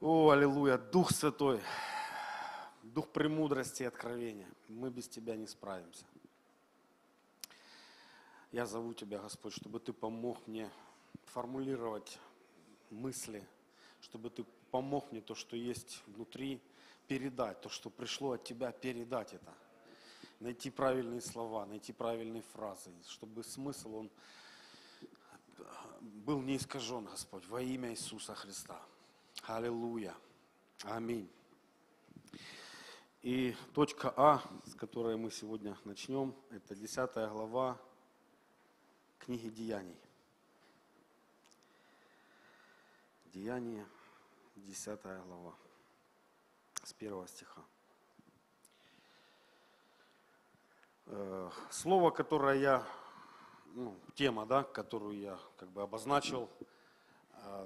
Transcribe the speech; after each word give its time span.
О, 0.00 0.30
аллилуйя, 0.30 0.78
Дух 0.78 1.10
Святой, 1.10 1.60
Дух 2.84 3.08
премудрости 3.08 3.82
и 3.82 3.86
откровения. 3.86 4.46
Мы 4.68 4.90
без 4.90 5.08
Тебя 5.08 5.34
не 5.34 5.48
справимся. 5.48 6.04
Я 8.52 8.64
зову 8.64 8.94
Тебя, 8.94 9.18
Господь, 9.18 9.54
чтобы 9.54 9.80
Ты 9.80 9.92
помог 9.92 10.46
мне 10.46 10.70
формулировать 11.24 12.20
мысли, 12.90 13.44
чтобы 14.00 14.30
Ты 14.30 14.44
помог 14.70 15.10
мне 15.10 15.20
то, 15.20 15.34
что 15.34 15.56
есть 15.56 16.00
внутри, 16.06 16.60
передать, 17.08 17.60
то, 17.60 17.68
что 17.68 17.90
пришло 17.90 18.32
от 18.34 18.44
Тебя, 18.44 18.70
передать 18.70 19.32
это. 19.34 19.52
Найти 20.38 20.70
правильные 20.70 21.20
слова, 21.20 21.66
найти 21.66 21.92
правильные 21.92 22.42
фразы, 22.54 22.92
чтобы 23.08 23.42
смысл, 23.42 23.96
он 23.96 24.10
был 25.98 26.40
не 26.40 26.56
искажен, 26.56 27.06
Господь, 27.06 27.48
во 27.48 27.60
имя 27.60 27.90
Иисуса 27.90 28.36
Христа. 28.36 28.80
Аллилуйя. 29.44 30.14
Аминь. 30.84 31.30
И 33.22 33.54
точка 33.74 34.12
А, 34.16 34.42
с 34.64 34.74
которой 34.74 35.16
мы 35.16 35.30
сегодня 35.30 35.76
начнем, 35.84 36.34
это 36.50 36.74
10 36.74 37.14
глава 37.30 37.78
книги 39.18 39.48
Деяний. 39.48 39.96
Деяние, 43.26 43.86
10 44.56 45.02
глава, 45.02 45.54
с 46.82 46.92
первого 46.92 47.26
стиха. 47.26 47.62
Э, 51.06 51.50
слово, 51.70 52.10
которое 52.10 52.58
я, 52.58 52.86
ну, 53.74 53.98
тема, 54.14 54.46
да, 54.46 54.62
которую 54.62 55.18
я 55.18 55.38
как 55.56 55.70
бы 55.70 55.82
обозначил, 55.82 56.50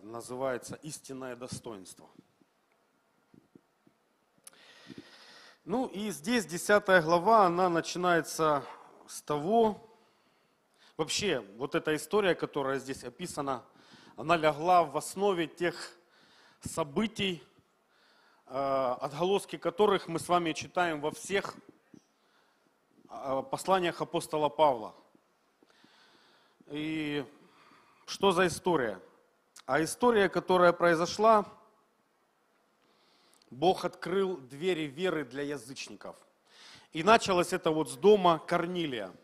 называется 0.02 0.76
«Истинное 0.82 1.36
достоинство». 1.36 2.08
Ну 5.64 5.86
и 5.86 6.10
здесь 6.10 6.44
10 6.44 7.04
глава, 7.04 7.46
она 7.46 7.68
начинается 7.68 8.64
с 9.06 9.22
того, 9.22 9.80
вообще 10.96 11.38
вот 11.56 11.76
эта 11.76 11.94
история, 11.94 12.34
которая 12.34 12.80
здесь 12.80 13.04
описана, 13.04 13.62
она 14.16 14.36
легла 14.36 14.82
в 14.82 14.96
основе 14.96 15.46
тех 15.46 15.76
событий, 16.60 17.42
э, 18.46 18.96
отголоски 19.00 19.56
которых 19.56 20.08
мы 20.08 20.18
с 20.18 20.28
вами 20.28 20.52
читаем 20.52 21.00
во 21.00 21.12
всех 21.12 21.54
э, 23.08 23.42
посланиях 23.50 24.00
апостола 24.00 24.48
Павла. 24.48 24.94
И 26.66 27.24
что 28.06 28.32
за 28.32 28.48
история? 28.48 29.00
А 29.66 29.82
история, 29.82 30.28
которая 30.28 30.72
произошла, 30.72 31.46
Бог 33.50 33.84
открыл 33.84 34.36
двери 34.36 34.84
веры 34.86 35.24
для 35.24 35.42
язычников. 35.42 36.16
И 36.92 37.02
началось 37.02 37.52
это 37.52 37.70
вот 37.70 37.90
с 37.90 37.96
дома 37.96 38.38
Корнилия– 38.46 39.12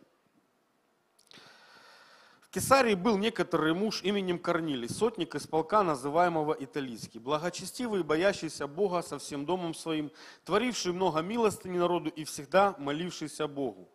в 2.48 2.50
Кесарии 2.50 2.94
был 2.94 3.18
некоторый 3.18 3.74
муж 3.74 4.02
именем 4.02 4.38
Корнилий, 4.38 4.88
сотник 4.88 5.34
из 5.34 5.46
полка, 5.46 5.82
называемого 5.82 6.56
Италийский, 6.58 7.18
благочестивый 7.18 8.00
и 8.00 8.02
боящийся 8.02 8.66
Бога 8.66 9.02
со 9.02 9.18
всем 9.18 9.44
домом 9.44 9.74
своим, 9.74 10.10
творивший 10.46 10.94
много 10.94 11.20
милостыни 11.20 11.76
народу 11.76 12.08
и 12.08 12.24
всегда 12.24 12.74
молившийся 12.78 13.46
Богу. 13.48 13.90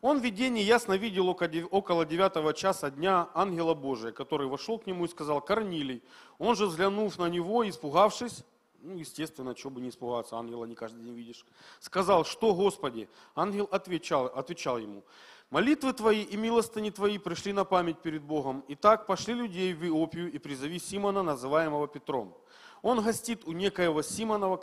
Он 0.00 0.20
в 0.20 0.24
видении 0.24 0.62
ясно 0.62 0.94
видел 0.94 1.28
около 1.28 2.04
девятого 2.04 2.54
часа 2.54 2.90
дня 2.90 3.28
ангела 3.34 3.74
Божия, 3.74 4.12
который 4.12 4.46
вошел 4.46 4.78
к 4.78 4.86
нему 4.86 5.04
и 5.04 5.08
сказал, 5.08 5.40
Корнилий. 5.40 6.02
Он 6.38 6.54
же, 6.54 6.66
взглянув 6.66 7.18
на 7.18 7.28
него, 7.28 7.68
испугавшись, 7.68 8.44
ну, 8.80 8.96
естественно, 8.96 9.56
что 9.56 9.70
бы 9.70 9.80
не 9.80 9.88
испугаться, 9.88 10.36
ангела 10.36 10.64
не 10.64 10.76
каждый 10.76 11.02
день 11.02 11.14
видишь, 11.14 11.44
сказал, 11.80 12.24
что, 12.24 12.54
Господи? 12.54 13.08
Ангел 13.34 13.68
отвечал, 13.72 14.26
отвечал 14.26 14.78
ему, 14.78 15.02
Молитвы 15.50 15.94
твои 15.94 16.24
и 16.24 16.36
милостыни 16.36 16.90
твои 16.90 17.16
пришли 17.16 17.54
на 17.54 17.64
память 17.64 17.98
перед 18.00 18.22
Богом. 18.22 18.62
Итак, 18.68 19.06
пошли 19.06 19.32
людей 19.32 19.72
в 19.72 19.82
Иопию 19.82 20.30
и 20.30 20.36
призови 20.36 20.78
Симона, 20.78 21.22
называемого 21.22 21.88
Петром. 21.88 22.36
Он 22.82 23.02
гостит 23.02 23.44
у 23.44 23.52
некоего 23.52 24.02
Симонова, 24.02 24.60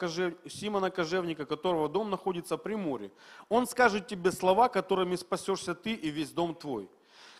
Симона 0.48 0.90
Кожевника, 0.90 1.46
которого 1.46 1.90
дом 1.90 2.10
находится 2.10 2.58
при 2.58 2.76
море. 2.76 3.12
Он 3.50 3.68
скажет 3.68 4.08
тебе 4.08 4.32
слова, 4.32 4.70
которыми 4.70 5.16
спасешься 5.16 5.76
ты 5.76 5.94
и 5.94 6.10
весь 6.10 6.32
дом 6.32 6.56
твой. 6.56 6.90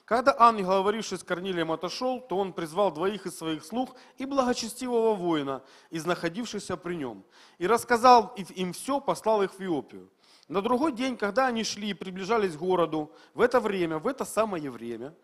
Когда 0.06 0.36
ангел, 0.38 0.68
говоривший 0.68 1.18
с 1.18 1.24
Корнилием, 1.24 1.72
отошел, 1.72 2.22
то 2.22 2.38
он 2.38 2.54
призвал 2.54 2.92
двоих 2.92 3.26
из 3.26 3.38
своих 3.38 3.66
слуг 3.66 3.96
и 4.18 4.26
благочестивого 4.26 5.16
воина, 5.16 5.64
из 5.90 6.06
находившихся 6.06 6.78
при 6.78 6.96
нем, 6.96 7.24
и 7.58 7.66
рассказал 7.66 8.36
им 8.56 8.74
все, 8.74 9.02
послал 9.02 9.42
их 9.42 9.56
в 9.56 9.64
Иопию. 9.64 10.10
На 10.48 10.62
другой 10.62 10.92
день, 10.92 11.18
когда 11.18 11.48
они 11.48 11.64
шли 11.64 11.90
и 11.90 11.94
приближались 11.96 12.56
к 12.56 12.60
городу, 12.60 13.12
в 13.34 13.42
это 13.42 13.60
время, 13.60 13.98
в 13.98 14.06
это 14.06 14.26
самое 14.26 14.70
время, 14.70 15.16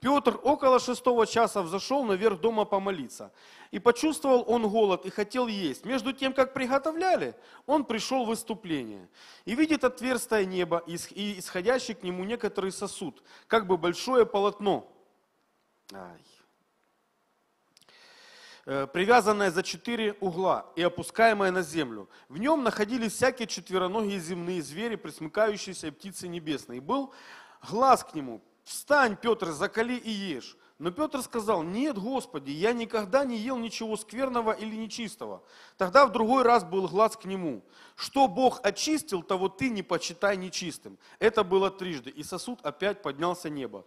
Петр 0.00 0.40
около 0.42 0.80
шестого 0.80 1.26
часа 1.26 1.62
взошел 1.62 2.04
наверх 2.04 2.40
дома 2.40 2.64
помолиться. 2.64 3.32
И 3.70 3.78
почувствовал 3.78 4.44
он 4.46 4.68
голод 4.68 5.04
и 5.04 5.10
хотел 5.10 5.46
есть. 5.46 5.84
Между 5.84 6.12
тем, 6.12 6.32
как 6.32 6.54
приготовляли, 6.54 7.36
он 7.66 7.84
пришел 7.84 8.24
в 8.24 8.28
выступление. 8.28 9.08
И 9.44 9.54
видит 9.54 9.84
отверстие 9.84 10.46
неба 10.46 10.82
и 10.86 11.38
исходящий 11.38 11.94
к 11.94 12.02
нему 12.02 12.24
некоторый 12.24 12.72
сосуд, 12.72 13.22
как 13.46 13.66
бы 13.66 13.76
большое 13.76 14.24
полотно. 14.24 14.90
Ай. 15.92 16.20
Э, 18.66 18.86
привязанное 18.86 19.50
за 19.50 19.62
четыре 19.62 20.14
угла 20.20 20.66
и 20.76 20.82
опускаемое 20.82 21.50
на 21.50 21.62
землю. 21.62 22.08
В 22.28 22.38
нем 22.38 22.62
находились 22.62 23.12
всякие 23.12 23.48
четвероногие 23.48 24.18
земные 24.18 24.62
звери, 24.62 24.96
присмыкающиеся 24.96 25.92
птицы 25.92 26.28
небесные. 26.28 26.78
И 26.78 26.80
был 26.80 27.12
глаз 27.68 28.04
к 28.04 28.14
нему. 28.14 28.40
«Встань, 28.70 29.16
Петр, 29.16 29.50
закали 29.50 29.94
и 29.94 30.10
ешь». 30.10 30.56
Но 30.78 30.92
Петр 30.92 31.22
сказал, 31.22 31.64
нет, 31.64 31.98
Господи, 31.98 32.52
я 32.52 32.72
никогда 32.72 33.24
не 33.24 33.36
ел 33.36 33.58
ничего 33.58 33.96
скверного 33.96 34.52
или 34.52 34.76
нечистого. 34.76 35.42
Тогда 35.76 36.06
в 36.06 36.12
другой 36.12 36.44
раз 36.44 36.62
был 36.62 36.86
глаз 36.86 37.16
к 37.16 37.24
нему. 37.24 37.64
Что 37.96 38.28
Бог 38.28 38.60
очистил, 38.62 39.24
того 39.24 39.48
ты 39.48 39.70
не 39.70 39.82
почитай 39.82 40.36
нечистым. 40.36 40.98
Это 41.18 41.42
было 41.42 41.68
трижды, 41.72 42.10
и 42.10 42.22
сосуд 42.22 42.60
опять 42.62 43.02
поднялся 43.02 43.50
небо. 43.50 43.84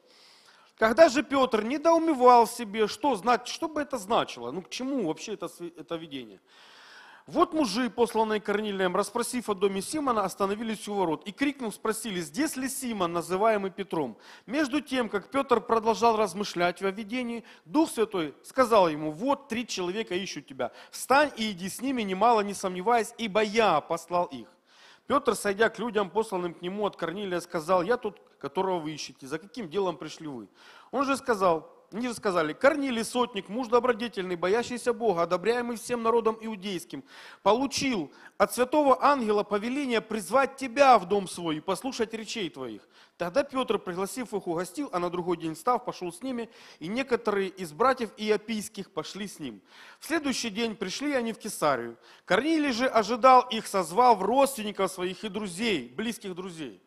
Когда 0.76 1.08
же 1.08 1.24
Петр 1.24 1.64
недоумевал 1.64 2.46
себе, 2.46 2.88
что, 2.88 3.16
знать, 3.16 3.48
что 3.48 3.70
бы 3.70 3.82
это 3.82 3.98
значило, 3.98 4.52
ну 4.52 4.62
к 4.62 4.70
чему 4.70 5.08
вообще 5.08 5.36
это, 5.36 5.50
это 5.78 5.96
видение. 5.96 6.42
Вот 7.26 7.54
мужи, 7.54 7.90
посланные 7.90 8.42
Корнилием, 8.42 8.98
расспросив 8.98 9.50
о 9.50 9.54
доме 9.54 9.82
Симона, 9.82 10.26
остановились 10.26 10.90
у 10.90 10.94
ворот 10.94 11.26
и, 11.26 11.32
крикнув, 11.32 11.74
спросили, 11.74 12.20
здесь 12.20 12.58
ли 12.58 12.68
Симон, 12.68 13.14
называемый 13.14 13.72
Петром. 13.72 14.18
Между 14.46 14.82
тем, 14.82 15.08
как 15.08 15.32
Петр 15.32 15.62
продолжал 15.62 16.18
размышлять 16.18 16.82
во 16.82 16.92
видении, 16.92 17.46
Дух 17.64 17.90
Святой 17.90 18.36
сказал 18.44 18.90
ему, 18.90 19.12
вот 19.12 19.48
три 19.48 19.66
человека 19.66 20.16
ищут 20.16 20.48
тебя, 20.48 20.74
встань 20.92 21.32
и 21.38 21.52
иди 21.52 21.70
с 21.70 21.82
ними, 21.82 22.02
немало 22.02 22.42
не 22.42 22.54
сомневаясь, 22.54 23.14
ибо 23.18 23.42
я 23.42 23.80
послал 23.80 24.26
их. 24.26 24.50
Петр, 25.08 25.36
сойдя 25.36 25.70
к 25.70 25.80
людям, 25.80 26.10
посланным 26.10 26.54
к 26.54 26.62
нему 26.62 26.86
от 26.86 26.98
Корнилия, 26.98 27.40
сказал, 27.40 27.84
я 27.84 27.96
тут, 27.96 28.20
которого 28.38 28.80
вы 28.80 28.92
ищете, 28.92 29.28
за 29.28 29.40
каким 29.40 29.70
делом 29.70 29.96
пришли 29.96 30.28
вы? 30.28 30.50
Он 30.92 31.06
же 31.06 31.16
сказал, 31.16 31.73
они 31.94 32.08
же 32.08 32.16
сказали, 32.16 32.54
Корнилий, 32.54 33.04
сотник, 33.04 33.50
муж 33.50 33.68
добродетельный, 33.68 34.36
боящийся 34.36 34.94
Бога, 34.94 35.22
одобряемый 35.22 35.78
всем 35.78 36.02
народом 36.02 36.38
иудейским, 36.42 37.04
получил 37.44 38.12
от 38.40 38.54
святого 38.54 39.04
ангела 39.04 39.44
повеление 39.44 40.02
призвать 40.02 40.56
тебя 40.56 40.98
в 40.98 41.08
дом 41.08 41.28
свой 41.28 41.58
и 41.58 41.62
послушать 41.62 42.14
речей 42.14 42.50
твоих. 42.50 42.88
Тогда 43.18 43.44
Петр, 43.44 43.78
пригласив 43.78 44.34
их, 44.34 44.48
угостил, 44.48 44.90
а 44.92 44.98
на 44.98 45.12
другой 45.12 45.38
день 45.38 45.56
став, 45.56 45.86
пошел 45.86 46.12
с 46.12 46.24
ними, 46.24 46.50
и 46.80 46.88
некоторые 46.88 47.50
из 47.50 47.72
братьев 47.74 48.10
иопийских 48.18 48.90
пошли 48.92 49.28
с 49.28 49.38
ним. 49.38 49.62
В 50.00 50.08
следующий 50.08 50.50
день 50.50 50.76
пришли 50.76 51.14
они 51.14 51.32
в 51.32 51.38
Кесарию. 51.38 51.98
Корнилий 52.26 52.72
же 52.72 52.88
ожидал 52.88 53.42
их, 53.52 53.68
созвал 53.68 54.16
в 54.16 54.24
родственников 54.24 54.92
своих 54.92 55.24
и 55.24 55.30
друзей, 55.30 55.94
близких 55.96 56.34
друзей 56.34 56.82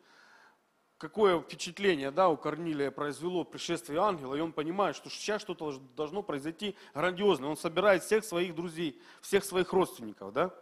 какое 0.97 1.39
впечатление 1.39 2.11
да, 2.11 2.29
у 2.29 2.37
Корнилия 2.37 2.91
произвело 2.91 3.43
пришествие 3.43 4.01
ангела, 4.01 4.35
и 4.35 4.39
он 4.39 4.51
понимает, 4.51 4.95
что 4.95 5.09
сейчас 5.09 5.41
что-то 5.41 5.79
должно 5.95 6.23
произойти 6.23 6.75
грандиозное. 6.93 7.49
Он 7.49 7.57
собирает 7.57 8.03
всех 8.03 8.25
своих 8.25 8.55
друзей, 8.55 8.99
всех 9.21 9.43
своих 9.43 9.71
родственников, 9.73 10.33
да, 10.33 10.53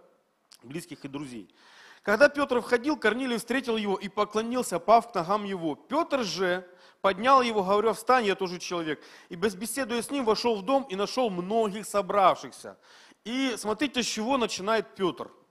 близких 0.64 1.06
и 1.06 1.08
друзей. 1.08 1.54
Когда 2.02 2.30
Петр 2.30 2.62
входил, 2.62 2.98
Корнилий 2.98 3.38
встретил 3.38 3.78
его 3.78 3.96
и 3.96 4.10
поклонился, 4.10 4.80
пав 4.80 5.12
к 5.12 5.16
ногам 5.16 5.44
его. 5.44 5.76
Петр 5.76 6.24
же 6.24 6.68
поднял 7.02 7.42
его, 7.42 7.64
говоря, 7.64 7.94
встань, 7.94 8.26
я 8.26 8.36
тоже 8.36 8.60
человек. 8.60 9.02
И 9.30 9.36
без 9.36 9.56
беседуя 9.56 10.02
с 10.02 10.12
ним 10.12 10.24
вошел 10.24 10.56
в 10.56 10.64
дом 10.64 10.84
и 10.84 10.96
нашел 10.96 11.32
многих 11.32 11.88
собравшихся. 11.88 12.78
И 13.24 13.56
смотрите, 13.58 14.04
с 14.04 14.06
чего 14.06 14.38
начинает 14.38 14.96
Петр– 14.96 15.32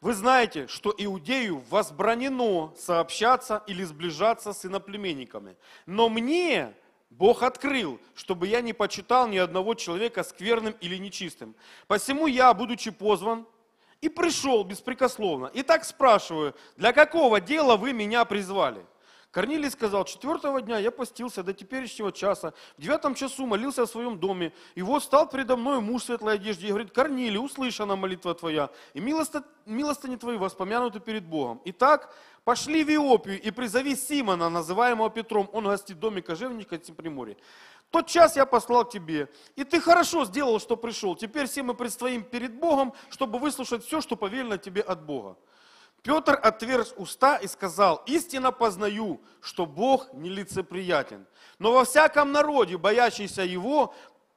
вы 0.00 0.14
знаете, 0.14 0.66
что 0.66 0.94
иудею 0.96 1.62
возбранено 1.68 2.72
сообщаться 2.76 3.62
или 3.66 3.84
сближаться 3.84 4.52
с 4.52 4.64
иноплеменниками. 4.64 5.56
Но 5.84 6.08
мне 6.08 6.74
Бог 7.10 7.42
открыл, 7.42 8.00
чтобы 8.14 8.46
я 8.46 8.62
не 8.62 8.72
почитал 8.72 9.28
ни 9.28 9.36
одного 9.36 9.74
человека 9.74 10.22
скверным 10.22 10.74
или 10.80 10.96
нечистым. 10.96 11.54
Посему 11.86 12.26
я, 12.26 12.54
будучи 12.54 12.90
позван, 12.90 13.46
и 14.00 14.08
пришел 14.08 14.64
беспрекословно. 14.64 15.46
И 15.46 15.62
так 15.62 15.84
спрашиваю, 15.84 16.54
для 16.76 16.92
какого 16.92 17.40
дела 17.40 17.76
вы 17.76 17.92
меня 17.92 18.24
призвали? 18.24 18.86
Корнилий 19.30 19.70
сказал, 19.70 20.04
четвертого 20.04 20.60
дня 20.60 20.78
я 20.78 20.90
постился 20.90 21.44
до 21.44 21.52
теперешнего 21.52 22.10
часа, 22.10 22.52
в 22.76 22.82
девятом 22.82 23.14
часу 23.14 23.46
молился 23.46 23.86
в 23.86 23.90
своем 23.90 24.18
доме, 24.18 24.52
и 24.74 24.82
вот 24.82 25.04
стал 25.04 25.28
передо 25.28 25.56
мной 25.56 25.80
муж 25.80 26.02
в 26.02 26.06
светлой 26.06 26.34
одежде 26.34 26.66
и 26.66 26.70
говорит, 26.70 26.90
Корнилий, 26.90 27.38
услышана 27.38 27.94
молитва 27.94 28.34
твоя, 28.34 28.70
и 28.92 29.00
милости, 29.00 29.38
милостыни 29.66 30.16
твои 30.16 30.36
воспомянуты 30.36 30.98
перед 30.98 31.24
Богом. 31.24 31.62
Итак, 31.66 32.12
пошли 32.42 32.82
в 32.82 32.90
Иопию 32.90 33.40
и 33.40 33.52
призови 33.52 33.94
Симона, 33.94 34.48
называемого 34.50 35.10
Петром, 35.10 35.48
он 35.52 35.64
гостит 35.64 35.96
в 35.96 36.00
доме 36.00 36.22
кожевника 36.22 36.76
Цимприморья. 36.76 37.36
Тот 37.90 38.08
час 38.08 38.36
я 38.36 38.46
послал 38.46 38.84
тебе, 38.84 39.28
и 39.54 39.62
ты 39.62 39.80
хорошо 39.80 40.24
сделал, 40.24 40.58
что 40.58 40.76
пришел. 40.76 41.14
Теперь 41.14 41.46
все 41.46 41.62
мы 41.62 41.74
предстоим 41.74 42.24
перед 42.24 42.54
Богом, 42.54 42.94
чтобы 43.10 43.38
выслушать 43.38 43.84
все, 43.84 44.00
что 44.00 44.16
повелено 44.16 44.58
тебе 44.58 44.80
от 44.80 45.04
Бога. 45.04 45.36
Петр 46.02 46.38
отверг 46.42 46.88
уста 46.96 47.36
и 47.36 47.46
сказал, 47.46 48.02
истинно 48.06 48.52
познаю, 48.52 49.20
что 49.40 49.66
Бог 49.66 50.12
нелицеприятен. 50.14 51.26
Но 51.58 51.72
во 51.72 51.84
всяком 51.84 52.32
народе, 52.32 52.78
боящийся 52.78 53.42
Его, 53.42 53.94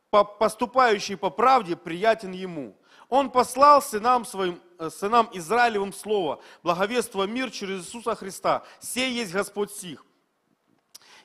поступающий 0.09 1.15
по 1.15 1.29
правде, 1.29 1.75
приятен 1.75 2.31
Ему. 2.31 2.75
Он 3.07 3.29
послал 3.29 3.81
сынам 3.81 4.25
своим, 4.25 4.59
э, 4.79 4.89
сынам 4.89 5.29
Израилевым 5.33 5.93
слово, 5.93 6.41
благовество 6.63 7.25
мир 7.25 7.51
через 7.51 7.85
Иисуса 7.85 8.15
Христа. 8.15 8.63
Сей 8.79 9.13
есть 9.13 9.31
Господь 9.31 9.71
сих. 9.71 10.05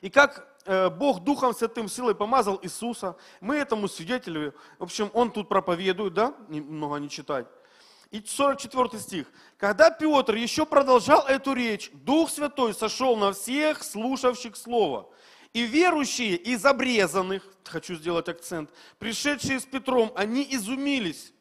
И 0.01 0.09
как 0.09 0.47
э, 0.65 0.89
Бог 0.89 1.23
Духом 1.23 1.53
Святым 1.53 1.89
силой 1.89 2.15
помазал 2.15 2.59
Иисуса, 2.61 3.17
мы 3.41 3.55
этому 3.55 3.87
свидетели. 3.87 4.53
В 4.77 4.83
общем, 4.83 5.09
Он 5.13 5.31
тут 5.31 5.49
проповедует, 5.49 6.13
да, 6.13 6.33
немного 6.47 6.97
не 6.97 7.09
читать. 7.09 7.47
И 8.11 8.23
44 8.25 9.01
стих. 9.01 9.27
Когда 9.57 9.91
Петр 9.91 10.35
еще 10.35 10.65
продолжал 10.65 11.27
эту 11.27 11.53
речь, 11.53 11.91
Дух 11.93 12.29
Святой 12.31 12.73
сошел 12.73 13.15
на 13.15 13.33
всех 13.33 13.83
слушавших 13.83 14.55
Слово. 14.55 15.09
И 15.53 15.63
верующие 15.63 16.35
из 16.35 16.65
обрезанных, 16.65 17.47
хочу 17.63 17.95
сделать 17.95 18.29
акцент, 18.29 18.71
пришедшие 18.97 19.59
с 19.59 19.65
Петром, 19.65 20.11
они 20.15 20.47
изумились, 20.49 21.33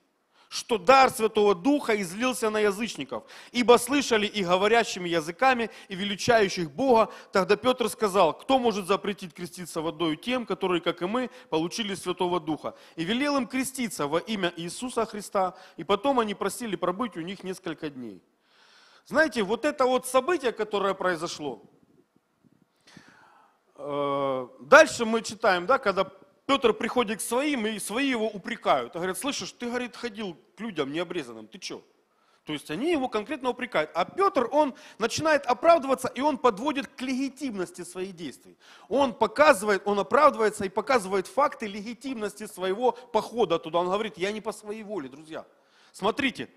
что 0.49 0.79
дар 0.79 1.11
Святого 1.11 1.55
Духа 1.55 2.01
излился 2.01 2.51
на 2.51 2.59
язычников, 2.59 3.25
ибо 3.53 3.77
слышали 3.79 4.27
и 4.27 4.43
говорящими 4.43 5.09
языками, 5.09 5.71
и 5.89 5.95
величающих 5.95 6.71
Бога. 6.71 7.11
Тогда 7.33 7.57
Петр 7.57 7.89
сказал, 7.89 8.33
кто 8.33 8.59
может 8.59 8.87
запретить 8.87 9.35
креститься 9.35 9.83
водой 9.83 10.17
тем, 10.17 10.47
которые, 10.47 10.81
как 10.81 11.03
и 11.03 11.07
мы, 11.07 11.31
получили 11.51 11.95
Святого 11.95 12.41
Духа? 12.41 12.75
И 12.97 13.05
велел 13.05 13.37
им 13.37 13.47
креститься 13.47 14.07
во 14.07 14.19
имя 14.19 14.53
Иисуса 14.57 15.05
Христа, 15.05 15.55
и 15.77 15.85
потом 15.85 16.21
они 16.21 16.35
просили 16.35 16.77
пробыть 16.77 17.17
у 17.17 17.21
них 17.21 17.45
несколько 17.45 17.91
дней. 17.91 18.23
Знаете, 19.05 19.43
вот 19.43 19.65
это 19.65 19.85
вот 19.87 20.07
событие, 20.07 20.53
которое 20.53 20.95
произошло, 20.95 21.63
э, 23.77 24.49
дальше 24.61 25.05
мы 25.05 25.23
читаем, 25.23 25.67
да, 25.67 25.79
когда 25.79 26.11
Петр 26.49 26.73
приходит 26.73 27.19
к 27.19 27.21
своим, 27.21 27.67
и 27.67 27.79
свои 27.79 28.09
его 28.09 28.27
упрекают. 28.27 28.97
А 28.97 29.01
говорят, 29.01 29.19
слышишь, 29.19 29.53
ты, 29.53 29.67
говорит, 29.67 29.95
ходил 29.95 30.35
к 30.57 30.61
людям 30.61 30.91
необрезанным, 30.91 31.47
ты 31.47 31.61
что? 31.61 31.85
То 32.45 32.55
есть 32.55 32.71
они 32.71 32.91
его 32.91 33.11
конкретно 33.11 33.51
упрекают. 33.51 33.91
А 33.95 34.07
Петр, 34.07 34.49
он 34.51 34.75
начинает 34.99 35.45
оправдываться, 35.45 36.09
и 36.09 36.23
он 36.23 36.39
подводит 36.39 36.87
к 36.87 37.03
легитимности 37.03 37.85
своих 37.85 38.17
действий. 38.17 38.57
Он 38.89 39.13
показывает, 39.13 39.83
он 39.85 39.99
оправдывается 39.99 40.65
и 40.65 40.71
показывает 40.71 41.27
факты 41.27 41.67
легитимности 41.67 42.47
своего 42.47 42.93
похода 42.93 43.59
туда. 43.59 43.81
Он 43.81 43.91
говорит, 43.91 44.17
я 44.17 44.33
не 44.33 44.41
по 44.41 44.53
своей 44.53 44.83
воле, 44.83 45.11
друзья. 45.11 45.45
Смотрите, 45.93 46.49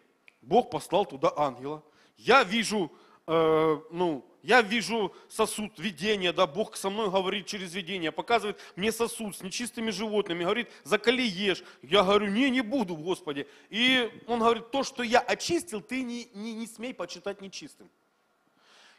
Бог 0.42 0.70
послал 0.70 1.06
туда 1.06 1.34
ангела. 1.36 1.84
Я 2.16 2.44
вижу, 2.46 2.94
э, 3.27 3.79
ну, 3.91 4.25
я 4.44 4.62
вижу 4.62 5.13
сосуд, 5.29 5.77
видение, 5.77 6.33
да, 6.33 6.47
Бог 6.47 6.75
со 6.75 6.89
мной 6.89 7.09
говорит 7.09 7.45
через 7.45 7.73
видение, 7.73 8.12
показывает 8.12 8.59
мне 8.75 8.91
сосуд 8.91 9.35
с 9.35 9.41
нечистыми 9.41 9.91
животными, 9.91 10.44
говорит, 10.44 10.69
закали 10.83 11.21
ешь. 11.21 11.63
Я 11.83 12.03
говорю, 12.03 12.27
не, 12.27 12.50
не 12.50 12.62
буду, 12.62 12.95
Господи. 12.95 13.47
И 13.69 14.09
он 14.27 14.39
говорит, 14.39 14.71
то, 14.71 14.83
что 14.83 15.03
я 15.03 15.19
очистил, 15.19 15.81
ты 15.81 16.01
не, 16.01 16.27
не, 16.33 16.53
не 16.53 16.65
смей 16.65 16.94
почитать 16.94 17.41
нечистым. 17.41 17.89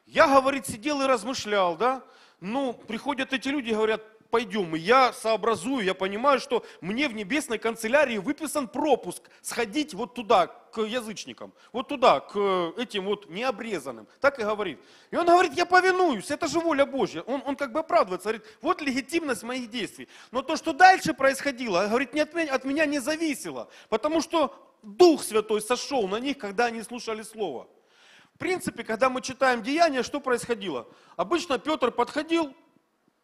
Я, 0.07 0.29
говорит, 0.29 0.67
сидел 0.67 1.03
и 1.03 1.07
размышлял, 1.07 1.77
да, 1.77 2.05
ну, 2.41 2.73
приходят 2.73 3.33
эти 3.33 3.49
люди, 3.49 3.71
говорят, 3.71 4.03
пойдем. 4.33 4.75
И 4.75 4.79
я 4.79 5.13
сообразую, 5.13 5.85
я 5.85 5.93
понимаю, 5.93 6.41
что 6.41 6.65
мне 6.81 7.07
в 7.07 7.15
небесной 7.15 7.59
канцелярии 7.59 8.17
выписан 8.17 8.67
пропуск 8.67 9.23
сходить 9.43 9.93
вот 9.93 10.15
туда, 10.15 10.47
к 10.47 10.81
язычникам, 10.81 11.53
вот 11.71 11.89
туда, 11.89 12.21
к 12.21 12.73
этим 12.79 13.05
вот 13.05 13.29
необрезанным. 13.29 14.09
Так 14.21 14.39
и 14.39 14.43
говорит. 14.43 14.81
И 15.11 15.17
он 15.17 15.27
говорит, 15.27 15.53
я 15.53 15.67
повинуюсь, 15.67 16.31
это 16.31 16.49
же 16.49 16.61
воля 16.61 16.87
Божья. 16.87 17.21
Он, 17.23 17.43
он 17.45 17.57
как 17.57 17.73
бы 17.73 17.81
оправдывается, 17.81 18.31
говорит, 18.31 18.47
вот 18.63 18.81
легитимность 18.81 19.43
моих 19.43 19.69
действий. 19.69 20.09
Но 20.31 20.41
то, 20.41 20.57
что 20.57 20.73
дальше 20.73 21.13
происходило, 21.13 21.87
говорит, 21.87 22.15
не 22.15 22.21
от 22.21 22.33
меня, 22.33 22.55
от 22.55 22.65
меня 22.65 22.87
не 22.87 23.01
зависело, 23.01 23.69
потому 23.91 24.23
что 24.23 24.55
Дух 24.83 25.23
Святой 25.23 25.61
сошел 25.61 26.09
на 26.09 26.17
них, 26.17 26.39
когда 26.39 26.65
они 26.67 26.83
слушали 26.83 27.23
Слово. 27.23 27.69
В 28.35 28.39
принципе, 28.39 28.83
когда 28.83 29.11
мы 29.11 29.21
читаем 29.21 29.63
Деяния, 29.63 30.03
что 30.03 30.21
происходило? 30.21 30.89
Обычно 31.17 31.59
Петр 31.59 31.93
подходил, 31.93 32.55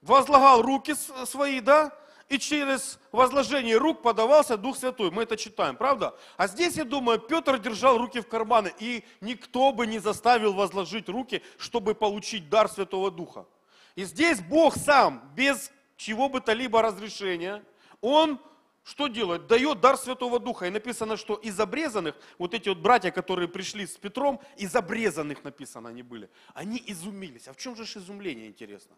возлагал 0.03 0.63
руки 0.63 0.95
свои, 1.25 1.61
да, 1.61 1.93
и 2.29 2.39
через 2.39 2.99
возложение 3.11 3.77
рук 3.79 4.03
подавался 4.03 4.57
Дух 4.57 4.77
Святой. 4.77 5.11
Мы 5.11 5.23
это 5.23 5.37
читаем, 5.37 5.77
правда? 5.77 6.15
А 6.37 6.47
здесь, 6.47 6.77
я 6.77 6.85
думаю, 6.85 7.19
Петр 7.19 7.59
держал 7.59 7.97
руки 7.97 8.21
в 8.21 8.29
карманы, 8.29 8.73
и 8.79 9.05
никто 9.21 9.73
бы 9.73 9.87
не 9.87 9.99
заставил 9.99 10.53
возложить 10.53 11.09
руки, 11.09 11.43
чтобы 11.57 11.95
получить 11.95 12.49
дар 12.51 12.69
Святого 12.69 13.11
Духа. 13.11 13.47
И 13.95 14.05
здесь 14.05 14.41
Бог 14.41 14.77
сам, 14.77 15.33
без 15.35 15.73
чего 15.97 16.29
бы 16.29 16.41
то 16.41 16.53
либо 16.53 16.83
разрешения, 16.83 17.65
Он 18.01 18.39
что 18.85 19.09
делает? 19.09 19.47
Дает 19.47 19.81
дар 19.81 19.99
Святого 19.99 20.39
Духа. 20.39 20.67
И 20.67 20.71
написано, 20.71 21.19
что 21.19 21.35
из 21.35 21.61
обрезанных, 21.61 22.15
вот 22.39 22.55
эти 22.55 22.71
вот 22.71 22.79
братья, 22.79 23.11
которые 23.11 23.47
пришли 23.47 23.87
с 23.87 23.97
Петром, 23.99 24.41
из 24.57 24.75
обрезанных 24.75 25.45
написано 25.45 25.91
они 25.91 26.03
были, 26.03 26.31
они 26.55 26.83
изумились. 26.87 27.49
А 27.49 27.53
в 27.53 27.59
чем 27.59 27.77
же 27.77 27.83
изумление, 27.85 28.47
интересно? 28.47 28.97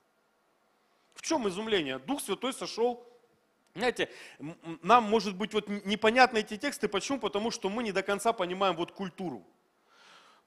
В 1.20 1.22
чем 1.22 1.46
изумление? 1.46 1.98
Дух 1.98 2.22
Святой 2.22 2.54
сошел. 2.54 3.06
Знаете, 3.74 4.08
нам, 4.82 5.04
может 5.04 5.36
быть, 5.36 5.52
вот 5.52 5.68
непонятны 5.68 6.38
эти 6.38 6.56
тексты. 6.56 6.88
Почему? 6.88 7.20
Потому 7.20 7.50
что 7.50 7.68
мы 7.68 7.82
не 7.82 7.92
до 7.92 8.02
конца 8.02 8.32
понимаем 8.32 8.74
вот 8.74 8.92
культуру. 8.92 9.46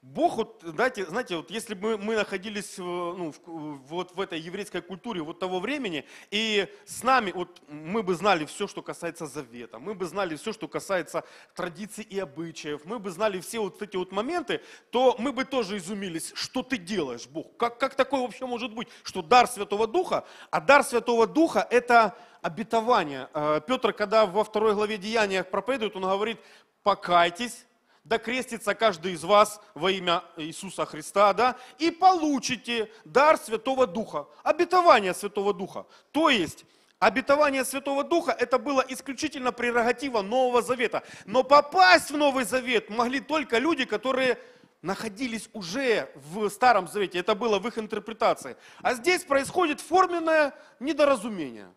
Бог, 0.03 0.35
вот, 0.35 0.61
знаете, 0.65 1.05
знаете, 1.05 1.37
вот 1.37 1.49
если 1.49 1.73
бы 1.73 1.97
мы 1.97 2.15
находились 2.15 2.77
ну, 2.77 3.31
в, 3.45 3.87
вот 3.87 4.13
в 4.13 4.19
этой 4.19 4.37
еврейской 4.37 4.81
культуре 4.81 5.21
вот 5.21 5.39
того 5.39 5.61
времени, 5.61 6.03
и 6.29 6.67
с 6.85 7.03
нами, 7.03 7.31
вот 7.31 7.61
мы 7.69 8.03
бы 8.03 8.13
знали 8.13 8.43
все, 8.43 8.67
что 8.67 8.81
касается 8.81 9.27
завета, 9.27 9.79
мы 9.79 9.95
бы 9.95 10.05
знали 10.05 10.35
все, 10.35 10.51
что 10.51 10.67
касается 10.67 11.23
традиций 11.55 12.03
и 12.03 12.19
обычаев, 12.19 12.83
мы 12.83 12.99
бы 12.99 13.11
знали 13.11 13.39
все 13.39 13.61
вот 13.61 13.81
эти 13.81 13.95
вот 13.95 14.11
моменты, 14.11 14.59
то 14.89 15.15
мы 15.19 15.31
бы 15.31 15.45
тоже 15.45 15.77
изумились, 15.77 16.33
что 16.35 16.63
ты 16.63 16.75
делаешь, 16.75 17.25
Бог? 17.25 17.55
Как, 17.55 17.77
как 17.77 17.95
такое 17.95 18.23
вообще 18.23 18.45
может 18.45 18.73
быть, 18.73 18.89
что 19.03 19.21
дар 19.21 19.47
Святого 19.47 19.87
Духа, 19.87 20.25
а 20.51 20.59
дар 20.59 20.83
Святого 20.83 21.27
Духа 21.27 21.65
это 21.71 22.13
обетование. 22.41 23.29
Э, 23.33 23.61
Петр, 23.65 23.93
когда 23.93 24.25
во 24.25 24.43
второй 24.43 24.73
главе 24.73 24.97
Деяния 24.97 25.45
проповедует, 25.45 25.95
он 25.95 26.01
говорит, 26.01 26.41
покайтесь, 26.83 27.65
да 28.03 28.17
крестится 28.17 28.75
каждый 28.75 29.13
из 29.13 29.23
вас 29.23 29.61
во 29.73 29.91
имя 29.91 30.23
Иисуса 30.37 30.85
Христа, 30.85 31.33
да, 31.33 31.55
и 31.77 31.89
получите 31.89 32.91
дар 33.05 33.37
Святого 33.37 33.87
Духа, 33.87 34.27
обетование 34.43 35.13
Святого 35.13 35.53
Духа. 35.53 35.85
То 36.11 36.29
есть, 36.29 36.65
обетование 36.99 37.63
Святого 37.63 38.03
Духа 38.03 38.31
это 38.31 38.59
было 38.59 38.83
исключительно 38.87 39.51
прерогатива 39.51 40.21
Нового 40.21 40.61
Завета. 40.61 41.03
Но 41.25 41.43
попасть 41.43 42.11
в 42.11 42.17
Новый 42.17 42.43
Завет 42.43 42.89
могли 42.89 43.21
только 43.21 43.57
люди, 43.57 43.85
которые 43.85 44.37
находились 44.81 45.49
уже 45.53 46.11
в 46.15 46.49
Старом 46.49 46.89
Завете. 46.89 47.19
Это 47.19 47.35
было 47.35 47.57
в 47.57 47.67
их 47.67 47.77
интерпретации. 47.77 48.57
А 48.81 48.93
здесь 48.95 49.23
происходит 49.23 49.79
форменное 49.79 50.53
недоразумение. 50.81 51.71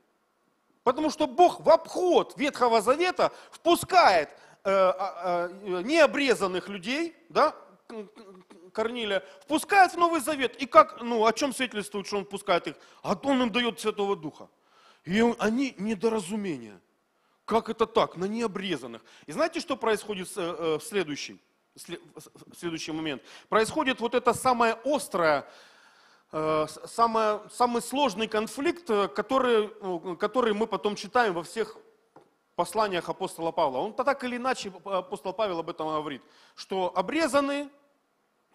Потому 0.83 1.11
что 1.11 1.27
Бог 1.27 1.61
в 1.61 1.71
обход 1.71 2.35
Ветхого 2.37 2.81
Завета 2.81 3.33
впускает 3.51 4.31
необрезанных 4.67 6.69
людей, 6.69 7.15
да, 7.29 7.55
Корнилия, 8.73 9.25
впускает 9.43 9.93
в 9.93 9.97
Новый 9.97 10.21
Завет. 10.21 10.61
И 10.63 10.67
как, 10.67 11.01
ну, 11.01 11.25
о 11.25 11.33
чем 11.33 11.55
свидетельствует, 11.55 12.07
что 12.07 12.19
он 12.19 12.25
впускает 12.25 12.67
их? 12.67 12.77
А 13.03 13.19
он 13.23 13.43
им 13.43 13.51
дает 13.51 13.81
Святого 13.81 14.17
Духа. 14.17 14.49
И 15.05 15.23
они 15.39 15.75
недоразумения. 15.79 16.81
Как 17.47 17.71
это 17.71 17.87
так? 17.87 18.17
На 18.17 18.27
необрезанных. 18.27 19.03
И 19.27 19.33
знаете, 19.33 19.61
что 19.61 19.77
происходит 19.77 20.29
э, 20.37 20.41
э, 20.41 20.79
в 20.79 20.83
следующий, 20.83 21.41
в 21.75 22.57
следующий 22.59 22.93
момент? 22.93 23.23
Происходит 23.49 24.01
вот 24.01 24.15
это 24.15 24.35
самое 24.35 24.77
острое 24.85 25.47
э, 26.33 26.67
самое, 26.87 27.41
самый 27.53 27.83
сложный 27.83 28.27
конфликт, 28.27 28.91
э, 28.91 29.09
который, 29.09 29.71
ну, 29.81 30.17
который 30.17 30.55
мы 30.55 30.67
потом 30.67 30.97
читаем 30.97 31.35
во 31.35 31.45
всех 31.45 31.79
посланиях 32.57 33.09
апостола 33.09 33.53
Павла. 33.53 33.79
Он 33.79 33.93
так 33.93 34.25
или 34.25 34.37
иначе, 34.37 34.73
апостол 34.85 35.33
Павел 35.33 35.61
об 35.61 35.71
этом 35.71 35.87
говорит, 35.89 36.23
что 36.57 36.91
обрезанные, 36.97 37.69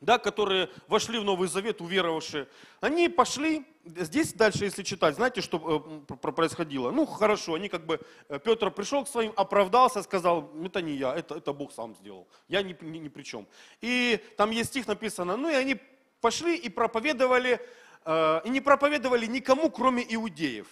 да, 0.01 0.17
которые 0.17 0.69
вошли 0.87 1.19
в 1.19 1.23
Новый 1.23 1.47
Завет, 1.47 1.79
уверовавшие, 1.79 2.47
они 2.81 3.07
пошли, 3.07 3.63
здесь 3.85 4.33
дальше, 4.33 4.65
если 4.65 4.81
читать, 4.81 5.15
знаете, 5.15 5.41
что 5.41 6.05
э, 6.09 6.15
происходило? 6.15 6.89
Ну, 6.89 7.05
хорошо, 7.05 7.53
они 7.53 7.69
как 7.69 7.85
бы, 7.85 8.01
э, 8.27 8.39
Петр 8.39 8.71
пришел 8.71 9.05
к 9.05 9.07
своим, 9.07 9.31
оправдался, 9.35 10.01
сказал, 10.01 10.51
это 10.65 10.81
не 10.81 10.93
я, 10.93 11.13
это, 11.13 11.35
это 11.35 11.53
Бог 11.53 11.71
сам 11.71 11.95
сделал, 11.95 12.27
я 12.47 12.63
ни, 12.63 12.75
ни, 12.81 12.97
ни 12.97 13.09
при 13.09 13.21
чем. 13.21 13.47
И 13.81 14.19
там 14.37 14.49
есть 14.49 14.71
стих 14.71 14.87
написано, 14.87 15.37
ну 15.37 15.49
и 15.49 15.53
они 15.53 15.77
пошли 16.19 16.57
и 16.57 16.69
проповедовали, 16.69 17.61
э, 18.03 18.41
и 18.43 18.49
не 18.49 18.61
проповедовали 18.61 19.27
никому, 19.27 19.69
кроме 19.69 20.03
иудеев. 20.09 20.67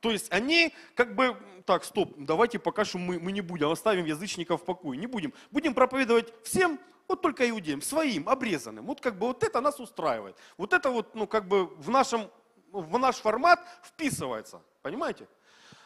То 0.00 0.10
есть 0.10 0.32
они 0.32 0.74
как 0.94 1.14
бы, 1.14 1.36
так, 1.66 1.84
стоп, 1.84 2.14
давайте 2.16 2.58
пока 2.58 2.84
что 2.84 2.98
мы, 2.98 3.18
мы 3.18 3.32
не 3.32 3.40
будем, 3.40 3.70
оставим 3.70 4.04
язычников 4.04 4.62
в 4.62 4.64
покое, 4.64 4.98
не 4.98 5.06
будем. 5.06 5.32
Будем 5.50 5.74
проповедовать 5.74 6.32
всем, 6.44 6.78
вот 7.08 7.22
только 7.22 7.48
иудеям, 7.48 7.82
своим, 7.82 8.28
обрезанным. 8.28 8.86
Вот 8.86 9.00
как 9.00 9.18
бы 9.18 9.28
вот 9.28 9.42
это 9.42 9.60
нас 9.60 9.80
устраивает. 9.80 10.36
Вот 10.56 10.72
это 10.72 10.90
вот, 10.90 11.14
ну 11.14 11.26
как 11.26 11.48
бы 11.48 11.66
в, 11.66 11.90
нашем, 11.90 12.30
в 12.70 12.98
наш 12.98 13.16
формат 13.16 13.64
вписывается, 13.82 14.62
понимаете? 14.82 15.26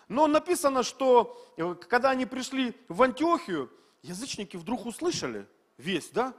Но 0.08 0.26
написано, 0.26 0.82
что 0.82 1.40
э, 1.56 1.74
когда 1.88 2.10
они 2.10 2.26
пришли 2.26 2.76
в 2.88 3.02
Антиохию, 3.02 3.70
язычники 4.02 4.56
вдруг 4.56 4.84
услышали 4.84 5.46
весть, 5.78 6.12
да? 6.12 6.34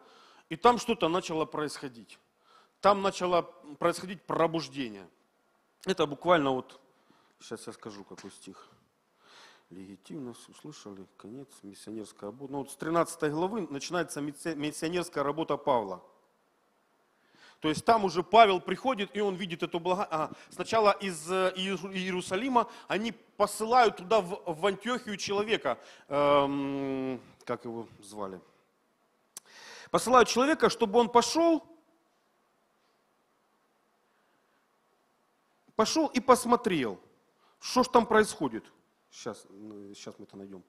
И 0.49 0.55
там 0.55 0.77
что-то 0.77 1.07
начало 1.07 1.45
происходить. 1.45 2.19
Там 2.81 3.01
начало 3.01 3.43
происходить 3.79 4.21
пробуждение. 4.21 5.07
Это 5.85 6.05
буквально 6.05 6.51
вот 6.51 6.79
Сейчас 7.43 7.67
я 7.67 7.73
скажу, 7.73 8.05
какой 8.05 8.31
стих. 8.31 8.69
Легитимность, 9.69 10.47
услышали, 10.47 11.05
конец, 11.17 11.49
миссионерская 11.61 12.31
работа. 12.31 12.53
Ну 12.53 12.59
вот 12.59 12.71
с 12.71 12.75
13 12.77 13.31
главы 13.31 13.67
начинается 13.69 14.21
миссионерская 14.21 15.25
работа 15.25 15.57
Павла. 15.57 16.01
То 17.59 17.67
есть 17.67 17.83
там 17.83 18.05
уже 18.05 18.23
Павел 18.23 18.61
приходит, 18.61 19.13
и 19.13 19.19
он 19.19 19.35
видит 19.35 19.61
эту 19.61 19.81
благо... 19.81 20.07
А, 20.09 20.31
сначала 20.51 20.91
из 20.91 21.29
э, 21.29 21.51
Иерусалима 21.57 22.69
они 22.87 23.11
посылают 23.11 23.97
туда, 23.97 24.21
в, 24.21 24.41
в 24.45 24.65
Антиохию 24.65 25.17
человека. 25.17 25.77
Эм, 26.07 27.19
как 27.43 27.65
его 27.65 27.89
звали? 28.01 28.39
Посылают 29.91 30.29
человека, 30.29 30.69
чтобы 30.69 30.97
он 30.97 31.09
пошел, 31.09 31.61
пошел 35.75 36.07
и 36.07 36.21
посмотрел– 36.21 37.01
что 37.63 37.83
ж 37.83 37.87
там 37.87 38.05
происходит? 38.05 38.65
Сейчас, 39.09 39.47
сейчас 39.95 40.19
мы 40.19 40.25
это 40.25 40.35
найдем. 40.35 40.63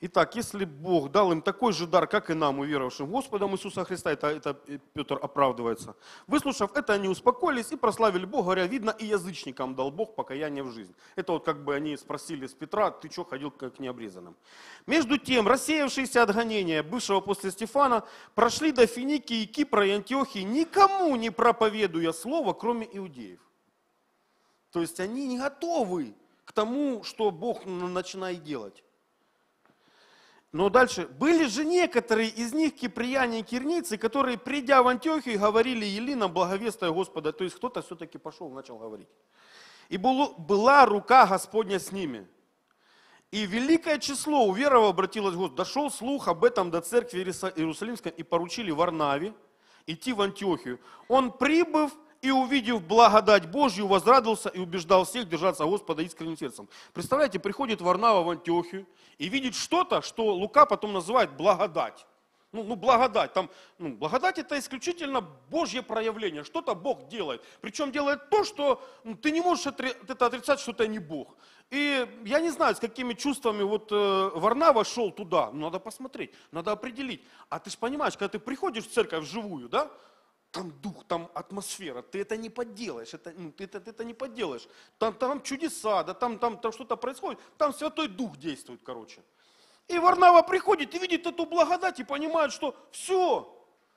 Итак, 0.02 0.34
если 0.34 0.64
Бог 0.64 1.10
дал 1.10 1.32
им 1.32 1.42
такой 1.42 1.72
же 1.72 1.86
дар, 1.86 2.06
как 2.06 2.30
и 2.30 2.34
нам, 2.34 2.58
уверовавшим 2.58 3.10
Господом 3.10 3.54
Иисуса 3.54 3.84
Христа, 3.84 4.12
это, 4.12 4.28
это 4.28 4.54
Петр 4.94 5.18
оправдывается. 5.20 5.94
Выслушав 6.26 6.74
это, 6.76 6.94
они 6.94 7.08
успокоились 7.08 7.72
и 7.72 7.76
прославили 7.76 8.24
Бога, 8.24 8.44
говоря, 8.44 8.66
видно, 8.66 8.90
и 8.90 9.06
язычникам 9.06 9.74
дал 9.74 9.90
Бог 9.90 10.14
покаяние 10.14 10.62
в 10.62 10.72
жизнь. 10.72 10.94
Это 11.16 11.32
вот 11.32 11.44
как 11.44 11.64
бы 11.64 11.74
они 11.74 11.96
спросили 11.96 12.46
с 12.46 12.54
Петра, 12.54 12.90
ты 12.90 13.10
что 13.10 13.24
ходил 13.24 13.50
как 13.50 13.78
необрезанным? 13.78 14.36
Между 14.86 15.18
тем, 15.18 15.46
рассеявшиеся 15.46 16.22
от 16.22 16.34
гонения, 16.34 16.82
бывшего 16.82 17.20
после 17.20 17.50
Стефана, 17.50 18.04
прошли 18.34 18.72
до 18.72 18.86
Финикии, 18.86 19.44
Кипра 19.44 19.86
и 19.86 19.90
Антиохии, 19.90 20.40
никому 20.40 21.14
не 21.16 21.30
проповедуя 21.30 22.12
слово, 22.12 22.52
кроме 22.52 22.88
иудеев. 22.90 23.40
То 24.72 24.80
есть 24.80 25.00
они 25.00 25.26
не 25.26 25.38
готовы 25.38 26.14
к 26.44 26.52
тому, 26.52 27.04
что 27.04 27.30
Бог 27.30 27.66
начинает 27.66 28.42
делать. 28.42 28.82
Но 30.52 30.68
дальше. 30.68 31.06
Были 31.06 31.46
же 31.46 31.64
некоторые 31.64 32.28
из 32.28 32.52
них 32.52 32.74
киприяне 32.74 33.40
и 33.40 33.42
кирницы, 33.42 33.96
которые, 33.96 34.36
придя 34.36 34.82
в 34.82 34.88
Антиохию, 34.88 35.38
говорили 35.38 35.84
Елинам, 35.84 36.32
благовествуя 36.32 36.90
Господа. 36.90 37.32
То 37.32 37.44
есть 37.44 37.56
кто-то 37.56 37.82
все-таки 37.82 38.18
пошел, 38.18 38.50
начал 38.50 38.78
говорить. 38.78 39.08
И 39.88 39.96
была 39.96 40.86
рука 40.86 41.26
Господня 41.26 41.78
с 41.78 41.92
ними. 41.92 42.26
И 43.30 43.46
великое 43.46 43.98
число 43.98 44.44
уверовало 44.44 44.90
обратилось 44.90 45.34
к 45.34 45.36
Господу. 45.36 45.56
Дошел 45.56 45.90
слух 45.90 46.26
об 46.26 46.44
этом 46.44 46.72
до 46.72 46.80
церкви 46.80 47.20
Иерусалимской 47.20 48.10
и 48.10 48.24
поручили 48.24 48.72
Варнаве 48.72 49.34
идти 49.86 50.12
в 50.12 50.20
Антиохию. 50.20 50.80
Он, 51.06 51.30
прибыв, 51.30 51.92
и 52.22 52.30
увидев 52.30 52.82
благодать 52.82 53.50
Божью, 53.50 53.86
возрадовался 53.86 54.50
и 54.50 54.58
убеждал 54.58 55.04
всех 55.04 55.28
держаться 55.28 55.64
Господа 55.64 56.02
искренним 56.02 56.36
сердцем. 56.36 56.68
Представляете, 56.92 57.38
приходит 57.38 57.80
Варнава 57.80 58.22
в 58.22 58.30
Антиохию 58.30 58.86
и 59.18 59.28
видит 59.28 59.54
что-то, 59.54 60.02
что 60.02 60.34
Лука 60.34 60.66
потом 60.66 60.92
называет 60.92 61.32
благодать. 61.32 62.06
Ну, 62.52 62.64
ну 62.64 62.74
благодать, 62.74 63.32
там, 63.32 63.48
ну, 63.78 63.94
благодать 63.94 64.38
это 64.38 64.58
исключительно 64.58 65.20
Божье 65.20 65.82
проявление, 65.82 66.42
что-то 66.42 66.74
Бог 66.74 67.06
делает. 67.06 67.44
Причем 67.60 67.92
делает 67.92 68.28
то, 68.28 68.42
что 68.42 68.82
ну, 69.04 69.14
ты 69.14 69.30
не 69.30 69.40
можешь 69.40 69.66
это 69.66 70.26
отрицать, 70.26 70.58
что 70.58 70.72
это 70.72 70.88
не 70.88 70.98
Бог. 70.98 71.36
И 71.70 72.08
я 72.24 72.40
не 72.40 72.50
знаю, 72.50 72.74
с 72.74 72.80
какими 72.80 73.14
чувствами 73.14 73.62
вот 73.62 73.92
э, 73.92 74.30
Варнава 74.34 74.84
шел 74.84 75.12
туда, 75.12 75.50
ну, 75.52 75.60
надо 75.60 75.78
посмотреть, 75.78 76.32
надо 76.50 76.72
определить. 76.72 77.22
А 77.48 77.60
ты 77.60 77.70
же 77.70 77.78
понимаешь, 77.78 78.14
когда 78.14 78.28
ты 78.28 78.40
приходишь 78.40 78.84
в 78.88 78.92
церковь 78.92 79.24
живую, 79.30 79.68
да, 79.68 79.88
там 80.50 80.72
дух, 80.80 81.04
там 81.06 81.30
атмосфера, 81.34 82.02
ты 82.02 82.20
это 82.20 82.36
не 82.36 82.50
подделаешь, 82.50 83.14
это, 83.14 83.32
ну, 83.36 83.52
ты, 83.52 83.64
это, 83.64 83.80
ты 83.80 83.90
это 83.90 84.04
не 84.04 84.14
подделаешь. 84.14 84.68
Там, 84.98 85.14
там 85.14 85.42
чудеса, 85.42 86.02
да, 86.02 86.14
там, 86.14 86.38
там, 86.38 86.58
там 86.58 86.72
что-то 86.72 86.96
происходит, 86.96 87.40
там 87.56 87.72
Святой 87.72 88.08
Дух 88.08 88.36
действует, 88.36 88.80
короче. 88.82 89.22
И 89.88 89.98
Варнава 89.98 90.42
приходит 90.42 90.94
и 90.94 90.98
видит 90.98 91.26
эту 91.26 91.46
благодать 91.46 92.00
и 92.00 92.04
понимает, 92.04 92.52
что 92.52 92.76
все, 92.90 93.56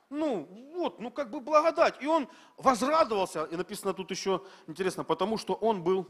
ну 0.10 0.46
вот, 0.76 1.00
ну 1.00 1.12
как 1.12 1.32
бы 1.32 1.40
благодать. 1.40 2.02
И 2.02 2.08
он 2.08 2.28
возрадовался, 2.58 3.46
и 3.46 3.56
написано 3.56 3.94
тут 3.94 4.12
еще, 4.12 4.44
интересно, 4.68 5.04
потому 5.04 5.38
что 5.38 5.54
он 5.54 5.84
был, 5.84 6.08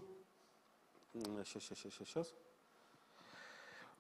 сейчас, 1.14 1.64
сейчас, 1.64 1.80
сейчас, 1.80 1.94
сейчас, 2.08 2.34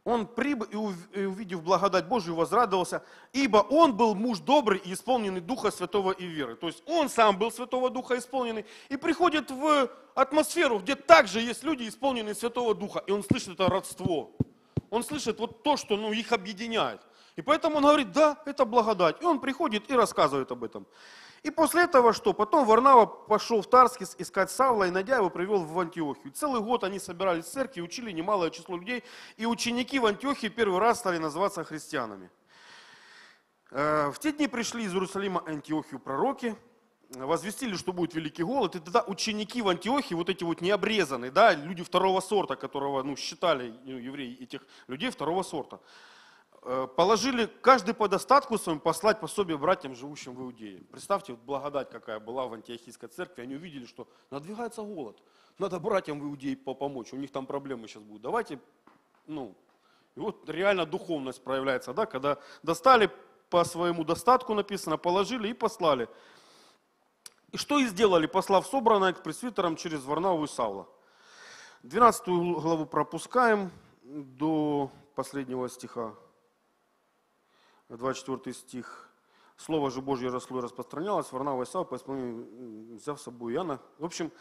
он 0.05 0.27
прибыл 0.27 0.93
и 1.13 1.25
увидев 1.25 1.63
благодать 1.63 2.07
Божию, 2.07 2.36
возрадовался, 2.36 3.03
ибо 3.31 3.57
он 3.57 3.95
был 3.95 4.15
муж 4.15 4.39
добрый 4.39 4.79
и 4.79 4.93
исполненный 4.93 5.39
Духа 5.39 5.72
Святого 5.72 6.12
и 6.12 6.25
веры. 6.25 6.55
То 6.55 6.67
есть 6.67 6.83
он 6.86 7.07
сам 7.10 7.38
был 7.38 7.51
Святого 7.51 7.89
Духа 7.89 8.17
исполненный 8.17 8.65
и 8.89 8.98
приходит 8.98 9.50
в 9.50 9.89
атмосферу, 10.13 10.79
где 10.79 10.95
также 10.95 11.39
есть 11.39 11.63
люди, 11.63 11.88
исполненные 11.88 12.36
Святого 12.36 12.75
Духа, 12.75 13.01
и 13.07 13.12
он 13.12 13.24
слышит 13.24 13.50
это 13.50 13.69
родство. 13.69 14.31
Он 14.89 15.03
слышит 15.03 15.39
вот 15.39 15.63
то, 15.63 15.77
что 15.77 15.95
ну, 15.95 16.12
их 16.12 16.33
объединяет. 16.33 17.01
И 17.36 17.41
поэтому 17.41 17.77
он 17.77 17.83
говорит, 17.83 18.12
да, 18.12 18.38
это 18.45 18.65
благодать. 18.65 19.22
И 19.22 19.25
он 19.25 19.39
приходит 19.39 19.89
и 19.89 19.93
рассказывает 19.93 20.51
об 20.51 20.63
этом. 20.63 20.86
И 21.43 21.51
после 21.51 21.83
этого 21.83 22.13
что? 22.13 22.33
Потом 22.33 22.65
Варнава 22.65 23.05
пошел 23.05 23.62
в 23.62 23.69
Тарскис 23.69 24.15
искать 24.17 24.50
Савла 24.50 24.85
и, 24.85 24.91
найдя 24.91 25.17
его, 25.17 25.29
привел 25.29 25.65
в 25.65 25.77
Антиохию. 25.77 26.31
Целый 26.31 26.62
год 26.62 26.85
они 26.85 27.00
собирались 27.00 27.45
в 27.45 27.50
церкви, 27.50 27.81
учили 27.81 28.12
немалое 28.12 28.50
число 28.50 28.77
людей, 28.77 29.03
и 29.35 29.45
ученики 29.45 30.00
в 30.00 30.05
Антиохии 30.05 30.47
первый 30.47 30.79
раз 30.79 31.00
стали 31.00 31.17
называться 31.17 31.65
христианами. 31.65 32.29
Э, 33.71 34.09
в 34.09 34.19
те 34.19 34.31
дни 34.31 34.47
пришли 34.47 34.85
из 34.85 34.93
Иерусалима 34.93 35.43
Антиохию 35.45 36.00
пророки, 36.00 36.55
возвестили, 37.09 37.75
что 37.75 37.91
будет 37.91 38.13
великий 38.13 38.43
голод, 38.43 38.75
и 38.75 38.79
тогда 38.79 39.03
ученики 39.05 39.62
в 39.62 39.67
Антиохии, 39.67 40.13
вот 40.13 40.29
эти 40.29 40.45
вот 40.45 40.62
необрезанные, 40.62 41.29
да, 41.29 41.53
люди 41.53 41.83
второго 41.83 42.21
сорта, 42.21 42.55
которого 42.55 43.03
ну, 43.03 43.17
считали 43.17 43.77
ну, 43.83 43.97
евреи 43.97 44.41
этих 44.41 44.62
людей 44.88 45.09
второго 45.09 45.43
сорта, 45.43 45.81
положили 46.96 47.46
каждый 47.62 47.93
по 47.93 48.08
достатку 48.08 48.58
своему 48.58 48.82
послать 48.82 49.20
пособие 49.20 49.58
братьям, 49.58 49.96
живущим 49.96 50.34
в 50.34 50.41
Иудее. 50.41 50.82
Представьте, 50.91 51.34
вот 51.34 51.41
благодать 51.41 51.89
какая 51.89 52.20
была 52.20 52.48
в 52.48 52.53
антиохийской 52.53 53.10
церкви. 53.10 53.41
Они 53.41 53.55
увидели, 53.55 53.86
что 53.86 54.08
надвигается 54.29 54.82
голод. 54.82 55.22
Надо 55.58 55.79
братьям 55.79 56.20
в 56.20 56.24
Иудее 56.24 56.55
помочь, 56.55 57.13
у 57.13 57.17
них 57.17 57.32
там 57.32 57.46
проблемы 57.46 57.88
сейчас 57.88 58.03
будут. 58.03 58.24
Давайте, 58.24 58.60
ну, 59.27 59.55
и 60.15 60.20
вот 60.20 60.50
реально 60.50 60.86
духовность 60.86 61.43
проявляется, 61.43 61.93
да, 61.93 62.05
когда 62.05 62.38
достали 62.62 63.12
по 63.50 63.63
своему 63.65 64.03
достатку 64.03 64.53
написано, 64.53 64.98
положили 64.98 65.50
и 65.50 65.53
послали. 65.53 66.08
И 67.51 67.58
что 67.58 67.77
и 67.77 67.86
сделали, 67.86 68.25
послав 68.25 68.65
собранное 68.65 69.13
к 69.13 69.22
пресвитерам 69.22 69.75
через 69.75 70.03
Варнаву 70.05 70.46
и 70.46 70.48
Савла. 70.48 70.88
12 71.84 72.25
главу 72.27 72.86
пропускаем 72.86 73.70
до 74.01 74.89
последнего 75.13 75.70
стиха. 75.70 76.15
24 77.89 78.53
стих. 78.53 79.09
Слово 79.57 79.91
же 79.91 80.01
Божье 80.01 80.29
росло 80.29 80.59
и 80.59 80.61
распространялось. 80.61 81.31
Варнава 81.31 81.63
и 81.63 81.65
Сава 81.65 81.83
по 81.83 81.95
исполнению 81.95 82.95
взяв 82.95 83.19
с 83.19 83.23
собой 83.23 83.53
Иоанна. 83.53 83.79
В 83.97 84.05
общем, 84.05 84.31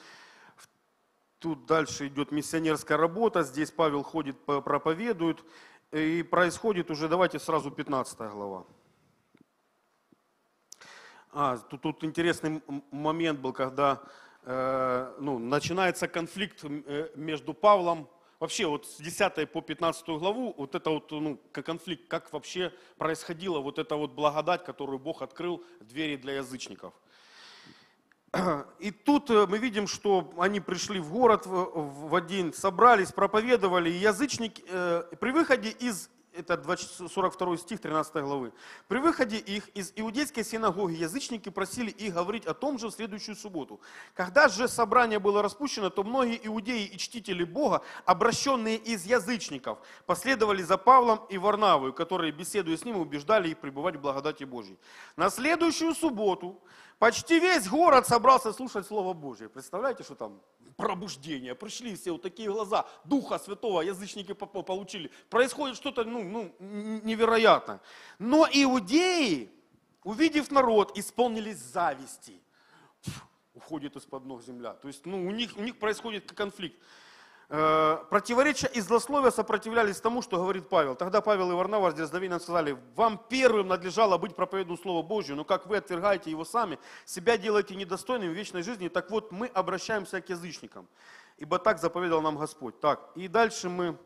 тут 1.38 1.66
дальше 1.66 2.08
идет 2.08 2.32
миссионерская 2.32 2.96
работа. 2.96 3.42
Здесь 3.42 3.70
Павел 3.70 4.02
ходит, 4.02 4.36
проповедует. 4.44 5.44
И 5.92 6.22
происходит 6.22 6.90
уже, 6.90 7.08
давайте 7.08 7.38
сразу 7.38 7.70
15 7.70 8.18
глава. 8.32 8.64
А, 11.30 11.58
тут, 11.58 11.82
тут 11.82 12.04
интересный 12.04 12.62
момент 12.90 13.40
был, 13.40 13.52
когда 13.52 14.02
э, 14.44 15.14
ну, 15.18 15.38
начинается 15.38 16.08
конфликт 16.08 16.64
э, 16.64 17.10
между 17.14 17.54
Павлом, 17.54 18.08
вообще 18.42 18.66
вот 18.66 18.86
с 18.86 18.96
10 18.96 19.52
по 19.52 19.60
15 19.60 20.08
главу, 20.08 20.52
вот 20.58 20.74
это 20.74 20.90
вот 20.90 21.12
ну, 21.12 21.38
конфликт, 21.52 22.08
как 22.08 22.32
вообще 22.32 22.72
происходила 22.98 23.60
вот 23.60 23.78
эта 23.78 23.94
вот 23.94 24.10
благодать, 24.14 24.64
которую 24.64 24.98
Бог 24.98 25.22
открыл 25.22 25.64
двери 25.80 26.16
для 26.16 26.38
язычников. 26.38 26.92
И 28.80 28.90
тут 28.90 29.30
э, 29.30 29.46
мы 29.46 29.58
видим, 29.58 29.86
что 29.86 30.32
они 30.38 30.58
пришли 30.58 30.98
в 30.98 31.12
город 31.12 31.46
в 31.46 32.16
один, 32.16 32.52
собрались, 32.52 33.12
проповедовали, 33.12 33.90
и 33.90 33.98
язычники, 33.98 34.64
э, 34.66 35.04
при 35.20 35.30
выходе 35.30 35.70
из 35.70 36.10
это 36.34 36.62
42 36.76 37.56
стих 37.56 37.80
13 37.80 38.14
главы. 38.16 38.52
При 38.88 38.98
выходе 38.98 39.36
их 39.36 39.68
из 39.68 39.92
иудейской 39.96 40.44
синагоги 40.44 40.94
язычники 40.94 41.48
просили 41.48 41.90
их 41.90 42.14
говорить 42.14 42.46
о 42.46 42.54
том 42.54 42.78
же 42.78 42.88
в 42.88 42.92
следующую 42.92 43.36
субботу. 43.36 43.80
Когда 44.14 44.48
же 44.48 44.68
собрание 44.68 45.18
было 45.18 45.42
распущено, 45.42 45.90
то 45.90 46.04
многие 46.04 46.40
иудеи 46.46 46.86
и 46.86 46.98
чтители 46.98 47.44
Бога, 47.44 47.82
обращенные 48.04 48.76
из 48.76 49.04
язычников, 49.04 49.78
последовали 50.06 50.62
за 50.62 50.78
Павлом 50.78 51.20
и 51.28 51.38
Варнавою, 51.38 51.92
которые, 51.92 52.32
беседуя 52.32 52.76
с 52.76 52.84
ним, 52.84 52.98
убеждали 52.98 53.50
их 53.50 53.58
пребывать 53.58 53.96
в 53.96 54.00
благодати 54.00 54.44
Божьей. 54.44 54.78
На 55.16 55.30
следующую 55.30 55.94
субботу 55.94 56.62
почти 56.98 57.40
весь 57.40 57.68
город 57.68 58.06
собрался 58.06 58.52
слушать 58.52 58.86
Слово 58.86 59.12
Божье. 59.12 59.48
Представляете, 59.48 60.02
что 60.02 60.14
там 60.14 60.40
пробуждение, 60.76 61.54
пришли 61.54 61.94
все 61.94 62.12
вот 62.12 62.22
такие 62.22 62.50
глаза, 62.50 62.86
Духа 63.04 63.38
Святого 63.38 63.82
язычники 63.82 64.32
получили. 64.32 65.10
Происходит 65.30 65.76
что-то 65.76 66.04
ну, 66.04 66.22
ну, 66.22 66.54
невероятное. 67.04 67.80
Но 68.18 68.46
иудеи, 68.50 69.50
увидев 70.04 70.50
народ, 70.50 70.96
исполнились 70.96 71.58
зависти. 71.58 72.40
уходит 73.54 73.96
из-под 73.96 74.24
ног 74.24 74.42
земля. 74.42 74.74
То 74.74 74.88
есть 74.88 75.06
ну, 75.06 75.26
у, 75.26 75.30
них, 75.30 75.56
у 75.56 75.62
них 75.62 75.78
происходит 75.78 76.32
конфликт. 76.32 76.76
Э, 77.54 77.98
противоречия 78.08 78.66
и 78.68 78.80
злословия 78.80 79.30
сопротивлялись 79.30 80.00
тому, 80.00 80.22
что 80.22 80.38
говорит 80.38 80.70
Павел. 80.70 80.94
Тогда 80.94 81.20
Павел 81.20 81.50
и 81.50 81.54
Варнава 81.54 81.90
с 81.90 81.94
дерзновением 81.94 82.40
сказали, 82.40 82.78
вам 82.96 83.20
первым 83.28 83.68
надлежало 83.68 84.16
быть 84.16 84.34
проповедным 84.34 84.78
Слово 84.78 85.02
Божье, 85.02 85.34
но 85.34 85.44
как 85.44 85.66
вы 85.66 85.76
отвергаете 85.76 86.30
его 86.30 86.46
сами, 86.46 86.78
себя 87.04 87.36
делаете 87.36 87.74
недостойным 87.74 88.32
вечной 88.32 88.62
жизни, 88.62 88.88
так 88.88 89.10
вот 89.10 89.32
мы 89.32 89.48
обращаемся 89.48 90.22
к 90.22 90.30
язычникам. 90.30 90.88
Ибо 91.36 91.58
так 91.58 91.78
заповедал 91.78 92.22
нам 92.22 92.38
Господь. 92.38 92.80
Так, 92.80 93.10
и 93.16 93.28
дальше 93.28 93.68
мы 93.68 93.98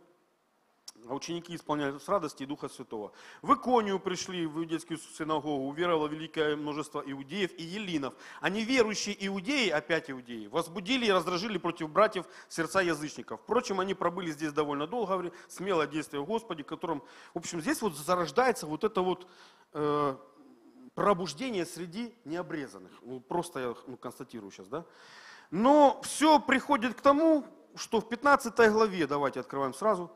а 1.08 1.14
ученики 1.14 1.54
исполняли 1.54 1.98
с 1.98 2.08
радости 2.08 2.44
Духа 2.44 2.68
Святого. 2.68 3.12
В 3.42 3.54
Иконию 3.54 3.98
пришли 3.98 4.46
в 4.46 4.58
иудейскую 4.58 4.98
синагогу, 4.98 5.66
уверовало 5.68 6.08
великое 6.08 6.56
множество 6.56 7.02
иудеев 7.04 7.52
и 7.58 7.62
елинов. 7.62 8.14
А 8.40 8.48
неверующие 8.48 9.16
иудеи, 9.26 9.68
опять 9.68 10.10
иудеи, 10.10 10.46
возбудили 10.46 11.06
и 11.06 11.10
раздражили 11.10 11.58
против 11.58 11.90
братьев 11.90 12.26
сердца 12.48 12.80
язычников. 12.80 13.40
Впрочем, 13.42 13.80
они 13.80 13.94
пробыли 13.94 14.30
здесь 14.30 14.52
довольно 14.52 14.86
долго, 14.86 15.32
смело 15.48 15.86
действуя 15.86 16.20
в 16.20 16.26
Господе, 16.26 16.64
которым, 16.64 17.02
в 17.34 17.38
общем, 17.38 17.60
здесь 17.60 17.82
вот 17.82 17.96
зарождается 17.96 18.66
вот 18.66 18.84
это 18.84 19.00
вот 19.00 19.26
э, 19.72 20.16
пробуждение 20.94 21.66
среди 21.66 22.14
необрезанных. 22.24 22.92
Ну, 23.02 23.20
просто 23.20 23.60
я 23.60 23.74
ну, 23.86 23.96
констатирую 23.96 24.50
сейчас, 24.50 24.68
да. 24.68 24.84
Но 25.50 26.00
все 26.02 26.40
приходит 26.40 26.94
к 26.94 27.00
тому, 27.00 27.44
что 27.76 28.00
в 28.00 28.08
15 28.08 28.72
главе, 28.72 29.06
давайте 29.06 29.40
открываем 29.40 29.74
сразу, 29.74 30.10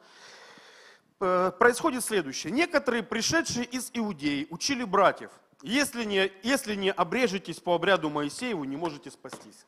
происходит 1.21 2.03
следующее. 2.03 2.53
Некоторые, 2.53 3.03
пришедшие 3.03 3.65
из 3.65 3.91
Иудеи, 3.95 4.47
учили 4.51 4.85
братьев, 4.85 5.31
если 5.63 6.05
не, 6.05 6.33
если 6.43 6.75
не 6.75 6.91
обрежетесь 6.91 7.61
по 7.61 7.75
обряду 7.75 8.09
Моисееву, 8.09 8.65
не 8.65 8.77
можете 8.77 9.11
спастись. 9.11 9.67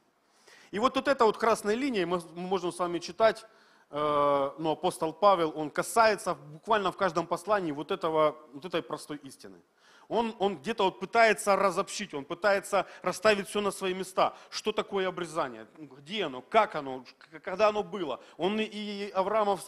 И 0.70 0.78
вот, 0.78 0.96
вот 0.96 1.06
эта 1.06 1.26
вот 1.26 1.36
красная 1.36 1.74
линия, 1.74 2.06
мы 2.06 2.22
можем 2.34 2.72
с 2.72 2.78
вами 2.78 2.98
читать, 2.98 3.44
э, 3.90 4.50
но 4.58 4.72
апостол 4.72 5.12
Павел, 5.12 5.52
он 5.54 5.70
касается 5.70 6.34
буквально 6.34 6.92
в 6.92 6.96
каждом 6.96 7.26
послании 7.26 7.72
вот, 7.72 7.90
этого, 7.90 8.36
вот 8.54 8.64
этой 8.64 8.82
простой 8.82 9.18
истины. 9.18 9.60
Он, 10.08 10.34
он 10.38 10.58
где-то 10.58 10.84
вот 10.84 10.98
пытается 10.98 11.56
разобщить, 11.56 12.14
он 12.14 12.24
пытается 12.24 12.86
расставить 13.02 13.48
все 13.48 13.60
на 13.60 13.70
свои 13.70 13.94
места. 13.94 14.34
Что 14.50 14.72
такое 14.72 15.08
обрезание? 15.08 15.66
Где 15.76 16.24
оно? 16.24 16.40
Как 16.40 16.74
оно? 16.74 17.04
Когда 17.44 17.68
оно 17.68 17.82
было? 17.82 18.20
Он 18.38 18.58
и 18.58 19.10
Авраама 19.14 19.58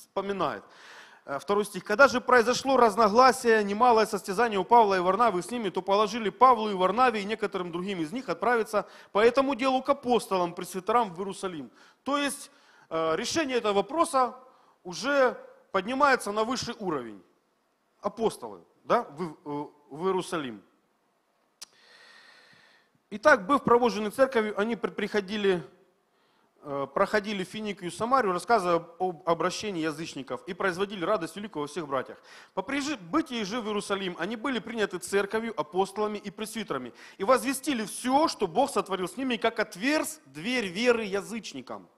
вспоминает. 0.00 0.64
Э, 1.24 1.38
второй 1.38 1.64
стих. 1.64 1.84
«Когда 1.84 2.08
же 2.08 2.20
произошло 2.20 2.76
разногласие, 2.76 3.62
немалое 3.62 4.06
состязание 4.06 4.58
у 4.58 4.64
Павла 4.64 4.96
и 4.96 5.00
Варнавы 5.00 5.42
с 5.42 5.50
ними, 5.50 5.68
то 5.68 5.82
положили 5.82 6.28
Павлу 6.30 6.70
и 6.70 6.74
Варнаве 6.74 7.22
и 7.22 7.24
некоторым 7.24 7.70
другим 7.70 8.00
из 8.00 8.12
них 8.12 8.28
отправиться 8.28 8.86
по 9.12 9.18
этому 9.18 9.54
делу 9.54 9.82
к 9.82 9.88
апостолам, 9.88 10.54
пресвитерам 10.54 11.14
в 11.14 11.18
Иерусалим». 11.20 11.70
То 12.02 12.18
есть 12.18 12.50
э, 12.88 13.16
решение 13.16 13.58
этого 13.58 13.74
вопроса 13.74 14.34
уже 14.82 15.36
поднимается 15.72 16.32
на 16.32 16.44
высший 16.44 16.74
уровень. 16.78 17.22
Апостолы 18.00 18.64
да, 18.84 19.02
в, 19.02 19.22
э, 19.22 19.66
в 19.90 20.06
Иерусалим. 20.06 20.62
Итак, 23.10 23.46
быв 23.46 23.62
провожены 23.62 24.10
церковью, 24.10 24.58
они 24.58 24.76
приходили 24.76 25.62
проходили 26.94 27.42
Финикию 27.44 27.90
и 27.90 27.94
Самарию, 27.94 28.32
рассказывая 28.32 28.84
об 28.98 29.28
обращении 29.28 29.82
язычников 29.82 30.42
и 30.46 30.52
производили 30.52 31.04
радость 31.04 31.36
великую 31.36 31.62
во 31.62 31.66
всех 31.68 31.86
братьях. 31.88 32.18
По 32.54 32.62
прибытии 32.62 33.42
же 33.44 33.60
в 33.60 33.66
Иерусалим 33.66 34.16
они 34.18 34.36
были 34.36 34.58
приняты 34.58 34.98
церковью, 34.98 35.58
апостолами 35.58 36.18
и 36.18 36.30
пресвитерами 36.30 36.92
и 37.18 37.24
возвестили 37.24 37.84
все, 37.84 38.28
что 38.28 38.46
Бог 38.46 38.70
сотворил 38.70 39.08
с 39.08 39.16
ними, 39.16 39.36
как 39.36 39.58
отверз 39.58 40.20
дверь 40.26 40.66
веры 40.66 41.04
язычникам. 41.04 41.88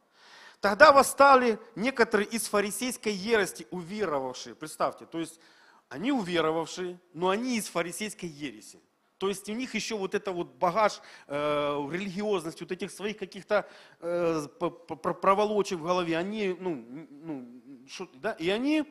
Тогда 0.61 0.93
восстали 0.93 1.59
некоторые 1.75 2.29
из 2.29 2.47
фарисейской 2.47 3.13
ерости, 3.13 3.67
уверовавшие. 3.73 4.55
Представьте, 4.55 5.07
то 5.07 5.19
есть 5.19 5.41
они 5.89 6.13
уверовавшие, 6.13 7.01
но 7.13 7.31
они 7.31 7.57
из 7.57 7.67
фарисейской 7.67 8.29
ереси. 8.29 8.81
То 9.23 9.29
есть 9.29 9.49
у 9.49 9.53
них 9.53 9.73
еще 9.77 9.97
вот 9.97 10.17
это 10.17 10.33
вот 10.33 10.49
багаж 10.59 11.01
э, 11.29 11.89
религиозности, 11.93 12.65
вот 12.65 12.73
этих 12.73 12.91
своих 12.91 13.19
каких-то 13.19 13.69
э, 14.01 14.49
проволочек 14.59 15.79
в 15.79 15.85
голове, 15.85 16.19
они, 16.19 16.57
ну, 16.59 16.85
ну 17.23 17.47
шо, 17.89 18.09
да, 18.15 18.33
и 18.33 18.51
они 18.51 18.83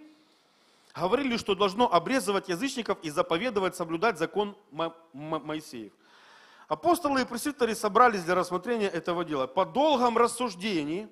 говорили, 0.96 1.36
что 1.36 1.54
должно 1.54 1.92
обрезывать 1.92 2.48
язычников 2.48 2.98
и 3.02 3.10
заповедовать 3.10 3.76
соблюдать 3.76 4.18
закон 4.18 4.56
Мо 4.72 4.96
Моисеев. 5.12 5.92
Апостолы 6.70 7.24
и 7.24 7.26
пресвитеры 7.26 7.76
собрались 7.76 8.24
для 8.24 8.36
рассмотрения 8.36 8.88
этого 8.88 9.26
дела. 9.26 9.48
По 9.48 9.66
долгом 9.66 10.18
рассуждении, 10.18 11.10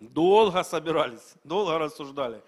долго 0.00 0.62
собирались, 0.64 1.32
долго 1.44 1.78
рассуждали. 1.78 2.42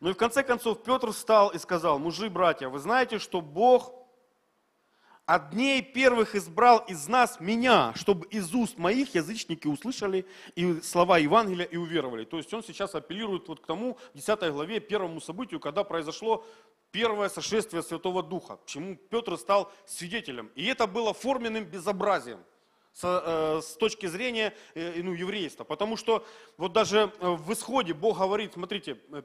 Ну 0.00 0.08
и 0.08 0.12
в 0.14 0.16
конце 0.16 0.42
концов 0.42 0.82
Петр 0.82 1.12
встал 1.12 1.50
и 1.50 1.58
сказал, 1.58 1.98
мужи, 1.98 2.30
братья, 2.30 2.70
вы 2.70 2.78
знаете, 2.78 3.18
что 3.18 3.42
Бог 3.42 3.99
от 5.30 5.50
дней 5.50 5.80
первых 5.80 6.34
избрал 6.34 6.78
из 6.88 7.06
нас 7.06 7.38
меня, 7.38 7.92
чтобы 7.94 8.26
из 8.26 8.52
уст 8.52 8.78
моих 8.78 9.14
язычники 9.14 9.68
услышали 9.68 10.26
и 10.56 10.80
слова 10.80 11.18
Евангелия 11.18 11.66
и 11.66 11.76
уверовали. 11.76 12.24
То 12.24 12.38
есть 12.38 12.52
он 12.52 12.64
сейчас 12.64 12.96
апеллирует 12.96 13.46
вот 13.46 13.60
к 13.60 13.66
тому, 13.66 13.96
в 14.12 14.16
10 14.16 14.52
главе, 14.52 14.80
первому 14.80 15.20
событию, 15.20 15.60
когда 15.60 15.84
произошло 15.84 16.44
первое 16.90 17.28
сошествие 17.28 17.84
Святого 17.84 18.24
Духа, 18.24 18.58
чему 18.66 18.96
Петр 18.96 19.36
стал 19.36 19.70
свидетелем. 19.86 20.50
И 20.56 20.66
это 20.66 20.88
было 20.88 21.14
форменным 21.14 21.64
безобразием 21.64 22.40
с, 22.92 23.04
э, 23.04 23.60
с 23.62 23.76
точки 23.76 24.06
зрения 24.06 24.52
э, 24.74 25.00
ну, 25.00 25.12
еврейства. 25.12 25.62
Потому 25.62 25.96
что 25.96 26.26
вот 26.56 26.72
даже 26.72 27.12
э, 27.20 27.28
в 27.28 27.52
исходе 27.52 27.94
Бог 27.94 28.18
говорит, 28.18 28.54
смотрите, 28.54 28.98
э, 29.12 29.22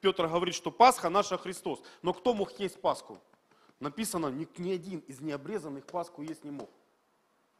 Петр 0.00 0.28
говорит, 0.28 0.54
что 0.54 0.70
Пасха 0.70 1.10
наша 1.10 1.36
Христос. 1.36 1.82
Но 2.00 2.14
кто 2.14 2.32
мог 2.32 2.58
есть 2.58 2.80
Пасху? 2.80 3.20
Написано, 3.80 4.28
ни, 4.28 4.48
ни 4.58 4.72
один 4.72 5.00
из 5.00 5.20
необрезанных 5.20 5.84
Пасху 5.86 6.22
есть 6.22 6.44
не 6.44 6.50
мог. 6.50 6.70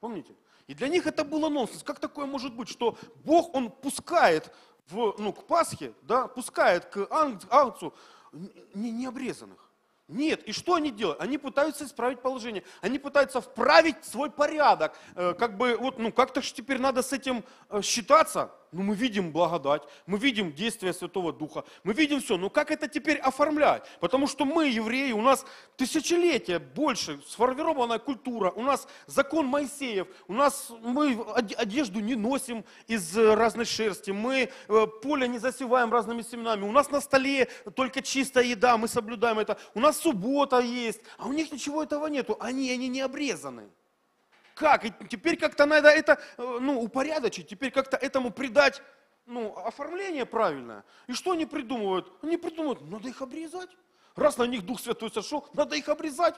Помните? 0.00 0.34
И 0.66 0.74
для 0.74 0.88
них 0.88 1.06
это 1.06 1.24
было 1.24 1.48
нонсенс. 1.48 1.82
Как 1.82 2.00
такое 2.00 2.26
может 2.26 2.54
быть, 2.54 2.68
что 2.68 2.96
Бог, 3.24 3.54
Он 3.54 3.70
пускает 3.70 4.52
в, 4.88 5.14
ну, 5.18 5.32
к 5.32 5.44
Пасхе, 5.44 5.92
да, 6.02 6.26
пускает 6.28 6.86
к 6.86 7.06
ангцу 7.10 7.94
не, 8.32 8.90
необрезанных. 8.90 9.66
Нет, 10.08 10.44
и 10.44 10.52
что 10.52 10.74
они 10.74 10.92
делают? 10.92 11.20
Они 11.20 11.36
пытаются 11.36 11.84
исправить 11.84 12.20
положение, 12.20 12.62
они 12.80 13.00
пытаются 13.00 13.40
вправить 13.40 14.04
свой 14.04 14.30
порядок, 14.30 14.96
э, 15.16 15.34
как 15.34 15.56
бы, 15.56 15.76
вот, 15.76 15.98
ну, 15.98 16.12
как-то 16.12 16.42
же 16.42 16.54
теперь 16.54 16.78
надо 16.78 17.02
с 17.02 17.12
этим 17.12 17.42
э, 17.70 17.82
считаться, 17.82 18.52
Ну, 18.72 18.82
мы 18.82 18.94
видим 18.94 19.32
благодать, 19.32 19.82
мы 20.06 20.18
видим 20.18 20.52
действие 20.52 20.92
Святого 20.92 21.32
Духа, 21.32 21.64
мы 21.84 21.92
видим 21.92 22.20
все. 22.20 22.36
Но 22.36 22.50
как 22.50 22.70
это 22.70 22.88
теперь 22.88 23.18
оформлять? 23.18 23.84
Потому 24.00 24.26
что 24.26 24.44
мы, 24.44 24.68
евреи, 24.68 25.12
у 25.12 25.20
нас 25.20 25.44
тысячелетия 25.76 26.58
больше 26.58 27.20
сформированная 27.26 27.98
культура, 27.98 28.50
у 28.50 28.62
нас 28.62 28.86
закон 29.06 29.46
Моисеев, 29.46 30.08
у 30.28 30.32
нас 30.32 30.70
мы 30.82 31.18
одежду 31.56 32.00
не 32.00 32.14
носим 32.14 32.64
из 32.86 33.16
разной 33.16 33.64
шерсти, 33.64 34.10
мы 34.10 34.50
э, 34.68 34.86
поле 35.02 35.28
не 35.28 35.38
засеваем 35.38 35.92
разными 35.92 36.22
семенами, 36.22 36.64
у 36.64 36.72
нас 36.72 36.90
на 36.90 37.00
столе 37.00 37.48
только 37.74 38.02
чистая 38.02 38.44
еда, 38.44 38.76
мы 38.76 38.88
соблюдаем 38.88 39.38
это, 39.38 39.58
у 39.74 39.80
нас 39.80 39.98
суббота 39.98 40.58
есть, 40.58 41.00
а 41.18 41.26
у 41.26 41.32
них 41.32 41.52
ничего 41.52 41.82
этого 41.82 42.06
нету, 42.06 42.36
они, 42.40 42.70
они 42.70 42.88
не 42.88 43.00
обрезаны. 43.00 43.70
Как? 44.56 44.86
И 44.86 44.92
теперь 45.10 45.36
как-то 45.36 45.66
надо 45.66 45.90
это 45.90 46.18
э, 46.38 46.58
ну, 46.60 46.80
упорядочить, 46.80 47.46
теперь 47.46 47.70
как-то 47.70 47.98
этому 47.98 48.30
придать 48.30 48.82
ну, 49.26 49.54
оформление 49.54 50.24
правильное. 50.24 50.82
И 51.06 51.12
что 51.12 51.32
они 51.32 51.44
придумывают? 51.44 52.10
Они 52.22 52.38
придумывают, 52.38 52.80
надо 52.80 53.06
их 53.06 53.20
обрезать. 53.20 53.68
Раз 54.14 54.38
на 54.38 54.44
них 54.44 54.64
Дух 54.64 54.80
Святой 54.80 55.10
сошел, 55.10 55.46
надо 55.52 55.76
их 55.76 55.90
обрезать. 55.90 56.36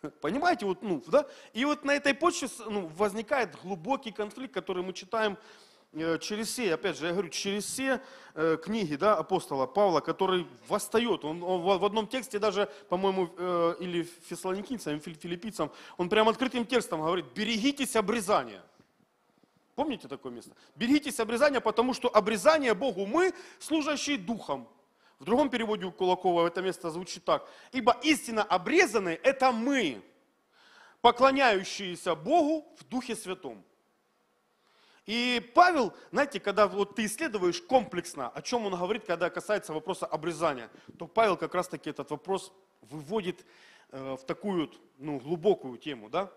Понимаете, 0.20 0.66
вот, 0.66 0.82
ну, 0.82 1.02
да? 1.08 1.26
И 1.52 1.64
вот 1.64 1.84
на 1.84 1.90
этой 1.90 2.14
почве 2.14 2.48
ну, 2.64 2.86
возникает 2.86 3.60
глубокий 3.60 4.12
конфликт, 4.12 4.54
который 4.54 4.84
мы 4.84 4.92
читаем 4.92 5.36
через 6.20 6.48
все, 6.48 6.74
опять 6.74 6.98
же, 6.98 7.06
я 7.06 7.12
говорю, 7.12 7.28
через 7.30 7.64
все 7.64 8.00
э, 8.34 8.58
книги 8.62 8.96
да, 8.96 9.16
апостола 9.16 9.66
Павла, 9.66 10.00
который 10.00 10.46
восстает. 10.68 11.24
Он, 11.24 11.42
он 11.42 11.78
в 11.78 11.84
одном 11.84 12.06
тексте 12.06 12.38
даже, 12.38 12.68
по-моему, 12.88 13.30
э, 13.36 13.74
или 13.80 14.02
фессалоникийцам, 14.28 14.98
или 14.98 15.14
филиппийцам, 15.14 15.72
он 15.96 16.08
прям 16.08 16.28
открытым 16.28 16.66
текстом 16.66 17.00
говорит, 17.00 17.26
берегитесь 17.34 17.96
обрезания. 17.96 18.62
Помните 19.74 20.08
такое 20.08 20.32
место? 20.32 20.50
Берегитесь 20.74 21.20
обрезания, 21.20 21.60
потому 21.60 21.94
что 21.94 22.08
обрезание 22.08 22.74
Богу 22.74 23.06
мы, 23.06 23.32
служащие 23.58 24.18
духом. 24.18 24.68
В 25.20 25.24
другом 25.24 25.50
переводе 25.50 25.84
у 25.84 25.92
Кулакова 25.92 26.46
это 26.46 26.62
место 26.62 26.90
звучит 26.90 27.24
так. 27.24 27.48
Ибо 27.72 27.96
истинно 28.02 28.42
обрезанные– 28.42 29.16
это 29.22 29.52
мы, 29.52 30.02
поклоняющиеся 31.00 32.14
Богу 32.14 32.68
в 32.78 32.84
Духе 32.88 33.16
Святом. 33.16 33.64
И 35.08 35.40
Павел, 35.54 35.94
знаете, 36.12 36.38
когда 36.38 36.68
вот 36.68 36.94
ты 36.94 37.06
исследуешь 37.06 37.62
комплексно, 37.62 38.28
о 38.28 38.42
чем 38.42 38.66
он 38.66 38.74
говорит, 38.74 39.06
когда 39.06 39.30
касается 39.30 39.72
вопроса 39.72 40.04
обрезания, 40.04 40.68
то 40.98 41.06
Павел 41.06 41.38
как 41.38 41.54
раз-таки 41.54 41.88
этот 41.88 42.10
вопрос 42.10 42.52
выводит 42.82 43.46
э, 43.90 44.16
в 44.20 44.26
такую 44.26 44.70
ну, 44.98 45.18
глубокую 45.18 45.78
тему, 45.78 46.10
да? 46.10 46.30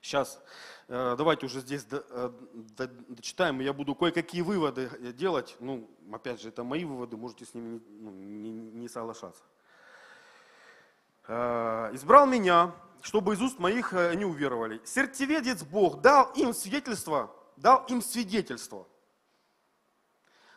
Сейчас, 0.00 0.42
э, 0.88 1.14
давайте 1.16 1.46
уже 1.46 1.60
здесь 1.60 1.86
э, 1.88 2.30
дочитаем, 3.08 3.60
я 3.60 3.72
буду 3.72 3.94
кое-какие 3.94 4.40
выводы 4.40 4.90
делать. 5.12 5.54
Ну, 5.60 5.88
опять 6.12 6.42
же, 6.42 6.48
это 6.48 6.64
мои 6.64 6.84
выводы, 6.84 7.16
можете 7.16 7.44
с 7.44 7.54
ними 7.54 7.80
ну, 7.86 8.10
не, 8.10 8.50
не 8.50 8.88
соглашаться. 8.88 9.44
«Избрал 11.28 12.26
меня, 12.26 12.74
чтобы 13.02 13.34
из 13.34 13.40
уст 13.40 13.60
моих 13.60 13.92
не 13.92 14.24
уверовали. 14.24 14.80
Сердцеведец 14.84 15.62
Бог 15.62 16.00
дал 16.00 16.32
им 16.32 16.52
свидетельство, 16.52 17.32
дал 17.56 17.84
им 17.86 18.02
свидетельство, 18.02 18.86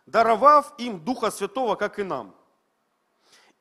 даровав 0.05 0.73
им 0.77 1.03
Духа 1.03 1.31
Святого, 1.31 1.75
как 1.75 1.99
и 1.99 2.03
нам. 2.03 2.36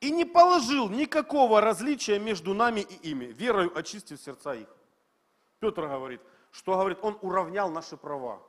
И 0.01 0.11
не 0.11 0.25
положил 0.25 0.89
никакого 0.89 1.61
различия 1.61 2.19
между 2.19 2.53
нами 2.53 2.81
и 2.81 3.11
ими, 3.11 3.25
верою 3.25 3.75
очистив 3.77 4.19
сердца 4.19 4.53
их. 4.53 4.67
Петр 5.59 5.87
говорит, 5.87 6.21
что 6.51 6.73
говорит, 6.73 6.99
он 7.01 7.17
уравнял 7.21 7.69
наши 7.69 7.97
права. 7.97 8.41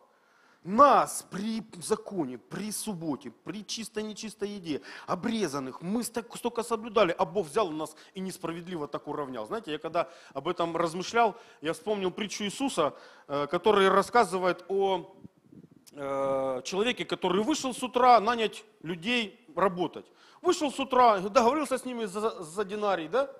Нас 0.67 1.25
при 1.31 1.63
законе, 1.81 2.39
при 2.39 2.73
субботе, 2.73 3.31
при 3.45 3.65
чистой 3.65 4.03
нечистой 4.03 4.49
еде, 4.49 4.83
обрезанных, 5.07 5.81
мы 5.81 6.03
столько 6.03 6.65
соблюдали, 6.65 7.15
а 7.17 7.25
Бог 7.25 7.47
взял 7.47 7.69
у 7.69 7.73
нас 7.73 7.95
и 8.15 8.21
несправедливо 8.21 8.89
так 8.89 9.07
уравнял. 9.07 9.47
Знаете, 9.47 9.71
я 9.71 9.79
когда 9.79 10.09
об 10.35 10.49
этом 10.49 10.77
размышлял, 10.77 11.37
я 11.61 11.73
вспомнил 11.73 12.11
притчу 12.11 12.43
Иисуса, 12.43 12.95
э, 13.29 13.47
который 13.47 13.89
рассказывает 13.89 14.65
о 14.67 15.15
э, 15.93 16.63
человеке, 16.65 17.05
который 17.05 17.45
вышел 17.45 17.73
с 17.73 17.81
утра 17.85 18.19
нанять 18.19 18.65
людей 18.83 19.47
работать. 19.55 20.07
Вышел 20.43 20.73
с 20.73 20.81
утра, 20.81 21.21
договорился 21.21 21.79
с 21.79 21.85
ними 21.85 22.07
за, 22.07 22.43
за 22.43 22.65
динарий, 22.65 23.07
да? 23.07 23.31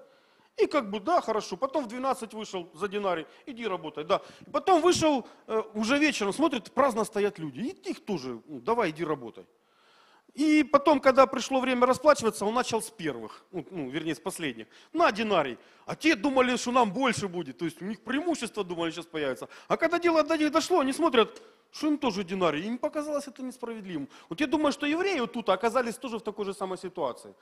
И 0.57 0.67
как 0.67 0.91
бы, 0.91 1.01
да, 1.01 1.21
хорошо. 1.21 1.57
Потом 1.57 1.85
в 1.85 1.89
12 1.89 2.33
вышел 2.35 2.71
за 2.75 2.89
динарий, 2.89 3.27
иди 3.45 3.67
работай, 3.67 4.05
да. 4.05 4.23
Потом 4.53 4.81
вышел 4.81 5.27
э, 5.47 5.63
уже 5.75 5.99
вечером, 5.99 6.33
смотрит, 6.33 6.73
праздно 6.73 7.05
стоят 7.05 7.39
люди. 7.39 7.61
И 7.61 7.91
их 7.91 8.05
тоже, 8.05 8.41
ну, 8.47 8.61
давай, 8.61 8.91
иди 8.91 9.05
работай. 9.05 9.45
И 10.37 10.63
потом, 10.65 11.01
когда 11.01 11.27
пришло 11.27 11.61
время 11.61 11.87
расплачиваться, 11.87 12.45
он 12.45 12.55
начал 12.55 12.83
с 12.83 12.91
первых, 12.91 13.45
ну, 13.53 13.67
ну, 13.71 13.89
вернее, 13.89 14.15
с 14.15 14.21
последних. 14.21 14.67
На 14.93 15.11
динарий. 15.11 15.59
А 15.87 15.97
те 15.97 16.15
думали, 16.15 16.57
что 16.57 16.73
нам 16.73 16.93
больше 16.93 17.27
будет. 17.27 17.57
То 17.57 17.65
есть 17.65 17.81
у 17.81 17.87
них 17.87 18.01
преимущество, 18.01 18.63
думали, 18.63 18.91
сейчас 18.91 19.07
появится. 19.07 19.49
А 19.67 19.79
когда 19.79 19.99
дело 19.99 20.23
до 20.23 20.37
них 20.37 20.53
дошло, 20.53 20.81
они 20.81 20.93
смотрят, 20.93 21.43
что 21.73 21.87
им 21.87 21.97
тоже 21.97 22.23
динарий. 22.23 22.67
Им 22.67 22.77
показалось 22.77 23.27
это 23.27 23.43
несправедливым. 23.43 24.09
Вот 24.29 24.41
я 24.41 24.47
думаю, 24.47 24.73
что 24.73 24.87
евреи 24.87 25.21
вот 25.21 25.33
тут 25.33 25.49
оказались 25.49 25.97
тоже 25.97 26.19
в 26.19 26.23
такой 26.23 26.45
же 26.45 26.53
самой 26.53 26.77
ситуации. 26.77 27.35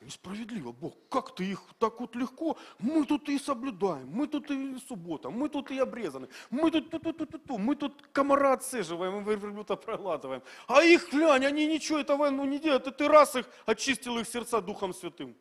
Несправедливо, 0.00 0.70
Бог, 0.70 0.94
как 1.08 1.34
ты 1.34 1.44
их 1.44 1.60
так 1.78 2.00
вот 2.00 2.14
легко, 2.14 2.56
мы 2.78 3.04
тут 3.04 3.28
и 3.28 3.38
соблюдаем, 3.38 4.08
мы 4.08 4.28
тут 4.28 4.48
и 4.50 4.78
суббота, 4.86 5.28
мы 5.28 5.48
тут 5.48 5.72
и 5.72 5.78
обрезаны, 5.78 6.28
мы 6.50 6.70
тут, 6.70 6.90
ту, 6.90 7.00
ту, 7.00 7.12
ту, 7.12 7.26
ту, 7.26 7.38
ту, 7.38 7.58
мы 7.58 7.74
тут 7.74 8.00
комара 8.12 8.52
отсаживаем, 8.52 9.14
мы 9.14 9.34
верблюда 9.34 9.74
проглатываем. 9.74 10.42
А 10.68 10.84
их, 10.84 11.10
глянь, 11.12 11.44
они 11.44 11.66
ничего 11.66 11.98
этого 11.98 12.30
ну, 12.30 12.44
не 12.44 12.60
делают, 12.60 12.86
и 12.86 12.92
ты 12.92 13.08
раз 13.08 13.34
их 13.34 13.46
очистил 13.66 14.18
их 14.18 14.28
сердца 14.28 14.60
Духом 14.60 14.94
Святым. 14.94 15.34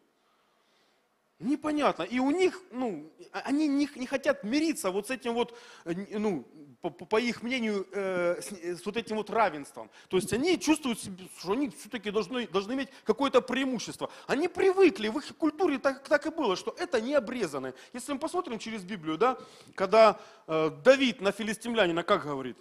Непонятно. 1.39 2.01
И 2.01 2.17
у 2.17 2.31
них, 2.31 2.59
ну, 2.71 3.11
они 3.31 3.67
не, 3.67 3.87
не 3.95 4.07
хотят 4.07 4.43
мириться 4.43 4.89
вот 4.89 5.07
с 5.07 5.11
этим 5.11 5.35
вот, 5.35 5.55
э, 5.85 5.93
ну, 6.17 6.47
по, 6.81 6.89
по 6.89 7.19
их 7.19 7.43
мнению, 7.43 7.87
э, 7.91 8.41
с, 8.41 8.51
с 8.81 8.85
вот 8.85 8.97
этим 8.97 9.17
вот 9.17 9.29
равенством. 9.29 9.91
То 10.07 10.17
есть 10.17 10.33
они 10.33 10.59
чувствуют, 10.59 10.99
себе, 10.99 11.27
что 11.37 11.51
они 11.51 11.69
все-таки 11.69 12.09
должны, 12.09 12.47
должны 12.47 12.73
иметь 12.73 12.89
какое-то 13.03 13.41
преимущество. 13.41 14.09
Они 14.25 14.47
привыкли, 14.47 15.09
в 15.09 15.19
их 15.19 15.37
культуре 15.37 15.77
так, 15.77 16.07
так 16.07 16.25
и 16.25 16.31
было, 16.31 16.55
что 16.55 16.75
это 16.75 16.99
не 16.99 17.13
обрезаны. 17.13 17.75
Если 17.93 18.13
мы 18.13 18.17
посмотрим 18.17 18.57
через 18.57 18.83
Библию, 18.83 19.19
да, 19.19 19.37
когда 19.75 20.19
э, 20.47 20.71
Давид 20.83 21.21
на 21.21 21.31
филистимлянина 21.31 22.01
как 22.01 22.23
говорит? 22.23 22.57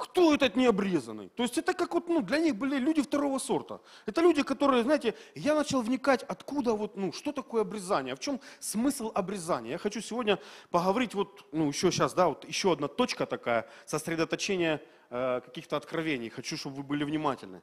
Кто 0.00 0.32
этот 0.32 0.56
необрезанный? 0.56 1.28
То 1.28 1.42
есть 1.42 1.58
это 1.58 1.74
как 1.74 1.92
вот, 1.92 2.08
ну, 2.08 2.22
для 2.22 2.38
них 2.38 2.56
были 2.56 2.78
люди 2.78 3.02
второго 3.02 3.38
сорта. 3.38 3.80
Это 4.06 4.22
люди, 4.22 4.42
которые, 4.42 4.82
знаете, 4.82 5.14
я 5.34 5.54
начал 5.54 5.82
вникать, 5.82 6.22
откуда 6.22 6.72
вот, 6.72 6.96
ну, 6.96 7.12
что 7.12 7.32
такое 7.32 7.60
обрезание, 7.60 8.14
в 8.14 8.18
чем 8.18 8.40
смысл 8.60 9.12
обрезания. 9.14 9.72
Я 9.72 9.78
хочу 9.78 10.00
сегодня 10.00 10.38
поговорить 10.70 11.12
вот, 11.12 11.44
ну, 11.52 11.68
еще 11.68 11.92
сейчас, 11.92 12.14
да, 12.14 12.28
вот 12.28 12.48
еще 12.48 12.72
одна 12.72 12.88
точка 12.88 13.26
такая, 13.26 13.68
сосредоточение 13.84 14.80
э, 15.10 15.42
каких-то 15.44 15.76
откровений. 15.76 16.30
Хочу, 16.30 16.56
чтобы 16.56 16.76
вы 16.76 16.82
были 16.82 17.04
внимательны. 17.04 17.60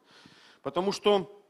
Потому 0.62 0.92
что, 0.92 1.42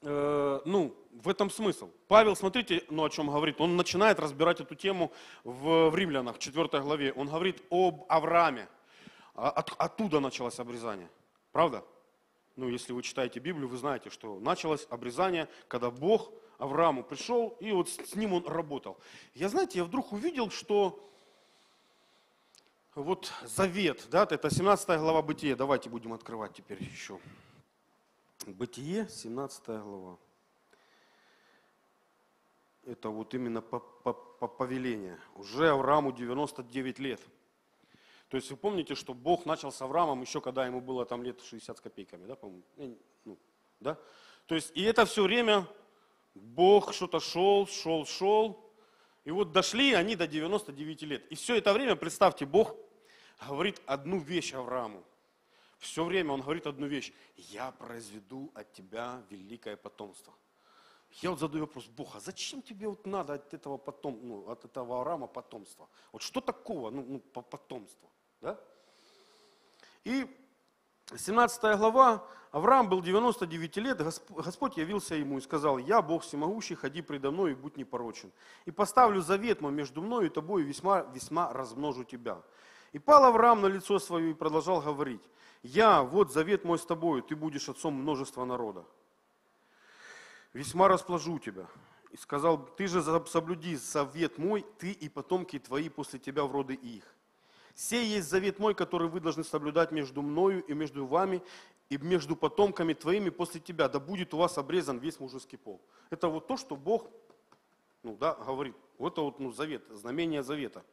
э, 0.00 0.60
ну, 0.64 0.94
в 1.10 1.28
этом 1.28 1.50
смысл. 1.50 1.90
Павел, 2.06 2.36
смотрите, 2.36 2.84
ну, 2.88 3.02
о 3.02 3.10
чем 3.10 3.26
говорит. 3.26 3.60
Он 3.60 3.76
начинает 3.76 4.20
разбирать 4.20 4.60
эту 4.60 4.76
тему 4.76 5.10
в, 5.42 5.90
в 5.90 5.96
Римлянах, 5.96 6.38
4 6.38 6.68
главе. 6.82 7.12
Он 7.14 7.26
говорит 7.26 7.64
об 7.68 8.04
Аврааме. 8.08 8.68
А 9.34 9.50
от, 9.50 9.72
оттуда 9.78 10.20
началось 10.20 10.58
обрезание. 10.60 11.10
Правда? 11.52 11.84
Ну, 12.56 12.68
если 12.68 12.92
вы 12.92 13.02
читаете 13.02 13.40
Библию, 13.40 13.68
вы 13.68 13.76
знаете, 13.76 14.10
что 14.10 14.38
началось 14.38 14.86
обрезание, 14.90 15.48
когда 15.66 15.90
Бог 15.90 16.30
Аврааму 16.58 17.02
пришел, 17.02 17.56
и 17.60 17.72
вот 17.72 17.88
с 17.88 18.14
ним 18.14 18.32
он 18.32 18.46
работал. 18.46 18.96
Я, 19.34 19.48
знаете, 19.48 19.78
я 19.78 19.84
вдруг 19.84 20.12
увидел, 20.12 20.50
что 20.50 21.00
вот 22.94 23.32
завет, 23.42 24.06
да, 24.10 24.22
это 24.30 24.48
17 24.50 24.86
глава 25.00 25.20
Бытия, 25.20 25.56
давайте 25.56 25.90
будем 25.90 26.12
открывать 26.12 26.52
теперь 26.52 26.80
еще. 26.80 27.18
Бытие, 28.46 29.08
17 29.08 29.66
глава. 29.66 30.16
Это 32.84 33.08
вот 33.08 33.34
именно 33.34 33.62
по, 33.62 33.80
по, 33.80 34.12
по 34.12 34.46
повеление. 34.46 35.18
Уже 35.34 35.70
Аврааму 35.70 36.12
99 36.12 36.98
лет. 36.98 37.20
То 38.34 38.38
есть 38.38 38.50
вы 38.50 38.56
помните, 38.56 38.96
что 38.96 39.14
Бог 39.14 39.46
начал 39.46 39.70
с 39.70 39.80
Авраамом 39.80 40.20
еще 40.20 40.40
когда 40.40 40.66
ему 40.66 40.80
было 40.80 41.06
там 41.06 41.22
лет 41.22 41.40
60 41.40 41.78
с 41.78 41.80
копейками, 41.80 42.26
да, 42.26 42.34
по-моему? 42.34 42.64
Ну, 43.24 43.38
да? 43.78 43.96
То 44.46 44.56
есть 44.56 44.72
и 44.74 44.82
это 44.82 45.04
все 45.04 45.22
время 45.22 45.68
Бог 46.34 46.92
что-то 46.92 47.20
шел, 47.20 47.68
шел, 47.68 48.04
шел. 48.04 48.58
И 49.24 49.30
вот 49.30 49.52
дошли 49.52 49.94
они 49.94 50.16
до 50.16 50.26
99 50.26 51.02
лет. 51.02 51.30
И 51.30 51.36
все 51.36 51.54
это 51.54 51.72
время, 51.72 51.94
представьте, 51.94 52.44
Бог 52.44 52.74
говорит 53.46 53.80
одну 53.86 54.18
вещь 54.18 54.52
Аврааму. 54.52 55.04
Все 55.78 56.04
время 56.04 56.32
он 56.32 56.40
говорит 56.40 56.66
одну 56.66 56.88
вещь. 56.88 57.12
Я 57.36 57.70
произведу 57.70 58.50
от 58.54 58.72
тебя 58.72 59.22
великое 59.30 59.76
потомство. 59.76 60.34
Я 61.22 61.30
вот 61.30 61.38
задаю 61.38 61.66
вопрос, 61.66 61.86
Бог, 61.86 62.16
а 62.16 62.20
зачем 62.20 62.62
тебе 62.62 62.88
вот 62.88 63.06
надо 63.06 63.34
от 63.34 63.54
этого 63.54 63.76
потом, 63.76 64.18
ну, 64.24 64.50
от 64.50 64.64
этого 64.64 64.98
Авраама 64.98 65.28
потомства? 65.28 65.88
Вот 66.10 66.22
что 66.22 66.40
такого, 66.40 66.90
ну, 66.90 67.04
ну 67.08 67.20
потомство? 67.20 68.10
Да? 68.44 68.60
И 70.04 70.28
17 71.16 71.78
глава. 71.78 72.22
Авраам 72.50 72.88
был 72.88 73.02
99 73.02 73.78
лет, 73.78 74.00
Госп- 74.00 74.30
Господь 74.30 74.76
явился 74.76 75.16
ему 75.16 75.38
и 75.38 75.40
сказал, 75.40 75.78
«Я, 75.78 76.02
Бог 76.02 76.22
всемогущий, 76.22 76.76
ходи 76.76 77.02
предо 77.02 77.32
мной 77.32 77.52
и 77.52 77.54
будь 77.54 77.76
непорочен. 77.76 78.30
И 78.64 78.70
поставлю 78.70 79.22
завет 79.22 79.60
мой 79.60 79.72
между 79.72 80.02
мною 80.02 80.26
и 80.26 80.28
тобой, 80.28 80.62
и 80.62 80.64
весьма, 80.64 81.00
весьма 81.14 81.52
размножу 81.52 82.04
тебя». 82.04 82.42
И 82.92 82.98
пал 83.00 83.24
Авраам 83.24 83.62
на 83.62 83.66
лицо 83.66 83.98
свое 83.98 84.30
и 84.30 84.34
продолжал 84.34 84.82
говорить, 84.82 85.22
«Я, 85.62 86.02
вот 86.02 86.32
завет 86.32 86.64
мой 86.64 86.78
с 86.78 86.84
тобою, 86.84 87.22
ты 87.22 87.34
будешь 87.34 87.68
отцом 87.68 87.94
множества 87.94 88.44
народа. 88.44 88.84
Весьма 90.52 90.86
расположу 90.88 91.38
тебя». 91.38 91.66
И 92.12 92.16
сказал, 92.16 92.58
«Ты 92.58 92.86
же 92.86 93.02
соблюди 93.26 93.74
завет 93.74 94.38
мой, 94.38 94.64
ты 94.78 94.92
и 94.92 95.08
потомки 95.08 95.58
твои 95.58 95.88
после 95.88 96.20
тебя 96.20 96.44
в 96.44 96.52
роды 96.52 96.74
их». 96.74 97.04
Сей 97.74 98.06
есть 98.06 98.28
завет 98.28 98.58
мой, 98.58 98.74
который 98.74 99.08
вы 99.08 99.20
должны 99.20 99.44
соблюдать 99.44 99.90
между 99.90 100.22
мною 100.22 100.62
и 100.64 100.74
между 100.74 101.06
вами, 101.06 101.42
и 101.90 101.98
между 101.98 102.36
потомками 102.36 102.94
твоими 102.94 103.30
после 103.30 103.60
тебя. 103.60 103.88
Да 103.88 103.98
будет 103.98 104.32
у 104.34 104.36
вас 104.38 104.56
обрезан 104.58 104.98
весь 104.98 105.18
мужеский 105.20 105.58
пол. 105.58 105.80
Это 106.10 106.28
вот 106.28 106.46
то, 106.46 106.56
что 106.56 106.76
Бог 106.76 107.10
ну, 108.04 108.16
да, 108.16 108.34
говорит. 108.34 108.76
Это 108.98 109.22
вот 109.22 109.40
ну, 109.40 109.50
завет, 109.50 109.82
знамение 109.90 110.42
завета. 110.42 110.84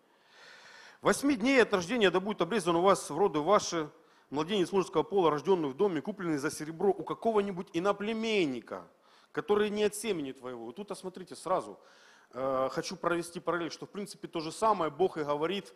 Восьми 1.02 1.36
дней 1.36 1.62
от 1.62 1.74
рождения 1.74 2.10
да 2.10 2.20
будет 2.20 2.42
обрезан 2.42 2.76
у 2.76 2.82
вас 2.82 3.10
в 3.10 3.18
роды 3.18 3.40
ваши, 3.40 3.90
младенец 4.30 4.72
мужеского 4.72 5.04
пола, 5.04 5.30
рожденный 5.30 5.70
в 5.70 5.76
доме, 5.76 6.02
купленный 6.02 6.38
за 6.38 6.50
серебро 6.50 6.90
у 6.90 7.04
какого-нибудь 7.04 7.70
иноплеменника, 7.74 8.88
который 9.32 9.70
не 9.70 9.84
от 9.84 9.94
семени 9.94 10.32
твоего. 10.32 10.66
Вот 10.66 10.78
тут, 10.78 10.98
смотрите, 10.98 11.36
сразу 11.36 11.80
э, 12.34 12.70
хочу 12.72 12.96
провести 12.96 13.40
параллель, 13.40 13.72
что 13.72 13.86
в 13.86 13.90
принципе 13.90 14.28
то 14.28 14.40
же 14.40 14.52
самое 14.52 14.90
Бог 14.90 15.18
и 15.18 15.24
говорит 15.24 15.74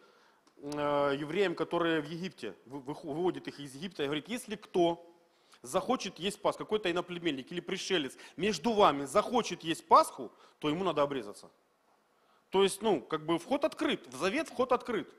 евреям, 0.62 1.56
которые 1.56 2.02
в 2.02 2.10
Египте, 2.10 2.56
выводит 2.66 3.48
их 3.48 3.60
из 3.60 3.76
Египта, 3.76 4.04
и 4.04 4.06
говорит, 4.06 4.28
если 4.28 4.56
кто 4.56 5.12
захочет 5.62 6.20
есть 6.20 6.42
Пасху, 6.42 6.60
какой-то 6.60 6.92
иноплеменник 6.92 7.52
или 7.52 7.60
пришелец 7.60 8.16
между 8.38 8.74
вами 8.74 9.06
захочет 9.06 9.64
есть 9.64 9.88
Пасху, 9.88 10.32
то 10.60 10.70
ему 10.70 10.84
надо 10.84 11.02
обрезаться. 11.02 11.50
То 12.50 12.64
есть, 12.64 12.82
ну, 12.82 13.02
как 13.02 13.26
бы 13.26 13.38
вход 13.38 13.66
открыт, 13.66 14.08
в 14.08 14.18
завет 14.18 14.48
вход 14.48 14.72
открыт. 14.72 15.14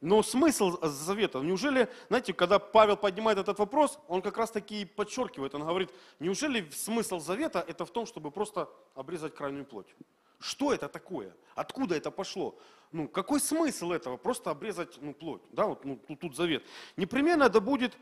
Но 0.00 0.22
смысл 0.22 0.78
завета, 0.82 1.40
неужели, 1.40 1.88
знаете, 2.08 2.32
когда 2.32 2.58
Павел 2.58 2.96
поднимает 2.96 3.38
этот 3.38 3.58
вопрос, 3.58 3.98
он 4.08 4.22
как 4.22 4.38
раз 4.38 4.50
таки 4.50 4.86
подчеркивает, 4.86 5.54
он 5.54 5.60
говорит, 5.60 5.90
неужели 6.18 6.68
смысл 6.70 7.18
завета 7.18 7.62
это 7.68 7.84
в 7.84 7.90
том, 7.90 8.06
чтобы 8.06 8.30
просто 8.30 8.70
обрезать 8.94 9.34
крайнюю 9.34 9.66
плоть? 9.66 9.94
Что 10.40 10.72
это 10.72 10.88
такое? 10.88 11.34
Откуда 11.54 11.94
это 11.94 12.10
пошло? 12.10 12.58
Ну, 12.92 13.06
какой 13.06 13.40
смысл 13.40 13.92
этого? 13.92 14.16
Просто 14.16 14.50
обрезать 14.50 14.98
ну, 15.00 15.14
плоть. 15.14 15.42
Да, 15.52 15.66
вот 15.66 15.84
ну, 15.84 15.96
тут, 15.96 16.20
тут 16.20 16.34
завет. 16.34 16.64
Непременно 16.96 17.48
да 17.48 17.60
будет 17.60 17.96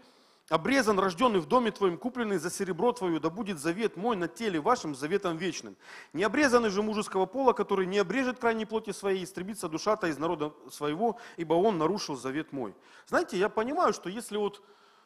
обрезан, 0.48 0.98
рожденный 0.98 1.40
в 1.40 1.46
доме 1.46 1.70
твоем, 1.70 1.98
купленный 1.98 2.38
за 2.38 2.50
серебро 2.50 2.92
твое, 2.92 3.20
да 3.20 3.28
будет 3.28 3.58
завет 3.58 3.96
мой 3.96 4.16
на 4.16 4.28
теле 4.28 4.60
вашим 4.60 4.94
заветом 4.94 5.36
вечным. 5.36 5.76
Не 6.12 6.24
обрезанный 6.24 6.70
же 6.70 6.82
мужеского 6.82 7.26
пола, 7.26 7.52
который 7.52 7.86
не 7.86 7.98
обрежет 7.98 8.38
крайней 8.38 8.64
плоти 8.64 8.92
своей, 8.92 9.24
истребится 9.24 9.68
душа-то 9.68 10.06
из 10.06 10.16
народа 10.16 10.54
своего, 10.70 11.18
ибо 11.36 11.54
он 11.54 11.76
нарушил 11.76 12.16
завет 12.16 12.52
мой. 12.52 12.74
Знаете, 13.06 13.36
я 13.36 13.48
понимаю, 13.48 13.92
что 13.92 14.08
если 14.08 14.36
вот, 14.36 14.62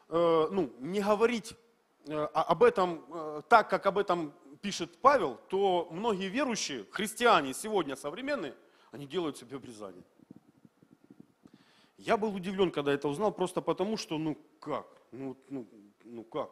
э, 0.08 0.48
ну, 0.50 0.72
не 0.78 1.00
говорить 1.00 1.54
э, 2.06 2.14
об 2.14 2.62
этом 2.62 3.04
э, 3.08 3.42
так, 3.48 3.68
как 3.68 3.86
об 3.86 3.98
этом 3.98 4.32
пишет 4.62 4.96
Павел, 4.98 5.38
то 5.48 5.88
многие 5.90 6.28
верующие, 6.28 6.86
христиане 6.90 7.52
сегодня 7.52 7.96
современные, 7.96 8.54
они 8.92 9.06
делают 9.06 9.36
себе 9.36 9.56
обрезание. 9.56 10.04
Я 11.98 12.16
был 12.16 12.34
удивлен, 12.34 12.70
когда 12.70 12.92
это 12.92 13.08
узнал, 13.08 13.32
просто 13.32 13.60
потому, 13.60 13.96
что, 13.96 14.18
ну 14.18 14.38
как, 14.60 14.86
ну, 15.10 15.36
ну, 15.48 15.66
ну 16.04 16.24
как, 16.24 16.50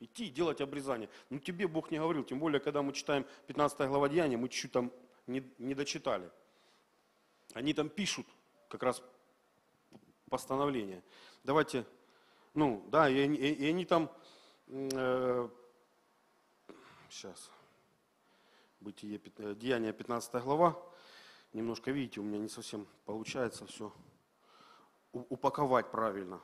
идти 0.00 0.26
и 0.26 0.30
делать 0.30 0.60
обрезание. 0.60 1.08
Ну 1.28 1.38
тебе 1.38 1.68
Бог 1.68 1.90
не 1.90 1.98
говорил, 1.98 2.24
тем 2.24 2.38
более, 2.38 2.60
когда 2.60 2.82
мы 2.82 2.92
читаем 2.92 3.26
15 3.46 3.88
глава 3.88 4.08
Деяния, 4.08 4.36
мы 4.36 4.48
чуть-чуть 4.48 4.72
там 4.72 4.90
не, 5.26 5.42
не 5.58 5.74
дочитали. 5.74 6.30
Они 7.52 7.74
там 7.74 7.88
пишут 7.88 8.26
как 8.68 8.82
раз 8.82 9.02
постановление. 10.30 11.02
Давайте, 11.44 11.84
ну 12.54 12.86
да, 12.88 13.08
и, 13.10 13.26
и- 13.26 13.52
и 13.54 13.66
они 13.68 13.84
там, 13.84 14.10
э, 14.68 15.48
сейчас, 17.10 17.50
Бытие, 18.80 19.20
э, 19.38 19.54
Деяния 19.54 19.92
15 19.92 20.42
глава, 20.42 20.80
немножко, 21.52 21.90
видите, 21.90 22.20
у 22.20 22.22
меня 22.22 22.38
не 22.38 22.48
совсем 22.48 22.86
получается 23.04 23.66
все 23.66 23.92
упаковать 25.12 25.90
правильно. 25.90 26.40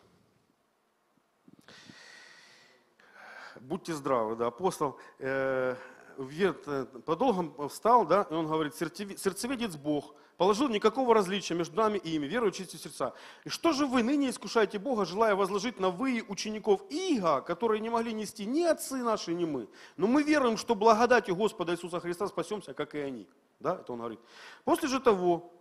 Будьте 3.60 3.94
здравы, 3.94 4.34
да, 4.36 4.48
апостол. 4.48 4.98
Э, 5.18 5.76
э, 6.18 6.84
по 7.06 7.16
долгам 7.16 7.68
встал, 7.68 8.04
да, 8.04 8.26
и 8.28 8.34
он 8.34 8.46
говорит, 8.48 8.74
«Сердцеви- 8.74 9.16
сердцеведец 9.16 9.76
Бог, 9.76 10.14
положил 10.36 10.68
никакого 10.68 11.14
различия 11.14 11.54
между 11.54 11.76
нами 11.76 11.98
и 11.98 12.16
ими, 12.16 12.26
верою 12.26 12.52
чистью 12.52 12.78
сердца. 12.78 13.14
И 13.44 13.48
что 13.48 13.72
же 13.72 13.86
вы 13.86 14.02
ныне 14.02 14.30
искушаете 14.30 14.78
Бога, 14.78 15.04
желая 15.04 15.34
возложить 15.34 15.80
на 15.80 15.90
вы 15.90 16.24
учеников 16.28 16.82
Иго, 16.90 17.40
которые 17.40 17.80
не 17.80 17.90
могли 17.90 18.12
нести 18.12 18.44
ни 18.46 18.62
отцы 18.62 18.96
наши, 18.96 19.34
ни 19.34 19.44
мы. 19.44 19.68
Но 19.96 20.06
мы 20.06 20.22
веруем, 20.22 20.56
что 20.56 20.74
благодатью 20.74 21.36
Господа 21.36 21.72
Иисуса 21.72 22.00
Христа 22.00 22.26
спасемся, 22.28 22.74
как 22.74 22.94
и 22.94 22.98
они. 22.98 23.26
Да, 23.60 23.76
это 23.80 23.92
он 23.92 23.98
говорит. 23.98 24.20
После 24.64 24.88
же 24.88 25.00
того, 25.00 25.52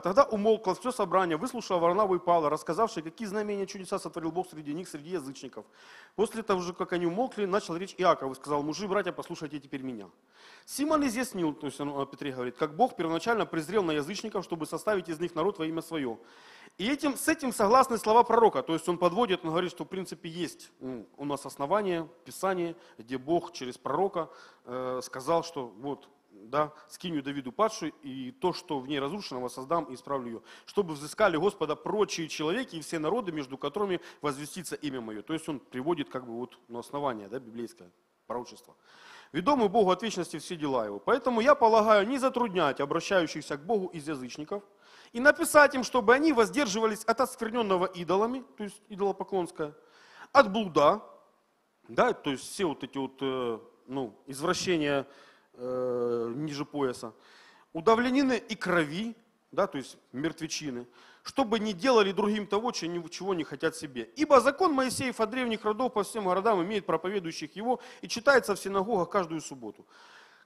тогда 0.00 0.24
умолкло 0.24 0.74
все 0.74 0.92
собрание, 0.92 1.36
выслушал 1.36 1.80
Варнаву 1.80 2.14
и 2.14 2.18
Павла, 2.18 2.50
рассказавшие, 2.50 3.02
какие 3.02 3.26
знамения 3.26 3.66
чудеса 3.66 3.98
сотворил 3.98 4.30
Бог 4.30 4.48
среди 4.48 4.72
них, 4.74 4.88
среди 4.88 5.10
язычников. 5.10 5.64
После 6.14 6.42
того 6.42 6.60
же, 6.60 6.72
как 6.72 6.92
они 6.92 7.06
умолкли, 7.06 7.46
начал 7.46 7.76
речь 7.76 7.94
Иаков 7.98 8.32
и 8.32 8.34
сказал, 8.34 8.62
мужи, 8.62 8.86
братья, 8.86 9.12
послушайте 9.12 9.58
теперь 9.58 9.82
меня. 9.82 10.08
Симон 10.66 11.04
изъяснил, 11.06 11.52
то 11.52 11.66
есть 11.66 11.80
он 11.80 11.88
о 11.88 12.06
Петре 12.06 12.32
говорит, 12.32 12.56
как 12.56 12.76
Бог 12.76 12.94
первоначально 12.94 13.44
презрел 13.44 13.82
на 13.82 13.92
язычников, 13.92 14.44
чтобы 14.44 14.66
составить 14.66 15.08
из 15.08 15.18
них 15.18 15.34
народ 15.34 15.58
во 15.58 15.66
имя 15.66 15.82
свое. 15.82 16.18
И 16.78 16.88
этим, 16.88 17.16
с 17.16 17.28
этим 17.28 17.52
согласны 17.52 17.98
слова 17.98 18.22
пророка, 18.22 18.62
то 18.62 18.74
есть 18.74 18.88
он 18.88 18.98
подводит, 18.98 19.44
он 19.44 19.50
говорит, 19.50 19.70
что 19.70 19.84
в 19.84 19.88
принципе 19.88 20.28
есть 20.28 20.70
у 20.80 21.24
нас 21.24 21.44
основание, 21.44 22.08
Писание, 22.24 22.76
где 22.98 23.18
Бог 23.18 23.52
через 23.52 23.78
пророка 23.78 24.30
э, 24.64 25.00
сказал, 25.02 25.44
что 25.44 25.72
вот 25.78 26.08
да, 26.48 26.72
скинью 26.88 27.22
Давиду 27.22 27.52
падшую, 27.52 27.92
и 28.02 28.32
то, 28.32 28.52
что 28.52 28.78
в 28.80 28.88
ней 28.88 28.98
разрушено, 28.98 29.40
воссоздам 29.40 29.84
и 29.84 29.94
исправлю 29.94 30.26
ее. 30.26 30.42
Чтобы 30.66 30.94
взыскали 30.94 31.36
Господа 31.36 31.76
прочие 31.76 32.28
человеки 32.28 32.76
и 32.76 32.80
все 32.80 32.98
народы, 32.98 33.32
между 33.32 33.58
которыми 33.58 34.00
возвестится 34.20 34.76
имя 34.76 35.00
мое. 35.00 35.22
То 35.22 35.32
есть 35.32 35.48
он 35.48 35.60
приводит 35.60 36.08
как 36.08 36.26
бы 36.26 36.32
вот 36.32 36.58
на 36.68 36.80
основание, 36.80 37.28
да, 37.28 37.38
библейское 37.38 37.90
пророчество. 38.26 38.74
Ведомы 39.32 39.68
Богу 39.68 39.90
от 39.90 40.02
вечности 40.02 40.38
все 40.38 40.56
дела 40.56 40.84
его. 40.84 40.98
Поэтому 40.98 41.40
я 41.40 41.54
полагаю 41.54 42.06
не 42.06 42.18
затруднять 42.18 42.80
обращающихся 42.80 43.56
к 43.56 43.64
Богу 43.64 43.86
из 43.88 44.06
язычников 44.06 44.62
и 45.12 45.20
написать 45.20 45.74
им, 45.74 45.84
чтобы 45.84 46.14
они 46.14 46.32
воздерживались 46.32 47.04
от 47.04 47.20
оскверненного 47.20 47.86
идолами, 47.86 48.44
то 48.56 48.64
есть 48.64 48.80
идолопоклонское, 48.88 49.74
от 50.32 50.52
блуда, 50.52 51.02
да, 51.88 52.12
то 52.12 52.30
есть 52.30 52.44
все 52.44 52.66
вот 52.66 52.84
эти 52.84 52.98
вот, 52.98 53.18
э, 53.20 53.58
ну, 53.86 54.14
извращения 54.26 55.06
э, 55.54 56.32
ниже 56.36 56.64
пояса, 56.64 57.12
удавленины 57.72 58.36
и 58.36 58.54
крови, 58.54 59.16
да, 59.50 59.66
то 59.66 59.78
есть 59.78 59.98
мертвечины, 60.12 60.86
чтобы 61.22 61.58
не 61.58 61.72
делали 61.72 62.12
другим 62.12 62.46
того, 62.46 62.72
чего 62.72 63.34
не 63.34 63.44
хотят 63.44 63.76
себе. 63.76 64.10
Ибо 64.16 64.40
закон 64.40 64.72
Моисеев 64.72 65.20
от 65.20 65.30
древних 65.30 65.64
родов 65.64 65.92
по 65.92 66.02
всем 66.02 66.24
городам 66.24 66.62
имеет 66.62 66.86
проповедующих 66.86 67.54
его 67.54 67.80
и 68.00 68.08
читается 68.08 68.54
в 68.54 68.58
синагогах 68.58 69.10
каждую 69.10 69.40
субботу. 69.40 69.86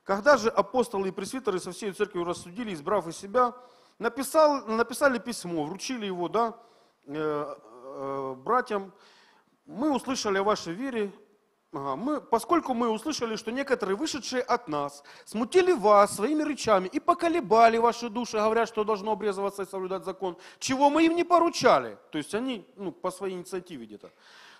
Когда 0.05 0.37
же 0.37 0.51
апостолы 0.51 1.09
и 1.09 1.13
пресвитеры 1.13 1.59
со 1.59 1.73
всей 1.73 1.93
церковью 1.93 2.25
рассудили, 2.25 2.73
избрав 2.75 3.09
из 3.09 3.17
себя, 3.17 3.55
написал, 3.99 4.67
написали 4.67 5.19
письмо, 5.19 5.65
вручили 5.65 6.07
его 6.07 6.29
да, 6.29 6.57
э, 7.07 7.15
э, 7.17 8.35
братьям, 8.37 8.93
мы 9.65 9.93
услышали 9.93 10.39
о 10.39 10.45
вашей 10.45 10.75
вере, 10.75 11.13
ага, 11.77 11.97
мы, 11.97 12.21
поскольку 12.21 12.75
мы 12.75 12.89
услышали, 12.89 13.37
что 13.37 13.53
некоторые 13.53 13.97
вышедшие 13.97 14.43
от 14.43 14.69
нас 14.69 15.03
смутили 15.25 15.73
вас 15.73 16.17
своими 16.17 16.43
речами 16.43 16.89
и 16.89 17.01
поколебали 17.01 17.79
ваши 17.79 18.09
души, 18.09 18.39
говорят, 18.39 18.69
что 18.69 18.85
должно 18.85 19.13
обрезываться 19.13 19.63
и 19.63 19.67
соблюдать 19.67 20.05
закон, 20.05 20.37
чего 20.59 20.91
мы 20.91 21.05
им 21.05 21.15
не 21.15 21.25
поручали. 21.25 21.99
То 22.11 22.19
есть 22.19 22.35
они 22.35 22.67
ну, 22.77 22.93
по 22.93 23.11
своей 23.11 23.35
инициативе 23.35 23.87
где-то. 23.87 24.11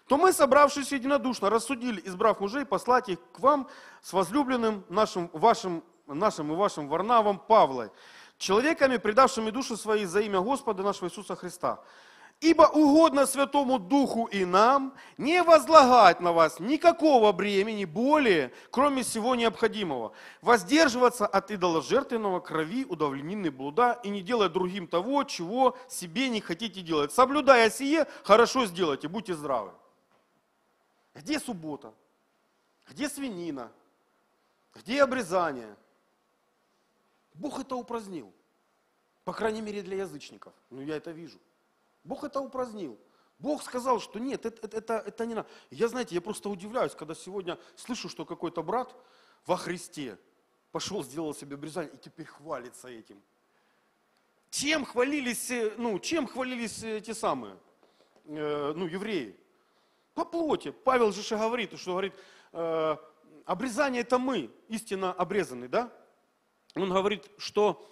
То 0.07 0.17
мы, 0.19 0.33
собравшись 0.33 0.93
единодушно, 0.93 1.51
рассудили, 1.51 2.01
избрав 2.05 2.41
мужей, 2.41 2.65
послать 2.65 3.09
их 3.09 3.19
к 3.33 3.41
вам 3.41 3.69
с 4.03 4.13
возлюбленным 4.13 4.85
нашим, 4.89 5.31
вашим, 5.33 5.83
нашим 6.07 6.53
и 6.53 6.57
вашим 6.57 6.89
Варнавом 6.89 7.39
Павлой, 7.39 7.91
человеками, 8.39 8.99
предавшими 8.99 9.51
души 9.51 9.77
свои 9.77 10.05
за 10.05 10.21
имя 10.21 10.41
Господа 10.41 10.83
нашего 10.83 11.09
Иисуса 11.09 11.35
Христа. 11.35 11.81
Ибо 12.41 12.65
угодно 12.65 13.25
Святому 13.25 13.79
Духу 13.79 14.27
и 14.27 14.45
нам 14.45 14.95
не 15.17 15.43
возлагать 15.43 16.21
на 16.21 16.33
вас 16.33 16.61
никакого 16.61 17.33
бремени 17.33 17.87
более, 17.87 18.53
кроме 18.71 19.03
всего 19.05 19.35
необходимого. 19.35 20.13
Воздерживаться 20.43 21.27
от 21.27 21.51
идоложертвенного 21.51 22.41
крови, 22.41 22.85
удовленины 22.85 23.51
блуда 23.51 23.99
и 24.05 24.11
не 24.11 24.21
делать 24.21 24.53
другим 24.53 24.87
того, 24.87 25.25
чего 25.25 25.79
себе 25.89 26.29
не 26.29 26.43
хотите 26.43 26.83
делать. 26.83 27.11
Соблюдая 27.11 27.71
сие, 27.71 28.07
хорошо 28.23 28.67
сделайте, 28.67 29.09
будьте 29.09 29.35
здравы. 29.35 29.73
Где 31.15 31.41
суббота? 31.41 31.95
Где 32.87 33.09
свинина? 33.09 33.73
Где 34.75 35.03
обрезание? 35.03 35.75
Бог 37.33 37.59
это 37.59 37.77
упразднил. 37.77 38.31
По 39.25 39.33
крайней 39.33 39.63
мере 39.63 39.81
для 39.81 39.97
язычников. 39.97 40.53
Ну 40.69 40.83
я 40.83 40.97
это 40.97 41.13
вижу. 41.13 41.39
Бог 42.07 42.25
это 42.25 42.41
упразднил. 42.41 42.99
Бог 43.39 43.63
сказал, 43.63 44.01
что 44.01 44.19
нет, 44.19 44.47
это, 44.47 44.67
это, 44.67 44.77
это, 44.79 44.95
это 45.07 45.27
не 45.27 45.35
надо. 45.35 45.49
Я, 45.71 45.89
знаете, 45.89 46.15
я 46.15 46.21
просто 46.21 46.49
удивляюсь, 46.49 46.95
когда 46.95 47.15
сегодня 47.15 47.59
слышу, 47.75 48.09
что 48.09 48.25
какой-то 48.25 48.63
брат 48.63 48.95
во 49.45 49.57
Христе 49.57 50.19
пошел, 50.71 51.05
сделал 51.05 51.35
себе 51.35 51.57
обрезание 51.57 51.93
и 51.93 51.99
теперь 51.99 52.27
хвалится 52.27 52.89
этим. 52.89 53.21
Чем 54.51 54.87
хвалились, 54.87 55.51
э, 55.51 55.75
ну, 55.77 55.99
чем 55.99 56.27
хвалились 56.27 56.83
эти 56.83 57.13
самые, 57.13 57.59
э, 58.25 58.73
ну, 58.75 58.87
евреи? 58.87 59.39
По 60.15 60.25
плоти. 60.25 60.71
Павел 60.71 61.13
же 61.13 61.37
говорит, 61.37 61.79
что 61.79 61.91
говорит, 61.91 62.15
э, 62.53 62.97
обрезание 63.45 64.03
это 64.03 64.19
мы, 64.19 64.51
истинно 64.69 65.13
обрезанный, 65.13 65.69
да? 65.69 65.93
Он 66.75 66.89
говорит, 66.91 67.29
что 67.37 67.87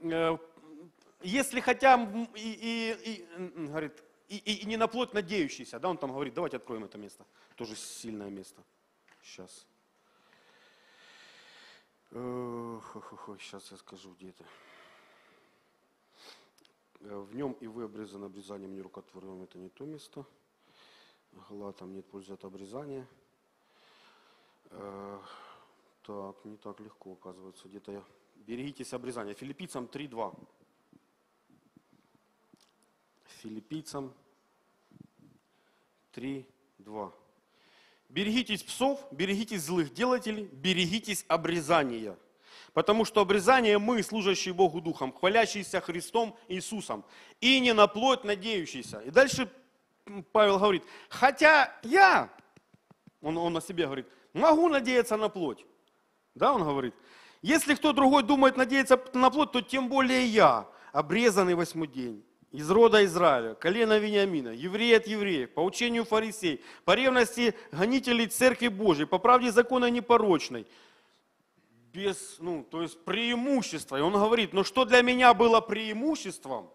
э, 0.00 0.36
если 1.22 1.60
хотя 1.60 2.02
и, 2.34 2.38
и, 2.38 3.12
и, 3.12 3.66
говорит, 3.66 4.02
и, 4.28 4.36
и, 4.36 4.62
и 4.62 4.66
не 4.66 4.76
на 4.76 4.86
плоть 4.88 5.12
надеющийся, 5.12 5.78
да, 5.78 5.88
он 5.88 5.98
там 5.98 6.12
говорит, 6.12 6.34
давайте 6.34 6.56
откроем 6.56 6.84
это 6.84 6.98
место, 6.98 7.24
тоже 7.56 7.76
сильное 7.76 8.30
место. 8.30 8.62
Сейчас. 9.22 9.66
Сейчас 12.10 13.70
я 13.70 13.76
скажу, 13.76 14.14
где 14.14 14.30
это. 14.30 14.44
В 17.00 17.34
нем 17.34 17.52
и 17.60 17.66
вы 17.66 17.84
обрезаны 17.84 18.26
обрезанием 18.26 18.74
нерукотворным, 18.74 19.42
это 19.42 19.58
не 19.58 19.68
то 19.68 19.84
место. 19.84 20.24
Галатам 21.48 21.92
нет 21.94 22.04
пользы 22.06 22.32
от 22.32 22.44
обрезания. 22.44 23.06
Так, 26.02 26.44
не 26.44 26.56
так 26.56 26.80
легко 26.80 27.12
оказывается. 27.12 27.68
Где-то 27.68 27.92
я... 27.92 28.04
Берегитесь 28.36 28.92
обрезания. 28.92 29.34
Филиппийцам 29.34 29.84
3.2 29.84 30.38
филиппийцам 33.42 34.12
3, 36.12 36.46
2. 36.78 37.12
Берегитесь 38.08 38.62
псов, 38.62 39.00
берегитесь 39.12 39.62
злых 39.62 39.92
делателей, 39.92 40.48
берегитесь 40.52 41.24
обрезания. 41.28 42.16
Потому 42.72 43.04
что 43.04 43.20
обрезание 43.20 43.78
мы, 43.78 44.02
служащие 44.02 44.54
Богу 44.54 44.80
Духом, 44.80 45.12
хвалящиеся 45.12 45.80
Христом 45.80 46.36
Иисусом, 46.48 47.04
и 47.40 47.60
не 47.60 47.72
на 47.72 47.86
плоть 47.86 48.24
надеющиеся. 48.24 49.00
И 49.00 49.10
дальше 49.10 49.50
Павел 50.32 50.58
говорит, 50.58 50.82
хотя 51.08 51.72
я, 51.82 52.30
он, 53.22 53.38
он 53.38 53.56
о 53.56 53.60
себе 53.60 53.86
говорит, 53.86 54.06
могу 54.32 54.68
надеяться 54.68 55.16
на 55.16 55.28
плоть. 55.28 55.64
Да, 56.34 56.52
он 56.52 56.62
говорит, 56.62 56.94
если 57.42 57.74
кто 57.74 57.92
другой 57.92 58.22
думает 58.22 58.56
надеяться 58.56 59.00
на 59.14 59.30
плоть, 59.30 59.52
то 59.52 59.60
тем 59.60 59.88
более 59.88 60.26
я, 60.26 60.68
обрезанный 60.92 61.54
восьмой 61.54 61.88
день 61.88 62.24
из 62.52 62.68
рода 62.70 63.04
Израиля, 63.04 63.54
колена 63.54 63.98
Вениамина, 63.98 64.48
еврей 64.48 64.96
от 64.96 65.06
евреев, 65.06 65.52
по 65.54 65.60
учению 65.60 66.04
фарисей, 66.04 66.62
по 66.84 66.94
ревности 66.94 67.54
гонителей 67.70 68.26
Церкви 68.26 68.68
Божьей, 68.68 69.06
по 69.06 69.18
правде 69.18 69.52
закона 69.52 69.88
непорочной, 69.88 70.66
без, 71.92 72.36
ну, 72.38 72.64
то 72.68 72.82
есть 72.82 73.04
преимущество. 73.04 73.96
И 73.96 74.00
он 74.00 74.12
говорит, 74.14 74.52
ну 74.52 74.64
что 74.64 74.84
для 74.84 75.02
меня 75.02 75.32
было 75.32 75.60
преимуществом? 75.60 76.70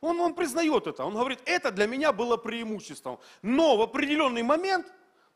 Он, 0.00 0.20
он 0.20 0.34
признает 0.34 0.86
это, 0.86 1.04
он 1.04 1.14
говорит, 1.14 1.40
это 1.44 1.72
для 1.72 1.86
меня 1.86 2.12
было 2.12 2.36
преимуществом. 2.36 3.18
Но 3.42 3.76
в 3.76 3.82
определенный 3.82 4.44
момент 4.44 4.86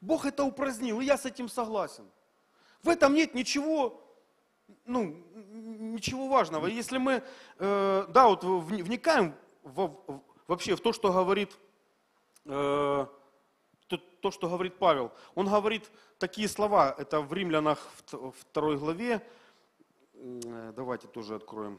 Бог 0.01 0.27
это 0.27 0.45
упразднил, 0.45 1.01
и 1.01 1.05
я 1.05 1.19
с 1.19 1.27
этим 1.27 1.49
согласен. 1.49 2.05
В 2.85 2.89
этом 2.89 3.15
нет 3.15 3.35
ничего, 3.35 4.01
ну, 4.85 5.17
ничего 5.35 6.29
важного. 6.29 6.69
Если 6.69 6.99
мы, 6.99 7.25
э, 7.59 8.07
да, 8.09 8.29
вот 8.29 8.45
вникаем 8.45 9.35
в, 9.63 10.23
вообще 10.47 10.77
в 10.77 10.81
то, 10.81 10.93
что 10.93 11.13
говорит, 11.13 11.57
э, 12.45 13.07
то, 13.87 13.97
то, 13.97 14.31
что 14.31 14.49
говорит 14.49 14.79
Павел. 14.79 15.13
Он 15.35 15.47
говорит 15.47 15.91
такие 16.19 16.49
слова, 16.49 16.95
это 16.97 17.21
в 17.21 17.33
Римлянах 17.33 17.79
второй 18.41 18.77
главе, 18.77 19.27
э, 20.15 20.73
давайте 20.75 21.09
тоже 21.09 21.35
откроем. 21.37 21.79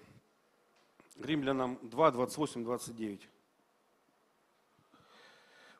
Римлянам 1.20 1.78
2, 1.82 2.12
28, 2.12 2.64
29. 2.64 3.30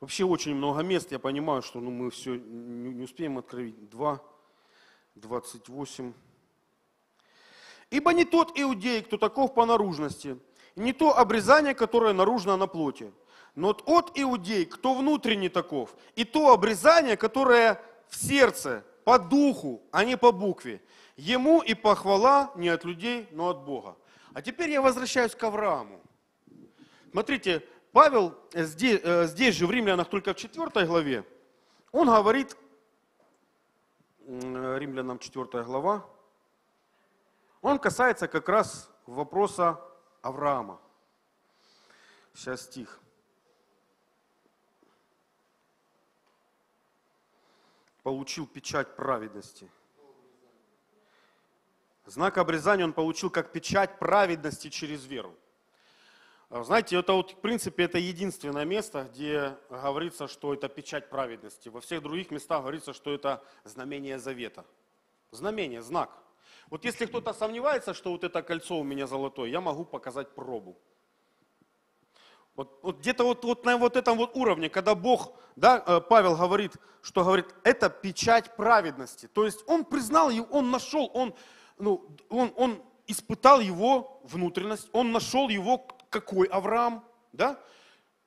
Вообще 0.00 0.24
очень 0.24 0.54
много 0.54 0.82
мест, 0.82 1.12
я 1.12 1.18
понимаю, 1.18 1.62
что 1.62 1.80
ну, 1.80 1.90
мы 1.90 2.10
все 2.10 2.36
не, 2.36 2.90
не 2.90 3.04
успеем 3.04 3.38
открыть. 3.38 3.88
2, 3.88 4.22
28. 5.14 6.12
Ибо 7.90 8.12
не 8.12 8.24
тот 8.24 8.58
иудей, 8.58 9.02
кто 9.02 9.16
таков 9.16 9.54
по 9.54 9.64
наружности, 9.66 10.38
не 10.76 10.92
то 10.92 11.16
обрезание, 11.16 11.74
которое 11.74 12.12
наружно 12.12 12.56
на 12.56 12.66
плоти, 12.66 13.12
но 13.54 13.76
от 13.86 14.18
иудей, 14.18 14.64
кто 14.64 14.94
внутренний 14.94 15.48
таков, 15.48 15.94
и 16.16 16.24
то 16.24 16.52
обрезание, 16.52 17.16
которое 17.16 17.80
в 18.08 18.16
сердце, 18.16 18.84
по 19.04 19.18
духу, 19.18 19.82
а 19.92 20.04
не 20.04 20.16
по 20.16 20.32
букве. 20.32 20.80
Ему 21.16 21.60
и 21.60 21.74
похвала 21.74 22.50
не 22.56 22.68
от 22.68 22.84
людей, 22.84 23.28
но 23.30 23.48
от 23.48 23.64
Бога. 23.64 23.96
А 24.32 24.42
теперь 24.42 24.70
я 24.70 24.82
возвращаюсь 24.82 25.34
к 25.34 25.42
Аврааму. 25.44 26.00
Смотрите, 27.12 27.62
Павел 27.92 28.34
здесь, 28.52 29.00
э, 29.04 29.26
здесь 29.26 29.54
же 29.54 29.68
в 29.68 29.70
Римлянах, 29.70 30.08
только 30.08 30.34
в 30.34 30.36
4 30.36 30.86
главе, 30.86 31.24
он 31.92 32.08
говорит, 32.08 32.56
Римлянам 34.26 35.20
4 35.20 35.62
глава, 35.62 36.04
он 37.62 37.78
касается 37.78 38.26
как 38.26 38.48
раз 38.48 38.90
вопроса 39.06 39.80
Авраама. 40.24 40.80
Сейчас 42.32 42.62
стих. 42.62 42.98
Получил 48.02 48.46
печать 48.46 48.96
праведности. 48.96 49.70
Знак 52.06 52.38
обрезания 52.38 52.86
он 52.86 52.94
получил 52.94 53.28
как 53.28 53.52
печать 53.52 53.98
праведности 53.98 54.70
через 54.70 55.04
веру. 55.04 55.36
А, 56.48 56.64
знаете, 56.64 56.96
это 56.96 57.12
вот, 57.12 57.32
в 57.32 57.40
принципе, 57.42 57.84
это 57.84 57.98
единственное 57.98 58.64
место, 58.64 59.06
где 59.12 59.58
говорится, 59.68 60.26
что 60.26 60.54
это 60.54 60.70
печать 60.70 61.10
праведности. 61.10 61.68
Во 61.68 61.82
всех 61.82 62.02
других 62.02 62.30
местах 62.30 62.62
говорится, 62.62 62.94
что 62.94 63.12
это 63.12 63.44
знамение 63.64 64.18
завета. 64.18 64.64
Знамение, 65.32 65.82
знак. 65.82 66.23
Вот 66.70 66.84
если 66.84 67.06
кто-то 67.06 67.32
сомневается, 67.32 67.94
что 67.94 68.10
вот 68.10 68.24
это 68.24 68.42
кольцо 68.42 68.78
у 68.78 68.84
меня 68.84 69.06
золотое, 69.06 69.50
я 69.50 69.60
могу 69.60 69.84
показать 69.84 70.34
пробу. 70.34 70.76
Вот, 72.56 72.78
вот 72.82 72.98
где-то 72.98 73.24
вот, 73.24 73.44
вот 73.44 73.64
на 73.64 73.76
вот 73.76 73.96
этом 73.96 74.16
вот 74.16 74.36
уровне, 74.36 74.68
когда 74.68 74.94
Бог, 74.94 75.32
да, 75.56 75.82
э, 75.84 76.00
Павел 76.00 76.36
говорит, 76.36 76.72
что 77.02 77.24
говорит, 77.24 77.46
это 77.64 77.90
печать 77.90 78.54
праведности. 78.54 79.26
То 79.26 79.44
есть 79.44 79.64
он 79.66 79.84
признал 79.84 80.30
его, 80.30 80.46
он 80.50 80.70
нашел, 80.70 81.10
он, 81.14 81.34
ну, 81.78 82.08
он, 82.28 82.52
он 82.56 82.82
испытал 83.08 83.60
его 83.60 84.20
внутренность, 84.22 84.88
он 84.92 85.10
нашел 85.10 85.48
его, 85.48 85.86
какой 86.10 86.46
Авраам, 86.46 87.04
да, 87.32 87.58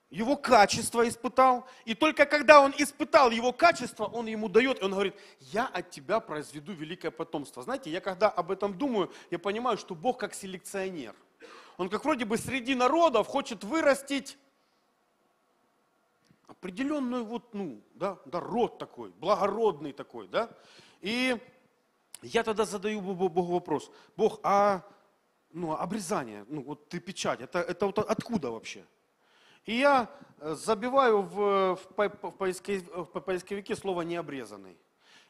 его 0.10 0.38
качество 0.38 1.08
испытал. 1.08 1.68
И 1.86 1.94
только 1.94 2.26
когда 2.26 2.62
он 2.62 2.74
испытал 2.78 3.32
его 3.32 3.52
качество, 3.52 4.06
он 4.06 4.28
ему 4.28 4.48
дает, 4.48 4.80
и 4.80 4.86
он 4.86 4.92
говорит, 4.92 5.16
я 5.40 5.66
от 5.68 5.90
тебя 5.90 6.20
произведу 6.20 6.74
великое 6.74 7.12
потомство. 7.12 7.64
Знаете, 7.64 7.90
я 7.90 8.00
когда 8.00 8.30
об 8.30 8.52
этом 8.52 8.78
думаю, 8.78 9.12
я 9.32 9.40
понимаю, 9.40 9.78
что 9.78 9.96
Бог 9.96 10.20
как 10.20 10.34
селекционер. 10.34 11.16
Он 11.78 11.90
как 11.90 12.06
вроде 12.06 12.26
бы 12.26 12.38
среди 12.38 12.74
народов 12.74 13.28
хочет 13.28 13.64
вырастить 13.64 14.38
определенную 16.48 17.26
вот, 17.26 17.54
ну, 17.54 17.82
да, 17.94 18.18
да, 18.26 18.40
род 18.40 18.80
такой, 18.80 19.12
благородный 19.12 19.92
такой, 19.92 20.28
да. 20.28 20.50
И 21.02 21.38
я 22.22 22.44
тогда 22.44 22.66
задаю 22.66 23.02
Богу 23.02 23.54
вопрос, 23.54 23.92
Бог, 24.16 24.40
а 24.42 24.82
ну, 25.52 25.74
обрезание, 25.74 26.46
ну, 26.48 26.64
вот 26.64 26.90
ты 26.90 27.00
печать, 27.00 27.42
это, 27.42 27.60
это 27.60 27.86
вот 27.86 28.00
откуда 28.00 28.50
вообще? 28.52 28.86
И 29.68 29.76
я 29.76 30.10
э, 30.40 30.56
забиваю 30.56 31.22
в, 31.22 31.76
в, 31.76 31.80
в, 31.98 32.32
поисковике, 32.32 32.86
в 32.90 33.20
поисковике 33.20 33.76
слово 33.76 34.02
«необрезанный». 34.02 34.78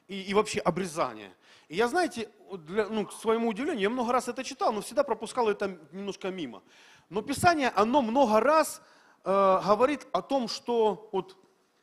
И, 0.08 0.21
и 0.21 0.34
вообще 0.34 0.60
обрезание. 0.60 1.36
И 1.67 1.76
я, 1.76 1.88
знаете, 1.88 2.30
для, 2.52 2.88
ну, 2.88 3.06
к 3.08 3.12
своему 3.12 3.50
удивлению, 3.50 3.82
я 3.82 3.89
много 3.89 4.13
раз 4.13 4.30
это 4.30 4.43
читал, 4.43 4.71
но 4.71 4.82
всегда 4.82 5.04
пропускал 5.04 5.50
это 5.50 5.78
немножко 5.91 6.30
мимо. 6.30 6.62
Но 7.10 7.21
Писание, 7.21 7.69
оно 7.76 8.02
много 8.02 8.39
раз 8.39 8.82
э, 9.26 9.62
говорит 9.65 10.07
о 10.14 10.22
том, 10.22 10.47
что 10.47 11.09
вот 11.11 11.36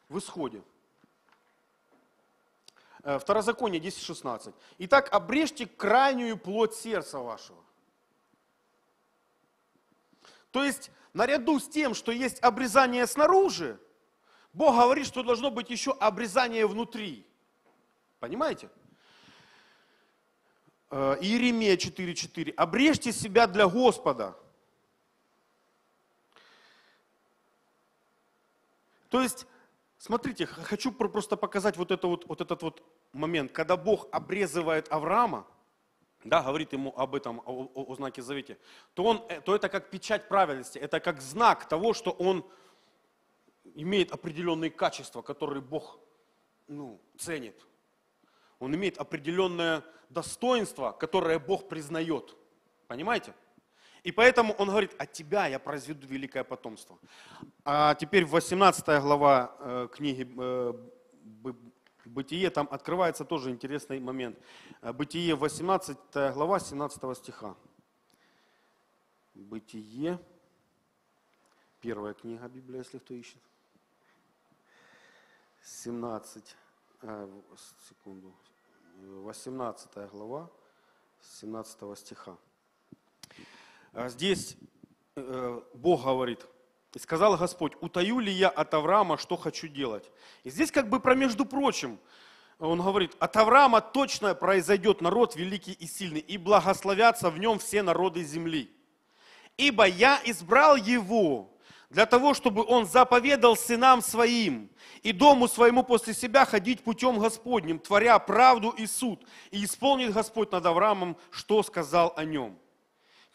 в 0.09 0.18
исходе. 0.18 0.62
Э, 3.03 3.18
Второзаконие 3.18 3.81
10.16. 3.81 4.55
Итак, 4.78 5.12
обрежьте 5.12 5.66
крайнюю 5.66 6.39
плоть 6.39 6.74
сердца 6.74 7.18
вашего. 7.18 7.59
То 10.55 10.62
есть, 10.62 10.92
наряду 11.14 11.59
с 11.59 11.66
тем, 11.68 11.94
что 11.94 12.12
есть 12.12 12.40
обрезание 12.40 13.09
снаружи, 13.09 13.76
Бог 14.52 14.76
говорит, 14.76 15.05
что 15.05 15.24
должно 15.24 15.50
быть 15.50 15.68
еще 15.68 15.90
обрезание 15.90 16.64
внутри. 16.68 17.26
Понимаете? 18.20 18.70
Э, 20.92 21.16
Иеремия 21.20 21.76
4.4. 21.76 22.52
Обрежьте 22.52 23.12
себя 23.12 23.48
для 23.48 23.66
Господа. 23.66 24.36
То 29.09 29.22
есть, 29.22 29.48
смотрите, 29.98 30.46
хочу 30.46 30.92
просто 30.92 31.36
показать 31.36 31.76
вот, 31.76 31.90
это 31.90 32.07
вот, 32.07 32.28
вот 32.28 32.40
этот 32.40 32.62
вот 32.62 32.80
момент, 33.12 33.50
когда 33.50 33.76
Бог 33.76 34.07
обрезывает 34.12 34.86
Авраама, 34.92 35.48
да, 36.25 36.43
говорит 36.43 36.72
ему 36.72 36.93
об 36.97 37.14
этом, 37.14 37.41
о, 37.45 37.70
о, 37.75 37.93
о 37.93 37.95
знаке 37.95 38.22
завете, 38.22 38.59
то, 38.95 39.05
он, 39.05 39.25
э, 39.29 39.41
то 39.41 39.55
это 39.55 39.68
как 39.68 39.91
печать 39.91 40.29
правильности, 40.29 40.79
это 40.79 41.01
как 41.01 41.20
знак 41.20 41.68
того, 41.68 41.93
что 41.93 42.11
он 42.11 42.45
имеет 43.75 44.12
определенные 44.12 44.70
качества, 44.70 45.22
которые 45.22 45.61
Бог 45.61 45.99
ну, 46.66 47.01
ценит. 47.18 47.66
Он 48.59 48.75
имеет 48.75 48.99
определенное 48.99 49.85
достоинство, 50.09 50.93
которое 50.93 51.39
Бог 51.39 51.68
признает. 51.68 52.37
Понимаете? 52.87 53.35
И 54.03 54.12
поэтому 54.12 54.55
он 54.55 54.68
говорит, 54.68 54.95
от 54.99 55.12
тебя 55.12 55.47
я 55.47 55.59
произведу 55.59 56.07
великое 56.07 56.45
потомство. 56.45 56.99
А 57.64 57.95
теперь 57.95 58.25
18 58.25 59.03
глава 59.03 59.57
э, 59.59 59.89
книги 59.93 60.29
э, 60.39 60.72
Бытие, 62.05 62.50
там 62.50 62.68
открывается 62.70 63.24
тоже 63.24 63.50
интересный 63.50 63.98
момент. 63.98 64.38
Э, 64.82 64.92
Бытие 64.92 65.34
18 65.34 65.96
глава 66.34 66.61
17 66.61 67.16
стиха. 67.16 67.57
Бытие, 69.34 70.18
первая 71.80 72.14
книга 72.14 72.46
Библии, 72.48 72.78
если 72.78 72.98
кто 72.98 73.14
ищет. 73.14 73.40
17, 75.62 76.57
э, 77.02 77.40
секунду, 77.88 78.34
18 79.00 80.11
глава 80.11 80.50
17 81.22 81.96
стиха. 81.98 82.36
А 83.92 84.09
здесь 84.09 84.57
э, 85.16 85.62
Бог 85.72 86.05
говорит, 86.05 86.46
и 86.95 86.99
сказал 86.99 87.36
Господь, 87.36 87.72
утаю 87.80 88.20
ли 88.20 88.32
я 88.32 88.49
от 88.49 88.72
Авраама, 88.72 89.18
что 89.18 89.36
хочу 89.36 89.66
делать. 89.66 90.11
И 90.45 90.51
здесь 90.51 90.70
как 90.70 90.88
бы 90.88 91.01
про 91.01 91.14
между 91.14 91.45
прочим, 91.45 91.99
он 92.59 92.80
говорит, 92.80 93.16
от 93.18 93.36
Авраама 93.36 93.80
точно 93.80 94.34
произойдет 94.34 95.01
народ 95.01 95.34
великий 95.34 95.72
и 95.72 95.86
сильный, 95.86 96.20
и 96.20 96.38
благословятся 96.38 97.30
в 97.30 97.38
нем 97.38 97.59
все 97.59 97.82
народы 97.82 98.22
земли. 98.22 98.70
Ибо 99.57 99.86
я 99.86 100.20
избрал 100.24 100.76
его 100.76 101.51
для 101.90 102.07
того, 102.07 102.32
чтобы 102.32 102.64
он 102.64 102.86
заповедал 102.86 103.57
сынам 103.57 104.01
своим 104.01 104.70
и 105.03 105.12
дому 105.12 105.49
своему 105.49 105.82
после 105.82 106.14
себя 106.14 106.45
ходить 106.45 106.82
путем 106.82 107.18
Господним, 107.18 107.80
творя 107.80 108.18
правду 108.20 108.70
и 108.70 108.86
суд, 108.86 109.24
и 109.51 109.64
исполнит 109.64 110.12
Господь 110.12 110.53
над 110.53 110.64
Авраамом, 110.64 111.16
что 111.30 111.62
сказал 111.62 112.12
о 112.16 112.24
нем. 112.24 112.59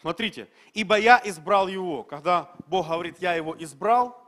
Смотрите, 0.01 0.47
ибо 0.73 0.97
я 0.97 1.21
избрал 1.25 1.67
его. 1.67 2.03
Когда 2.03 2.55
Бог 2.67 2.87
говорит, 2.87 3.17
я 3.19 3.33
его 3.33 3.55
избрал, 3.61 4.19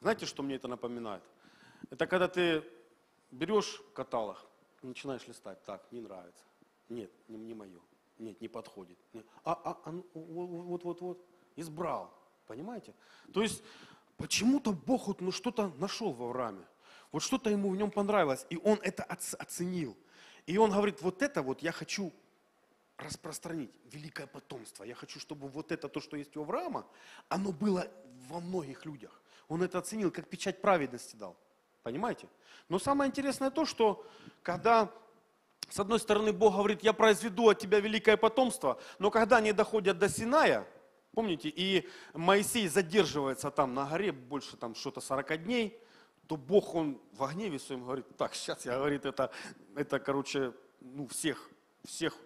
знаете, 0.00 0.26
что 0.26 0.42
мне 0.42 0.56
это 0.56 0.68
напоминает? 0.68 1.22
Это 1.90 2.06
когда 2.06 2.28
ты 2.28 2.64
берешь 3.30 3.80
каталог, 3.94 4.44
начинаешь 4.82 5.26
листать, 5.28 5.62
так, 5.64 5.86
не 5.92 6.00
нравится. 6.00 6.44
Нет, 6.88 7.10
не, 7.28 7.38
не 7.38 7.54
мое. 7.54 7.80
Нет, 8.18 8.40
не 8.40 8.48
подходит. 8.48 8.98
Нет. 9.12 9.26
А, 9.44 9.52
а, 9.52 9.78
а, 9.84 9.92
ну, 9.92 10.04
вот, 10.14 10.84
вот, 10.84 11.00
вот, 11.00 11.24
избрал. 11.54 12.12
Понимаете? 12.46 12.94
То 13.32 13.42
есть, 13.42 13.62
почему-то 14.16 14.72
Бог 14.72 15.08
вот, 15.08 15.20
ну, 15.20 15.32
что-то 15.32 15.72
нашел 15.78 16.12
в 16.12 16.22
Аврааме. 16.22 16.64
Вот 17.12 17.22
что-то 17.22 17.50
ему 17.50 17.70
в 17.70 17.76
нем 17.76 17.90
понравилось, 17.90 18.46
и 18.50 18.56
он 18.56 18.78
это 18.82 19.04
оценил. 19.04 19.96
И 20.46 20.58
он 20.58 20.70
говорит, 20.70 21.02
вот 21.02 21.22
это 21.22 21.42
вот 21.42 21.62
я 21.62 21.72
хочу 21.72 22.12
распространить 22.98 23.70
великое 23.92 24.26
потомство. 24.26 24.84
Я 24.84 24.94
хочу, 24.94 25.20
чтобы 25.20 25.48
вот 25.48 25.72
это, 25.72 25.88
то, 25.88 26.00
что 26.00 26.16
есть 26.16 26.36
у 26.36 26.42
Авраама, 26.42 26.86
оно 27.28 27.52
было 27.52 27.88
во 28.28 28.40
многих 28.40 28.84
людях. 28.86 29.20
Он 29.48 29.62
это 29.62 29.78
оценил, 29.78 30.10
как 30.10 30.28
печать 30.28 30.60
праведности 30.60 31.16
дал. 31.16 31.36
Понимаете? 31.82 32.28
Но 32.68 32.78
самое 32.78 33.08
интересное 33.08 33.50
то, 33.50 33.64
что 33.64 34.04
когда 34.42 34.90
с 35.68 35.78
одной 35.78 36.00
стороны 36.00 36.32
Бог 36.32 36.54
говорит, 36.54 36.82
я 36.82 36.92
произведу 36.92 37.48
от 37.48 37.58
тебя 37.58 37.80
великое 37.80 38.16
потомство, 38.16 38.80
но 38.98 39.10
когда 39.10 39.36
они 39.36 39.52
доходят 39.52 39.98
до 39.98 40.08
Синая, 40.08 40.66
помните, 41.12 41.48
и 41.48 41.88
Моисей 42.14 42.68
задерживается 42.68 43.50
там 43.50 43.74
на 43.74 43.86
горе 43.86 44.12
больше 44.12 44.56
там 44.56 44.74
что-то 44.74 45.00
40 45.00 45.44
дней, 45.44 45.78
то 46.26 46.36
Бог, 46.36 46.74
он 46.74 47.00
в 47.12 47.26
гневе 47.32 47.58
своем 47.58 47.84
говорит, 47.84 48.06
так, 48.16 48.34
сейчас 48.34 48.64
я, 48.66 48.76
говорит, 48.76 49.04
это, 49.04 49.30
это 49.76 50.00
короче, 50.00 50.52
ну, 50.80 51.06
всех, 51.06 51.48
всех 51.84 52.16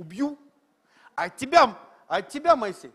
убью, 0.00 0.38
а 1.14 1.24
от 1.24 1.36
тебя, 1.36 1.78
а 2.08 2.16
от 2.16 2.28
тебя, 2.30 2.56
Моисей, 2.56 2.90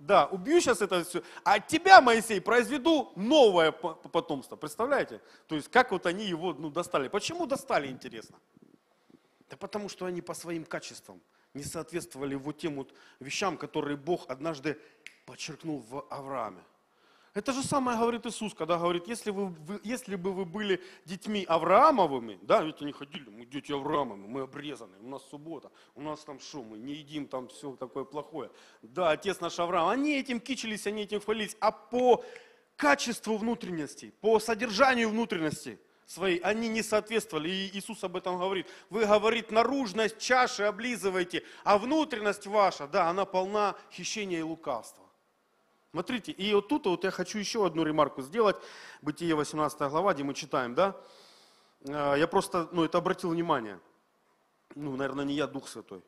да, 0.00 0.26
убью 0.26 0.60
сейчас 0.60 0.82
это 0.82 1.04
все, 1.04 1.22
а 1.44 1.54
от 1.54 1.68
тебя, 1.68 2.00
Моисей, 2.00 2.40
произведу 2.40 3.12
новое 3.14 3.70
потомство. 3.70 4.56
Представляете? 4.56 5.20
То 5.46 5.54
есть, 5.54 5.70
как 5.70 5.92
вот 5.92 6.06
они 6.06 6.24
его 6.26 6.52
ну, 6.52 6.68
достали. 6.68 7.08
Почему 7.08 7.46
достали, 7.46 7.86
интересно? 7.86 8.36
Да 9.48 9.56
потому 9.56 9.88
что 9.88 10.06
они 10.06 10.20
по 10.20 10.34
своим 10.34 10.64
качествам 10.64 11.22
не 11.54 11.62
соответствовали 11.62 12.34
вот 12.34 12.58
тем 12.58 12.74
вот 12.74 12.92
вещам, 13.20 13.56
которые 13.56 13.96
Бог 13.96 14.28
однажды 14.28 14.80
подчеркнул 15.26 15.78
в 15.78 16.04
Аврааме. 16.10 16.62
Это 17.34 17.52
же 17.52 17.64
самое 17.64 17.98
говорит 17.98 18.24
Иисус, 18.26 18.54
когда 18.54 18.78
говорит, 18.78 19.08
если, 19.08 19.32
вы, 19.32 19.46
вы, 19.46 19.80
если 19.82 20.14
бы 20.14 20.32
вы 20.32 20.44
были 20.44 20.80
детьми 21.04 21.44
Авраамовыми, 21.48 22.38
да, 22.42 22.62
ведь 22.62 22.80
они 22.80 22.92
ходили, 22.92 23.28
мы 23.28 23.44
дети 23.44 23.72
Авраамовы, 23.72 24.28
мы 24.28 24.42
обрезаны, 24.42 24.96
у 25.00 25.08
нас 25.08 25.22
суббота, 25.28 25.72
у 25.96 26.00
нас 26.00 26.20
там 26.20 26.38
что, 26.38 26.62
мы 26.62 26.78
не 26.78 26.94
едим 26.94 27.26
там 27.26 27.48
все 27.48 27.74
такое 27.74 28.04
плохое. 28.04 28.52
Да, 28.82 29.10
отец 29.10 29.40
наш 29.40 29.58
Авраам, 29.58 29.88
они 29.88 30.16
этим 30.16 30.38
кичились, 30.38 30.86
они 30.86 31.02
этим 31.02 31.20
хвалились, 31.20 31.56
а 31.58 31.72
по 31.72 32.24
качеству 32.76 33.36
внутренности, 33.36 34.14
по 34.20 34.38
содержанию 34.38 35.08
внутренности 35.08 35.80
своей, 36.06 36.38
они 36.38 36.68
не 36.68 36.84
соответствовали. 36.84 37.48
И 37.50 37.70
Иисус 37.76 38.04
об 38.04 38.16
этом 38.16 38.38
говорит. 38.38 38.68
Вы, 38.90 39.06
говорит, 39.06 39.50
наружность 39.50 40.18
чаши 40.18 40.62
облизываете, 40.62 41.42
а 41.64 41.78
внутренность 41.78 42.46
ваша, 42.46 42.86
да, 42.86 43.08
она 43.08 43.24
полна 43.24 43.74
хищения 43.90 44.38
и 44.38 44.42
лукавства. 44.42 45.03
Смотрите, 45.94 46.32
и 46.32 46.52
вот 46.54 46.66
тут 46.66 46.86
вот 46.86 47.04
я 47.04 47.12
хочу 47.12 47.38
еще 47.38 47.64
одну 47.64 47.84
ремарку 47.84 48.20
сделать. 48.20 48.56
Бытие 49.00 49.36
18 49.36 49.78
глава, 49.78 50.12
где 50.12 50.24
мы 50.24 50.34
читаем, 50.34 50.74
да? 50.74 50.96
Э, 51.82 52.16
я 52.18 52.26
просто, 52.26 52.68
ну, 52.72 52.82
это 52.82 52.98
обратил 52.98 53.30
внимание. 53.30 53.78
Ну, 54.74 54.96
наверное, 54.96 55.24
не 55.24 55.34
я, 55.34 55.46
Дух 55.46 55.68
Святой. 55.68 56.02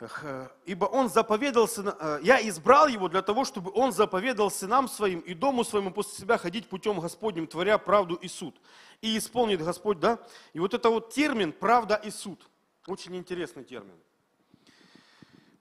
Э, 0.00 0.48
Ибо 0.64 0.86
он 0.86 1.10
заповедал 1.10 1.68
сына, 1.68 1.94
э, 2.00 2.20
я 2.22 2.48
избрал 2.48 2.88
его 2.88 3.10
для 3.10 3.20
того, 3.20 3.44
чтобы 3.44 3.70
он 3.74 3.92
заповедал 3.92 4.50
сынам 4.50 4.88
своим 4.88 5.20
и 5.20 5.34
дому 5.34 5.62
своему 5.62 5.90
после 5.90 6.16
себя 6.16 6.38
ходить 6.38 6.66
путем 6.66 7.00
Господним, 7.00 7.46
творя 7.46 7.76
правду 7.76 8.14
и 8.14 8.28
суд. 8.28 8.58
И 9.02 9.18
исполнит 9.18 9.62
Господь, 9.62 10.00
да? 10.00 10.18
И 10.54 10.58
вот 10.58 10.72
это 10.72 10.88
вот 10.88 11.12
термин 11.12 11.52
«правда 11.52 11.96
и 11.96 12.10
суд». 12.10 12.48
Очень 12.86 13.14
интересный 13.14 13.64
термин. 13.64 14.00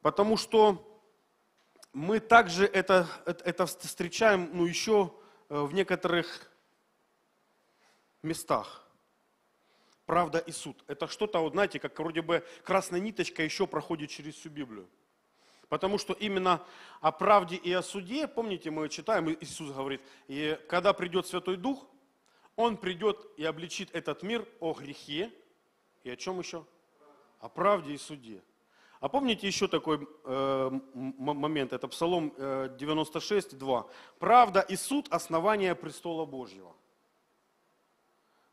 Потому 0.01 0.37
что 0.37 0.92
мы 1.93 2.19
также 2.19 2.65
это, 2.65 3.07
это 3.25 3.65
встречаем 3.67 4.49
ну, 4.53 4.65
еще 4.65 5.13
э, 5.49 5.61
в 5.61 5.73
некоторых 5.73 6.51
местах. 8.23 8.83
Правда 10.05 10.39
и 10.39 10.51
суд. 10.51 10.83
Это 10.87 11.07
что-то, 11.07 11.39
вот, 11.39 11.53
знаете, 11.53 11.79
как 11.79 11.97
вроде 11.97 12.21
бы 12.21 12.43
красная 12.63 12.99
ниточка 12.99 13.43
еще 13.43 13.67
проходит 13.67 14.09
через 14.09 14.35
всю 14.35 14.49
Библию. 14.49 14.89
Потому 15.69 15.97
что 15.97 16.13
именно 16.13 16.65
о 16.99 17.11
правде 17.11 17.55
и 17.55 17.71
о 17.71 17.81
суде, 17.81 18.27
помните, 18.27 18.69
мы 18.69 18.89
читаем, 18.89 19.31
Иисус 19.31 19.71
говорит, 19.71 20.01
и 20.27 20.59
когда 20.67 20.93
придет 20.93 21.25
Святой 21.25 21.57
Дух, 21.57 21.87
Он 22.55 22.75
придет 22.75 23.25
и 23.37 23.45
обличит 23.45 23.89
этот 23.95 24.23
мир 24.23 24.47
о 24.59 24.73
грехе 24.73 25.31
и 26.03 26.09
о 26.09 26.15
чем 26.15 26.39
еще? 26.39 26.65
О 27.39 27.49
правде 27.49 27.93
и 27.93 27.97
суде. 27.97 28.41
А 29.03 29.09
помните 29.09 29.47
еще 29.47 29.67
такой 29.67 30.07
э, 30.23 30.71
момент, 30.93 31.73
это 31.73 31.89
Псалом 31.89 32.33
э, 32.37 32.69
96, 32.79 33.57
2. 33.57 33.87
«Правда 34.17 34.61
и 34.61 34.77
суд– 34.77 35.07
основание 35.11 35.75
престола 35.75 36.25
Божьего». 36.25 36.73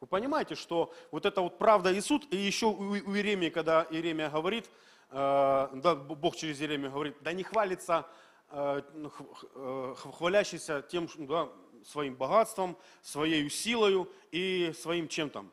Вы 0.01 0.09
понимаете, 0.09 0.57
что 0.57 0.93
вот 1.13 1.25
это 1.25 1.41
вот 1.41 1.57
правда 1.57 1.93
и 1.93 2.01
суд, 2.01 2.27
и 2.33 2.37
еще 2.37 2.67
у, 2.67 2.97
Иеремии, 2.97 3.51
когда 3.51 3.87
Иеремия 3.91 4.29
говорит, 4.29 4.69
э, 5.11 5.69
да, 5.73 5.95
Бог 5.95 6.35
через 6.35 6.61
Иеремию 6.61 6.91
говорит, 6.91 7.15
да 7.21 7.33
не 7.33 7.45
хвалится 7.45 8.09
э, 8.49 8.83
ну, 8.95 9.13
э, 9.55 9.95
хвалящийся 9.97 10.83
тем, 10.83 11.09
да, 11.29 11.49
своим 11.85 12.17
богатством, 12.17 12.77
своей 13.03 13.49
силою 13.51 14.11
и 14.33 14.73
своим 14.77 15.07
чем 15.07 15.31
там. 15.31 15.53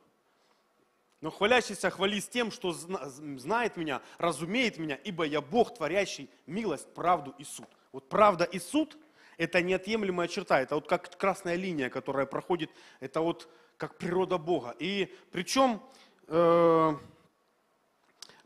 Но 1.19 1.31
хвалящийся 1.31 1.89
хвались 1.89 2.27
тем, 2.27 2.51
что 2.51 2.71
зна- 2.71 3.09
знает 3.09 3.75
меня, 3.75 4.01
разумеет 4.19 4.77
меня, 4.77 4.95
ибо 4.95 5.23
я 5.23 5.41
Бог, 5.41 5.73
творящий 5.73 6.29
милость, 6.45 6.93
правду 6.93 7.33
и 7.39 7.43
суд. 7.43 7.67
Вот 7.91 8.07
правда 8.07 8.43
и 8.43 8.59
суд– 8.59 8.97
это 9.37 9.61
неотъемлемая 9.61 10.27
черта, 10.27 10.61
это 10.61 10.75
вот 10.75 10.87
как 10.87 11.17
красная 11.17 11.55
линия, 11.55 11.89
которая 11.89 12.27
проходит, 12.27 12.69
это 12.99 13.21
вот 13.21 13.49
как 13.77 13.97
природа 13.97 14.37
Бога. 14.37 14.75
И 14.77 15.15
причем 15.31 15.81
э, 16.27 16.95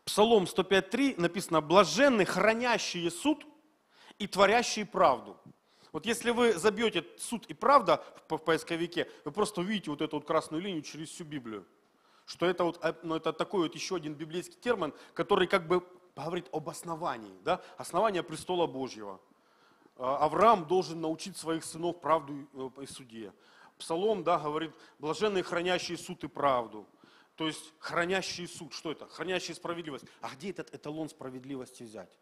Псалом 0.06 0.44
105.3 0.44 1.20
написано 1.20 1.62
«блаженны, 1.62 2.26
хранящие 2.26 3.12
суд 3.12 3.46
и 4.18 4.28
творящие 4.28 4.86
правду». 4.86 5.38
Вот 5.92 6.06
если 6.06 6.32
вы 6.32 6.54
забьете 6.54 7.06
суд 7.18 7.46
и 7.48 7.54
правда 7.54 8.02
в 8.30 8.38
поисковике, 8.38 9.10
вы 9.26 9.32
просто 9.32 9.60
увидите 9.60 9.92
вот 9.92 10.02
эту 10.02 10.16
вот 10.18 10.26
красную 10.26 10.64
линию 10.64 10.84
через 10.84 11.10
всю 11.10 11.26
Библию. 11.26 11.66
Что 12.26 12.46
это 12.46 12.64
вот, 12.64 12.80
э, 12.84 12.94
ну, 13.04 13.16
это 13.16 13.34
такой 13.34 13.64
вот 13.64 13.76
еще 13.76 13.96
один 13.96 14.14
библейский 14.14 14.58
термин, 14.60 14.94
который 15.14 15.48
как 15.48 15.68
бы 15.68 15.86
говорит 16.16 16.48
об 16.52 16.70
основании, 16.70 17.36
да, 17.44 17.62
основание 17.78 18.24
престола 18.24 18.68
Божьего. 18.68 19.20
А, 19.98 20.18
Авраам 20.26 20.66
должен 20.66 21.02
научить 21.02 21.38
своих 21.38 21.64
сынов 21.64 22.00
правду 22.02 22.34
и 22.36 22.46
э, 22.54 22.84
и 22.84 22.86
суде. 22.88 23.34
Псалом, 23.78 24.24
да, 24.24 24.40
говорит, 24.40 24.72
блаженные 25.00 25.44
хранящие 25.44 25.98
суд 25.98 26.24
и 26.24 26.28
правду. 26.28 26.88
То 27.36 27.48
есть 27.48 27.74
хранящий 27.80 28.48
суд, 28.48 28.74
что 28.74 28.92
это? 28.92 29.08
Хранящий 29.08 29.56
справедливость. 29.56 30.06
А 30.22 30.30
где 30.30 30.52
этот 30.52 30.74
эталон 30.76 31.10
справедливости 31.10 31.84
взять? 31.84 32.20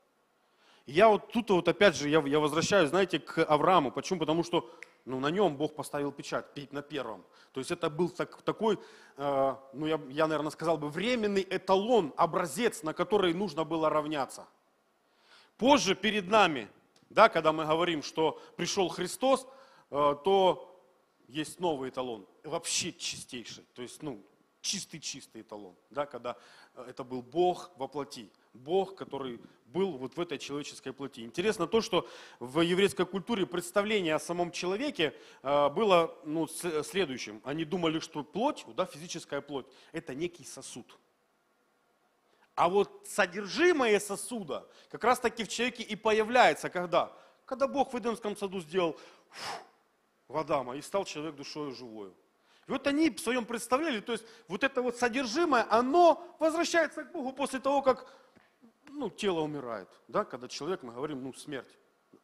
Я 0.86 1.10
вот 1.10 1.32
тут 1.32 1.50
вот 1.50 1.68
опять 1.68 1.96
же, 1.96 2.10
я, 2.10 2.22
я 2.22 2.40
возвращаюсь, 2.40 2.90
знаете, 2.90 3.20
к 3.20 3.44
Аврааму. 3.44 3.92
Почему? 3.92 4.20
Потому 4.20 4.44
что 4.44 4.70
ну, 5.06 5.20
на 5.20 5.32
нем 5.32 5.58
Бог 5.58 5.76
поставил 5.76 6.12
печать, 6.12 6.46
на 6.72 6.82
первом. 6.82 7.26
То 7.52 7.60
есть 7.60 7.72
это 7.72 7.90
был 7.90 8.10
так- 8.10 8.42
такой, 8.44 8.80
э, 9.18 9.56
ну 9.74 9.88
я, 9.88 10.00
я, 10.10 10.28
наверное, 10.28 10.52
сказал 10.52 10.78
бы, 10.78 10.90
временный 10.90 11.46
эталон, 11.50 12.14
образец, 12.16 12.84
на 12.84 12.94
который 12.94 13.34
нужно 13.34 13.64
было 13.64 13.90
равняться. 13.90 14.48
Позже 15.58 15.96
перед 15.96 16.28
нами, 16.30 16.70
да, 17.10 17.28
когда 17.30 17.52
мы 17.52 17.66
говорим, 17.66 18.04
что 18.04 18.42
пришел 18.56 18.88
Христос, 18.88 19.48
э, 19.90 20.16
то 20.24 20.66
есть 21.28 21.60
новый 21.60 21.90
эталон, 21.90 22.26
вообще 22.44 22.94
чистейший, 22.94 23.66
то 23.74 23.82
есть, 23.82 24.02
ну, 24.04 24.24
чистый-чистый 24.62 25.42
эталон, 25.42 25.76
да, 25.90 26.06
когда 26.06 26.36
э, 26.76 26.86
это 26.90 27.04
был 27.04 27.22
Бог 27.22 27.72
во 27.78 27.88
плоти, 27.88 28.32
Бог, 28.54 28.96
который 28.96 29.40
был 29.66 29.98
вот 29.98 30.18
в 30.18 30.20
этой 30.20 30.38
человеческой 30.38 30.94
плоти. 30.94 31.22
Интересно 31.22 31.68
то, 31.68 31.82
что 31.82 32.08
в 32.40 32.62
еврейской 32.62 33.06
культуре 33.06 33.46
представление 33.46 34.16
о 34.16 34.20
самом 34.20 34.52
человеке 34.52 35.14
э, 35.44 35.70
было 35.70 36.16
ну, 36.26 36.48
следующим. 36.48 37.42
Они 37.44 37.66
думали, 37.66 38.00
что 38.00 38.24
плоть, 38.24 38.66
да, 38.76 38.86
физическая 38.86 39.42
плоть, 39.42 39.68
это 39.92 40.16
некий 40.16 40.44
сосуд. 40.44 40.98
А 42.56 42.68
вот 42.68 43.08
содержимое 43.08 44.00
сосуда 44.00 44.68
как 44.90 45.04
раз 45.04 45.20
таки 45.20 45.44
в 45.44 45.48
человеке 45.48 45.84
и 45.84 45.96
появляется, 45.96 46.70
когда? 46.70 47.14
Когда 47.46 47.68
Бог 47.68 47.94
в 47.94 47.98
Эдемском 47.98 48.36
саду 48.36 48.60
сделал 48.60 49.00
фу, 49.30 49.64
в 50.28 50.38
Адама 50.38 50.76
и 50.76 50.82
стал 50.82 51.06
человек 51.06 51.36
душою 51.36 51.72
живою. 51.72 52.14
И 52.68 52.72
вот 52.72 52.86
они 52.86 53.10
в 53.10 53.20
своем 53.20 53.46
представлении, 53.46 54.00
то 54.00 54.12
есть 54.12 54.24
вот 54.48 54.64
это 54.64 54.82
вот 54.82 54.96
содержимое, 54.96 55.66
оно 55.70 56.24
возвращается 56.38 57.04
к 57.04 57.12
Богу 57.12 57.34
после 57.34 57.60
того, 57.60 57.82
как 57.82 58.08
ну, 58.94 59.10
тело 59.10 59.42
умирает. 59.42 59.90
Да? 60.08 60.26
Когда 60.26 60.48
человек, 60.48 60.84
мы 60.84 60.94
говорим, 60.94 61.24
ну, 61.24 61.34
смерть 61.34 61.78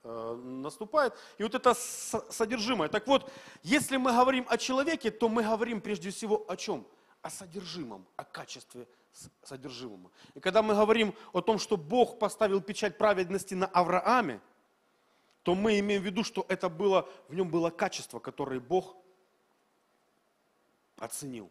э, 0.03 0.41
наступает. 0.43 1.13
И 1.38 1.43
вот 1.43 1.55
это 1.55 1.74
содержимое. 1.74 2.89
Так 2.89 3.07
вот, 3.07 3.32
если 3.63 3.97
мы 3.97 4.11
говорим 4.11 4.45
о 4.49 4.57
человеке, 4.57 5.11
то 5.11 5.30
мы 5.30 5.43
говорим 5.43 5.82
прежде 5.82 6.09
всего 6.09 6.45
о 6.47 6.55
чем? 6.55 6.86
О 7.22 7.30
содержимом, 7.30 8.05
о 8.16 8.24
качестве 8.24 8.88
содержимого. 9.43 10.11
И 10.34 10.39
когда 10.39 10.61
мы 10.61 10.74
говорим 10.76 11.16
о 11.34 11.41
том, 11.41 11.59
что 11.59 11.78
Бог 11.78 12.20
поставил 12.20 12.61
печать 12.61 12.97
праведности 12.97 13.53
на 13.53 13.68
Аврааме, 13.68 14.41
то 15.43 15.55
мы 15.55 15.80
имеем 15.80 16.01
в 16.01 16.05
виду, 16.05 16.24
что 16.24 16.45
это 16.49 16.70
было, 16.70 17.07
в 17.30 17.36
нем 17.36 17.49
было 17.49 17.70
качество, 17.70 18.20
которое 18.20 18.59
Бог 18.59 18.97
оценил. 20.97 21.49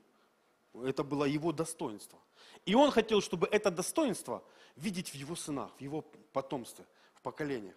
Это 0.83 1.05
было 1.05 1.25
его 1.25 1.53
достоинство. 1.53 2.19
И 2.67 2.75
он 2.75 2.91
хотел, 2.91 3.21
чтобы 3.21 3.47
это 3.47 3.71
достоинство 3.71 4.43
видеть 4.77 5.11
в 5.11 5.15
его 5.15 5.37
сынах, 5.37 5.71
в 5.77 5.81
его 5.81 6.03
потомстве, 6.33 6.85
в 7.15 7.23
поколениях. 7.23 7.77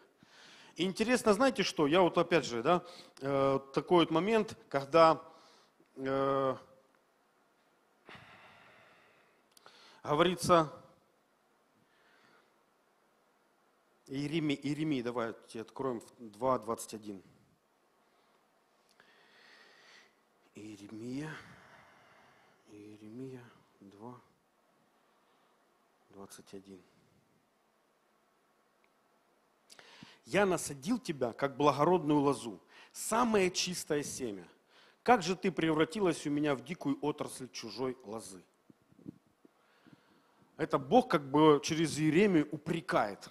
И 0.76 0.84
интересно, 0.84 1.34
знаете 1.34 1.64
что, 1.64 1.88
я 1.88 2.02
вот 2.02 2.18
опять 2.18 2.46
же, 2.46 2.64
да, 2.64 2.84
э, 3.22 3.60
такой 3.74 4.06
вот 4.06 4.12
момент, 4.12 4.58
когда 4.70 5.22
э, 5.96 6.56
говорится, 10.04 10.72
Иеремии, 14.08 14.58
Иеремии, 14.64 15.02
давайте 15.02 15.62
откроем 15.62 16.02
2.21. 16.20 17.22
Иеремия, 20.56 21.36
Иеремия 23.00 23.44
2, 23.82 24.22
21. 26.10 26.82
Я 30.26 30.46
насадил 30.46 31.00
тебя, 31.00 31.34
как 31.34 31.58
благородную 31.58 32.20
лозу, 32.20 32.60
самое 32.92 33.52
чистое 33.52 34.04
семя. 34.04 34.48
Как 35.04 35.22
же 35.22 35.36
ты 35.36 35.52
превратилась 35.52 36.26
у 36.26 36.30
меня 36.30 36.56
в 36.56 36.64
дикую 36.64 36.98
отрасль 37.02 37.50
чужой 37.50 37.98
лозы? 38.04 38.44
Это 40.58 40.80
Бог 40.80 41.10
как 41.10 41.30
бы 41.30 41.62
через 41.64 42.00
Иеремию 42.00 42.50
упрекает 42.52 43.30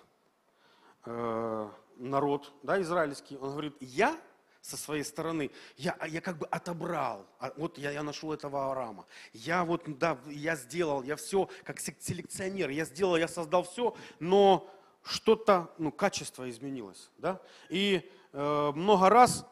э, 1.05 1.71
народ 1.97 2.53
да, 2.63 2.81
израильский. 2.81 3.37
Он 3.37 3.51
говорит, 3.51 3.77
я 3.81 4.19
со 4.67 4.77
своей 4.77 5.05
стороны, 5.05 5.53
я, 5.77 5.97
я 6.09 6.21
как 6.21 6.39
бы 6.39 6.47
отобрал, 6.47 7.25
а 7.39 7.53
вот 7.57 7.79
я, 7.79 7.93
я 7.93 8.03
нашел 8.03 8.33
этого 8.33 8.73
Арама, 8.73 9.07
я 9.33 9.65
вот, 9.65 9.85
да, 9.99 10.19
я 10.27 10.57
сделал, 10.57 11.05
я 11.05 11.15
все, 11.15 11.49
как 11.63 11.79
селекционер, 11.79 12.71
я 12.71 12.85
сделал, 12.85 13.17
я 13.17 13.29
создал 13.29 13.63
все, 13.63 13.95
но 14.19 14.69
что-то, 15.05 15.73
ну, 15.79 15.93
качество 15.93 16.51
изменилось, 16.51 17.11
да, 17.19 17.41
и 17.69 18.11
э, 18.33 18.73
много 18.75 19.09
раз 19.09 19.47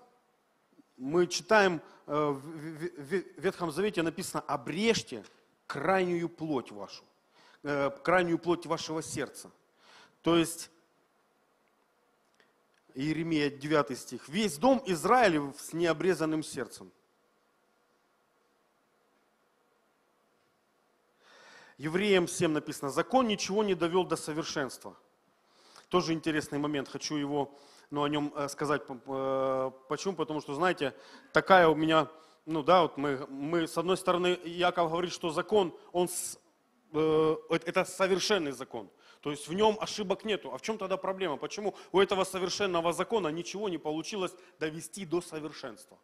мы 0.97 1.29
читаем, 1.29 1.81
э, 2.07 2.13
в 2.13 3.41
Ветхом 3.41 3.71
Завете 3.71 4.03
написано, 4.03 4.43
обрежьте 4.49 5.25
крайнюю 5.69 6.29
плоть 6.29 6.73
вашу, 6.73 7.05
э, 7.63 7.91
крайнюю 8.03 8.39
плоть 8.39 8.67
вашего 8.67 9.01
сердца. 9.01 9.53
То 10.23 10.37
есть 10.37 10.71
Иеремия 12.95 13.51
9 13.51 13.99
стих. 13.99 14.29
Весь 14.29 14.57
дом 14.57 14.83
Израилев 14.87 15.55
с 15.61 15.73
необрезанным 15.73 16.43
сердцем. 16.43 16.91
Евреям 21.77 22.29
7 22.29 22.53
написано, 22.53 22.91
закон 22.91 23.27
ничего 23.27 23.65
не 23.65 23.75
довел 23.75 24.05
до 24.05 24.17
совершенства. 24.17 24.97
Тоже 25.89 26.13
интересный 26.13 26.59
момент, 26.59 26.89
хочу 26.89 27.17
его, 27.17 27.57
ну, 27.91 28.05
о 28.05 28.09
нем 28.09 28.33
э, 28.37 28.49
сказать. 28.49 28.83
Э, 28.89 29.71
Почему? 29.89 30.15
Потому 30.15 30.41
что, 30.41 30.55
знаете, 30.55 30.95
такая 31.33 31.69
у 31.69 31.75
меня, 31.75 32.09
ну 32.47 32.63
да, 32.63 32.83
вот 32.83 32.97
мы, 32.97 33.27
мы 33.29 33.67
с 33.67 33.77
одной 33.77 33.97
стороны, 33.97 34.39
Яков 34.45 34.91
говорит, 34.91 35.13
что 35.13 35.31
закон, 35.31 35.77
он, 35.93 36.09
с- 36.09 36.39
э, 36.93 37.37
это 37.51 37.85
совершенный 37.85 38.53
закон. 38.53 38.89
То 39.25 39.31
есть 39.31 39.49
в 39.49 39.55
нем 39.55 39.79
ошибок 39.81 40.27
нету. 40.27 40.53
А 40.53 40.59
в 40.59 40.61
чем 40.61 40.77
тогда 40.77 40.99
проблема? 40.99 41.39
Почему 41.39 41.75
у 41.93 42.01
этого 42.01 42.25
совершенного 42.25 42.93
закона 42.93 43.29
ничего 43.29 43.71
не 43.71 43.79
получилось 43.79 44.35
довести 44.61 45.07
до 45.07 45.23
совершенства? 45.23 45.99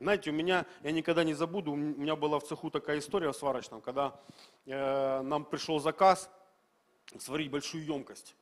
Знаете, 0.00 0.30
у 0.30 0.32
меня, 0.32 0.66
я 0.82 0.90
никогда 0.90 1.22
не 1.22 1.32
забуду, 1.32 1.70
у 1.70 1.76
меня 1.76 2.16
была 2.16 2.40
в 2.40 2.42
цеху 2.42 2.70
такая 2.70 2.98
история 2.98 3.30
в 3.30 3.36
сварочном, 3.36 3.80
когда 3.80 4.20
э, 4.64 5.20
нам 5.22 5.44
пришел 5.44 5.78
заказ 5.78 6.28
сварить 7.20 7.52
большую 7.52 7.84
емкость. 7.84 8.34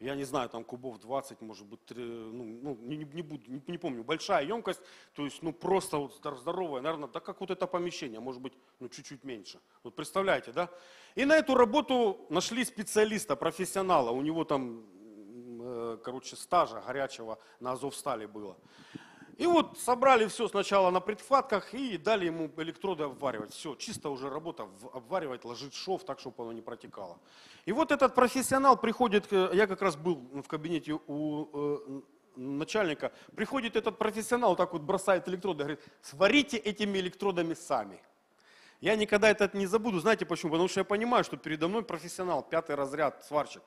Я 0.00 0.14
не 0.14 0.24
знаю, 0.24 0.48
там 0.48 0.62
кубов 0.64 0.98
20, 1.00 1.40
может 1.40 1.66
быть, 1.66 1.84
три, 1.84 2.04
ну, 2.04 2.44
ну, 2.62 2.76
не, 2.82 2.96
не- 2.98 3.22
буду, 3.22 3.42
не, 3.50 3.60
не 3.66 3.78
помню. 3.78 4.04
Большая 4.04 4.44
емкость, 4.44 4.80
то 5.12 5.24
есть, 5.24 5.42
ну, 5.42 5.52
просто 5.52 5.96
вот 5.98 6.14
здор- 6.14 6.36
здоровая, 6.36 6.80
наверное, 6.82 7.08
да 7.08 7.18
как 7.18 7.40
вот 7.40 7.50
это 7.50 7.66
помещение, 7.66 8.20
может 8.20 8.40
быть, 8.40 8.52
ну, 8.78 8.88
чуть-чуть 8.88 9.24
меньше. 9.24 9.58
Вот 9.82 9.96
представляете, 9.96 10.52
да? 10.52 10.68
И 11.16 11.24
на 11.24 11.34
эту 11.36 11.54
работу 11.56 12.26
нашли 12.30 12.64
специалиста, 12.64 13.34
профессионала. 13.34 14.10
У 14.12 14.22
него 14.22 14.44
там, 14.44 14.84
э, 15.60 15.98
короче, 16.04 16.36
стажа 16.36 16.80
горячего 16.86 17.36
на 17.58 17.72
Азовстале 17.72 18.28
было. 18.28 18.56
И 19.38 19.46
вот 19.46 19.78
собрали 19.78 20.26
все 20.26 20.48
сначала 20.48 20.90
на 20.90 20.98
предхватках 21.00 21.72
и 21.72 21.96
дали 21.96 22.26
ему 22.26 22.50
электроды 22.56 23.04
обваривать. 23.04 23.52
Все, 23.54 23.76
чисто 23.76 24.10
уже 24.10 24.28
работа 24.28 24.68
обваривать, 24.92 25.44
ложить 25.44 25.74
шов 25.74 26.04
так, 26.04 26.18
чтобы 26.18 26.42
оно 26.42 26.52
не 26.52 26.60
протекало. 26.60 27.18
И 27.64 27.70
вот 27.72 27.92
этот 27.92 28.16
профессионал 28.16 28.76
приходит, 28.76 29.28
к- 29.28 29.50
я 29.54 29.68
как 29.68 29.80
раз 29.80 29.96
был 29.96 30.16
в 30.16 30.48
кабинете 30.48 30.98
у 31.06 31.46
э, 31.52 32.00
начальника, 32.34 33.12
приходит 33.36 33.76
этот 33.76 33.96
профессионал, 33.96 34.56
так 34.56 34.72
вот 34.72 34.82
бросает 34.82 35.28
электроды, 35.28 35.58
говорит, 35.58 35.80
сварите 36.02 36.56
этими 36.56 36.98
электродами 36.98 37.54
сами. 37.54 38.02
Я 38.80 38.96
никогда 38.96 39.30
это 39.30 39.48
не 39.56 39.66
забуду, 39.66 40.00
знаете 40.00 40.26
почему? 40.26 40.50
Потому 40.50 40.68
что 40.68 40.80
я 40.80 40.84
понимаю, 40.84 41.22
что 41.22 41.36
передо 41.36 41.68
мной 41.68 41.84
профессионал, 41.84 42.42
пятый 42.42 42.74
разряд, 42.74 43.24
сварщик. 43.24 43.62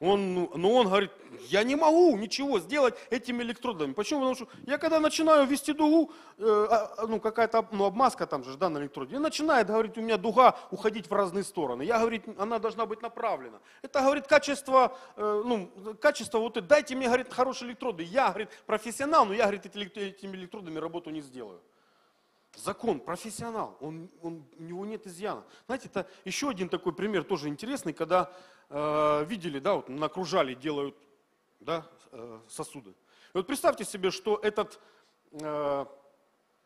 Он, 0.00 0.34
ну, 0.34 0.52
но 0.54 0.74
он 0.74 0.86
говорит, 0.86 1.10
я 1.48 1.64
не 1.64 1.74
могу 1.74 2.16
ничего 2.16 2.60
сделать 2.60 2.94
этими 3.10 3.42
электродами. 3.42 3.92
Почему? 3.94 4.20
Потому 4.20 4.36
что 4.36 4.48
я 4.64 4.78
когда 4.78 5.00
начинаю 5.00 5.44
вести 5.44 5.72
дугу, 5.72 6.12
э, 6.38 6.66
а, 6.70 6.94
а, 6.98 7.06
ну 7.08 7.18
какая-то 7.18 7.66
ну, 7.72 7.84
обмазка 7.84 8.26
там 8.26 8.44
же, 8.44 8.56
да, 8.56 8.68
на 8.68 8.78
электроде, 8.78 9.16
и 9.16 9.18
начинает, 9.18 9.66
говорит, 9.66 9.98
у 9.98 10.00
меня 10.00 10.16
дуга 10.16 10.56
уходить 10.70 11.10
в 11.10 11.12
разные 11.12 11.42
стороны. 11.42 11.82
Я, 11.82 11.98
говорит, 11.98 12.22
она 12.38 12.60
должна 12.60 12.86
быть 12.86 13.02
направлена. 13.02 13.58
Это, 13.82 14.00
говорит, 14.00 14.28
качество, 14.28 14.96
э, 15.16 15.42
ну, 15.44 15.68
качество, 16.00 16.38
вот, 16.38 16.64
дайте 16.64 16.94
мне, 16.94 17.06
говорит, 17.06 17.32
хорошие 17.32 17.70
электроды. 17.70 18.04
Я, 18.04 18.28
говорит, 18.28 18.50
профессионал, 18.66 19.26
но 19.26 19.34
я, 19.34 19.44
говорит, 19.44 19.66
этими 19.66 20.36
электродами 20.36 20.78
работу 20.78 21.10
не 21.10 21.22
сделаю. 21.22 21.60
Закон, 22.56 23.00
профессионал, 23.00 23.76
он, 23.80 24.08
он, 24.22 24.44
у 24.58 24.62
него 24.62 24.86
нет 24.86 25.06
изъяна. 25.06 25.44
Знаете, 25.66 25.88
это 25.88 26.08
еще 26.24 26.48
один 26.48 26.68
такой 26.68 26.92
пример 26.92 27.24
тоже 27.24 27.48
интересный, 27.48 27.92
когда 27.92 28.32
видели, 28.70 29.58
да, 29.58 29.74
вот 29.74 29.88
накружали, 29.88 30.54
делают 30.54 30.96
да, 31.60 31.86
э, 32.12 32.40
сосуды. 32.48 32.90
И 32.90 32.94
вот 33.34 33.46
представьте 33.46 33.84
себе, 33.84 34.10
что 34.10 34.38
этот 34.42 34.78
э, 35.32 35.86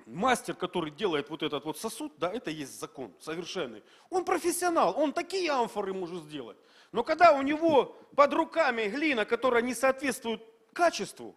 мастер, 0.06 0.54
который 0.54 0.90
делает 0.90 1.30
вот 1.30 1.42
этот 1.42 1.64
вот 1.64 1.78
сосуд, 1.78 2.12
да, 2.18 2.30
это 2.32 2.50
есть 2.50 2.78
закон 2.80 3.12
совершенный. 3.20 3.82
Он 4.10 4.24
профессионал, 4.24 4.94
он 4.96 5.12
такие 5.12 5.50
амфоры 5.50 5.92
может 5.92 6.24
сделать. 6.24 6.56
Но 6.92 7.02
когда 7.04 7.32
у 7.32 7.42
него 7.42 7.96
под 8.16 8.34
руками 8.34 8.88
глина, 8.88 9.24
которая 9.24 9.62
не 9.62 9.74
соответствует 9.74 10.42
качеству, 10.72 11.34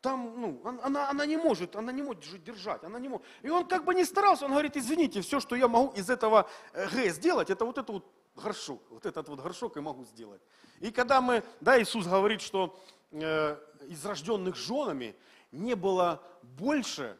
там, 0.00 0.40
ну, 0.40 0.60
он- 0.64 0.80
она, 0.82 1.10
она 1.10 1.26
не 1.26 1.36
может, 1.36 1.76
она 1.76 1.92
не 1.92 2.02
может 2.02 2.24
же 2.24 2.38
держать, 2.38 2.82
она 2.84 2.98
не 2.98 3.08
может. 3.08 3.26
И 3.42 3.50
он 3.50 3.66
как 3.66 3.84
бы 3.84 3.94
не 3.94 4.04
старался, 4.04 4.46
он 4.46 4.52
говорит, 4.52 4.76
извините, 4.76 5.20
все, 5.20 5.40
что 5.40 5.56
я 5.56 5.68
могу 5.68 5.92
из 5.92 6.08
этого 6.08 6.48
э, 6.72 6.88
Г 6.88 7.10
сделать, 7.10 7.50
это 7.50 7.64
вот 7.64 7.78
это 7.78 7.92
вот 7.92 8.04
горшок, 8.34 8.82
вот 8.90 9.06
этот 9.06 9.28
вот 9.28 9.40
горшок 9.40 9.76
я 9.76 9.82
могу 9.82 10.04
сделать. 10.04 10.40
И 10.80 10.90
когда 10.90 11.20
мы, 11.20 11.42
да, 11.60 11.80
Иисус 11.80 12.06
говорит, 12.06 12.40
что 12.40 12.78
э, 13.10 13.56
из 13.88 14.04
рожденных 14.04 14.56
женами 14.56 15.14
не 15.52 15.74
было 15.74 16.22
больше, 16.42 17.16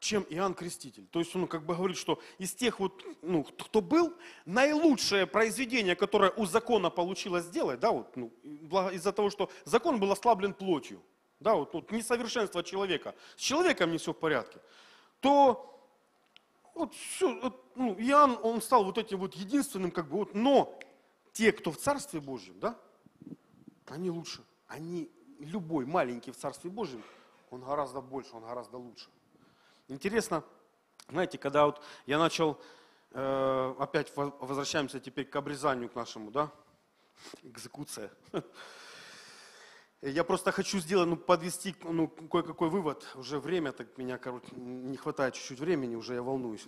чем 0.00 0.26
Иоанн 0.30 0.54
Креститель. 0.54 1.06
То 1.10 1.18
есть 1.18 1.36
он 1.36 1.46
как 1.46 1.64
бы 1.64 1.74
говорит, 1.76 1.96
что 1.96 2.20
из 2.38 2.54
тех 2.54 2.80
вот, 2.80 3.04
ну, 3.20 3.44
кто 3.44 3.82
был, 3.82 4.14
наилучшее 4.46 5.26
произведение, 5.26 5.94
которое 5.94 6.30
у 6.30 6.46
закона 6.46 6.88
получилось 6.88 7.44
сделать, 7.44 7.80
да, 7.80 7.90
вот, 7.90 8.16
ну, 8.16 8.32
из-за 8.92 9.12
того, 9.12 9.28
что 9.28 9.50
закон 9.64 10.00
был 10.00 10.10
ослаблен 10.10 10.54
плотью, 10.54 11.02
да, 11.38 11.54
вот, 11.54 11.74
вот 11.74 11.92
несовершенство 11.92 12.64
человека, 12.64 13.14
с 13.36 13.40
человеком 13.40 13.92
не 13.92 13.98
все 13.98 14.12
в 14.12 14.18
порядке, 14.18 14.58
то 15.20 15.79
вот 16.80 16.94
все, 16.94 17.40
вот, 17.40 17.64
ну, 17.76 17.94
Иоанн, 17.94 18.38
он 18.42 18.60
стал 18.60 18.84
вот 18.84 18.98
этим 18.98 19.18
вот 19.18 19.34
единственным, 19.34 19.90
как 19.90 20.08
бы 20.08 20.18
вот, 20.18 20.34
но 20.34 20.78
те, 21.32 21.52
кто 21.52 21.70
в 21.70 21.76
Царстве 21.76 22.20
Божьем, 22.20 22.58
да, 22.58 22.78
они 23.86 24.10
лучше. 24.10 24.44
Они, 24.66 25.10
любой 25.38 25.86
маленький 25.86 26.30
в 26.30 26.36
Царстве 26.36 26.70
Божьем, 26.70 27.02
он 27.50 27.62
гораздо 27.62 28.00
больше, 28.00 28.34
он 28.34 28.44
гораздо 28.44 28.78
лучше. 28.78 29.08
Интересно, 29.88 30.44
знаете, 31.08 31.38
когда 31.38 31.66
вот 31.66 31.82
я 32.06 32.18
начал, 32.18 32.60
э, 33.12 33.74
опять 33.78 34.14
во- 34.16 34.36
возвращаемся 34.40 35.00
теперь 35.00 35.26
к 35.26 35.34
обрезанию 35.36 35.88
к 35.88 35.94
нашему, 35.94 36.30
да, 36.30 36.50
экзекуция. 37.42 38.10
Я 40.02 40.24
просто 40.24 40.50
хочу 40.50 40.78
сделать, 40.78 41.08
ну, 41.08 41.16
подвести 41.16 41.74
ну, 41.82 42.08
кое-какой 42.08 42.70
вывод. 42.70 43.06
Уже 43.16 43.38
время, 43.38 43.72
так 43.72 43.98
меня, 43.98 44.16
короче, 44.16 44.46
не 44.56 44.96
хватает 44.96 45.34
чуть-чуть 45.34 45.60
времени, 45.60 45.94
уже 45.94 46.14
я 46.14 46.22
волнуюсь. 46.22 46.66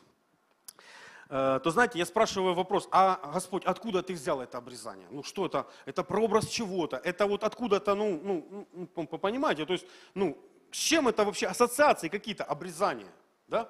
Э, 1.31 1.59
То 1.65 1.71
знаете, 1.71 1.99
я 1.99 2.05
спрашиваю 2.05 2.55
вопрос, 2.55 2.89
а 2.91 3.31
Господь, 3.33 3.65
откуда 3.65 4.03
ты 4.03 4.13
взял 4.13 4.43
это 4.43 4.59
обрезание? 4.59 5.07
Ну 5.11 5.23
что 5.23 5.47
это? 5.47 5.67
Это 5.87 6.05
прообраз 6.05 6.47
чего-то? 6.47 6.99
Это 6.99 7.27
вот 7.27 7.43
откуда-то, 7.43 7.95
ну, 7.95 8.21
ну, 8.23 8.47
ну, 8.51 8.89
ну, 8.97 9.07
по- 9.07 9.17
понимаете? 9.17 9.65
То 9.65 9.73
есть, 9.73 9.87
ну, 10.15 10.37
с 10.71 10.77
чем 10.77 11.09
это 11.09 11.25
вообще 11.25 11.47
ассоциации 11.47 12.09
какие-то, 12.09 12.45
обрезания? 12.45 13.11
Да? 13.49 13.67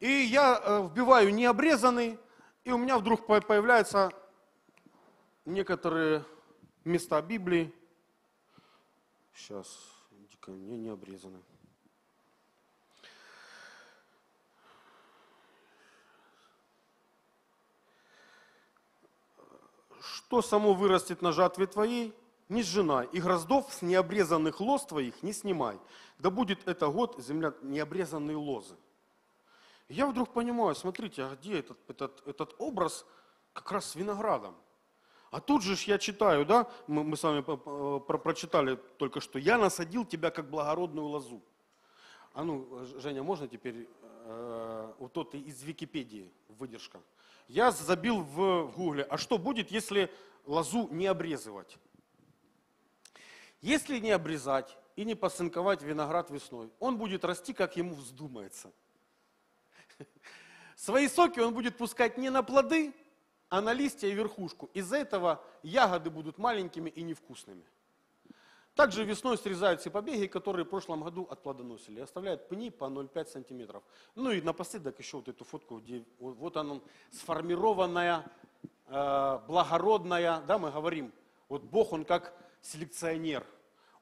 И 0.00 0.08
я 0.10 0.58
э, 0.64 0.88
вбиваю 0.88 1.34
необрезанный, 1.34 2.18
и 2.64 2.72
у 2.72 2.78
меня 2.78 2.96
вдруг 2.96 3.26
по- 3.26 3.42
появляются 3.42 4.10
некоторые 5.44 6.24
места 6.84 7.20
Библии. 7.20 7.70
Сейчас, 9.34 9.66
не, 10.46 10.76
не 10.76 10.88
обрезаны. 10.88 11.40
Что 20.00 20.42
само 20.42 20.74
вырастет 20.74 21.22
на 21.22 21.32
жатве 21.32 21.66
твоей, 21.66 22.14
не 22.48 22.62
сжинай, 22.62 23.06
и 23.12 23.20
гроздов 23.20 23.72
с 23.72 23.82
необрезанных 23.82 24.60
лоз 24.60 24.84
твоих 24.84 25.22
не 25.22 25.32
снимай. 25.32 25.78
Да 26.18 26.30
будет 26.30 26.66
это 26.68 26.88
год, 26.88 27.18
земля, 27.18 27.54
необрезанные 27.62 28.36
лозы. 28.36 28.76
Я 29.88 30.06
вдруг 30.06 30.32
понимаю, 30.32 30.74
смотрите, 30.74 31.24
а 31.24 31.36
где 31.36 31.58
этот, 31.58 31.78
этот, 31.88 32.26
этот 32.26 32.54
образ 32.58 33.06
как 33.52 33.70
раз 33.72 33.90
с 33.90 33.94
виноградом? 33.94 34.56
А 35.32 35.40
тут 35.40 35.62
же 35.62 35.76
ж 35.76 35.84
я 35.84 35.98
читаю, 35.98 36.44
да, 36.44 36.70
мы, 36.86 37.04
мы 37.04 37.16
с 37.16 37.22
вами 37.22 37.40
прочитали 38.18 38.76
только 38.98 39.22
что, 39.22 39.38
я 39.38 39.56
насадил 39.56 40.04
тебя 40.04 40.30
как 40.30 40.50
благородную 40.50 41.06
лозу. 41.06 41.42
А 42.34 42.44
ну, 42.44 42.84
Женя, 42.98 43.22
можно 43.22 43.48
теперь 43.48 43.88
э, 44.02 44.92
вот 44.98 45.12
тот 45.14 45.34
из 45.34 45.62
Википедии 45.62 46.30
выдержка? 46.48 47.00
Я 47.48 47.70
забил 47.70 48.20
в, 48.20 48.64
в 48.64 48.76
гугле, 48.76 49.04
а 49.04 49.16
что 49.16 49.38
будет, 49.38 49.70
если 49.70 50.12
лозу 50.44 50.88
не 50.90 51.06
обрезывать? 51.06 51.78
Если 53.62 54.00
не 54.00 54.10
обрезать 54.10 54.76
и 54.96 55.04
не 55.06 55.14
посынковать 55.14 55.80
виноград 55.80 56.30
весной, 56.30 56.70
он 56.78 56.98
будет 56.98 57.24
расти, 57.24 57.54
как 57.54 57.78
ему 57.78 57.94
вздумается. 57.94 58.70
Свои 60.76 61.08
соки 61.08 61.40
он 61.40 61.54
будет 61.54 61.78
пускать 61.78 62.18
не 62.18 62.28
на 62.28 62.42
плоды, 62.42 62.92
а 63.52 63.60
на 63.60 63.74
листья 63.74 64.08
и 64.08 64.14
верхушку. 64.14 64.70
Из-за 64.72 64.96
этого 64.96 65.44
ягоды 65.62 66.08
будут 66.08 66.38
маленькими 66.38 66.88
и 66.88 67.02
невкусными. 67.02 67.66
Также 68.74 69.04
весной 69.04 69.36
срезают 69.36 69.82
все 69.82 69.90
побеги, 69.90 70.24
которые 70.24 70.64
в 70.64 70.70
прошлом 70.70 71.02
году 71.02 71.28
отплодоносили. 71.30 72.00
Оставляют 72.00 72.48
пни 72.48 72.70
по 72.70 72.86
0,5 72.86 73.26
сантиметров. 73.26 73.82
Ну 74.14 74.30
и 74.30 74.40
напоследок 74.40 74.98
еще 74.98 75.18
вот 75.18 75.28
эту 75.28 75.44
фотку, 75.44 75.80
где 75.80 76.02
вот, 76.18 76.36
вот 76.38 76.56
она 76.56 76.80
сформированная, 77.10 78.24
э, 78.86 79.38
благородная, 79.46 80.40
да, 80.46 80.56
мы 80.56 80.70
говорим, 80.70 81.12
вот 81.50 81.62
Бог, 81.62 81.92
Он 81.92 82.06
как 82.06 82.32
селекционер. 82.62 83.44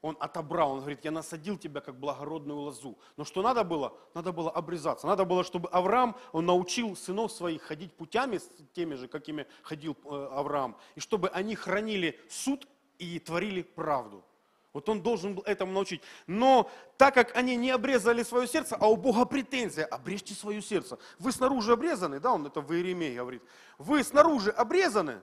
Он 0.02 0.16
отобрал, 0.18 0.72
он 0.72 0.78
говорит, 0.80 1.04
я 1.04 1.10
насадил 1.10 1.58
тебя 1.58 1.82
как 1.82 1.98
благородную 1.98 2.58
лозу. 2.58 2.98
Но 3.18 3.24
что 3.24 3.42
надо 3.42 3.64
было? 3.64 3.92
Надо 4.14 4.32
было 4.32 4.50
обрезаться. 4.50 5.06
Надо 5.06 5.26
было, 5.26 5.44
чтобы 5.44 5.68
Авраам, 5.68 6.16
он 6.32 6.46
научил 6.46 6.96
сынов 6.96 7.32
своих 7.32 7.62
ходить 7.62 7.92
путями, 7.94 8.38
с 8.38 8.48
теми 8.72 8.94
же, 8.94 9.08
какими 9.08 9.46
ходил 9.62 9.96
э, 10.04 10.28
Авраам. 10.32 10.78
И 10.94 11.00
чтобы 11.00 11.28
они 11.28 11.54
хранили 11.54 12.18
суд 12.30 12.66
и 12.98 13.18
творили 13.18 13.62
правду. 13.62 14.24
Вот 14.72 14.88
он 14.88 15.02
должен 15.02 15.34
был 15.34 15.42
этому 15.42 15.72
научить. 15.72 16.00
Но 16.26 16.70
так 16.96 17.12
как 17.14 17.36
они 17.36 17.56
не 17.56 17.70
обрезали 17.70 18.22
свое 18.22 18.46
сердце, 18.46 18.76
а 18.76 18.88
у 18.88 18.96
Бога 18.96 19.24
претензия, 19.24 19.84
обрежьте 19.84 20.32
свое 20.32 20.62
сердце. 20.62 20.98
Вы 21.18 21.32
снаружи 21.32 21.72
обрезаны, 21.72 22.20
да, 22.20 22.32
он 22.32 22.46
это 22.46 22.60
в 22.60 22.72
Иеремии 22.72 23.16
говорит. 23.16 23.42
Вы 23.78 24.04
снаружи 24.04 24.50
обрезаны, 24.50 25.20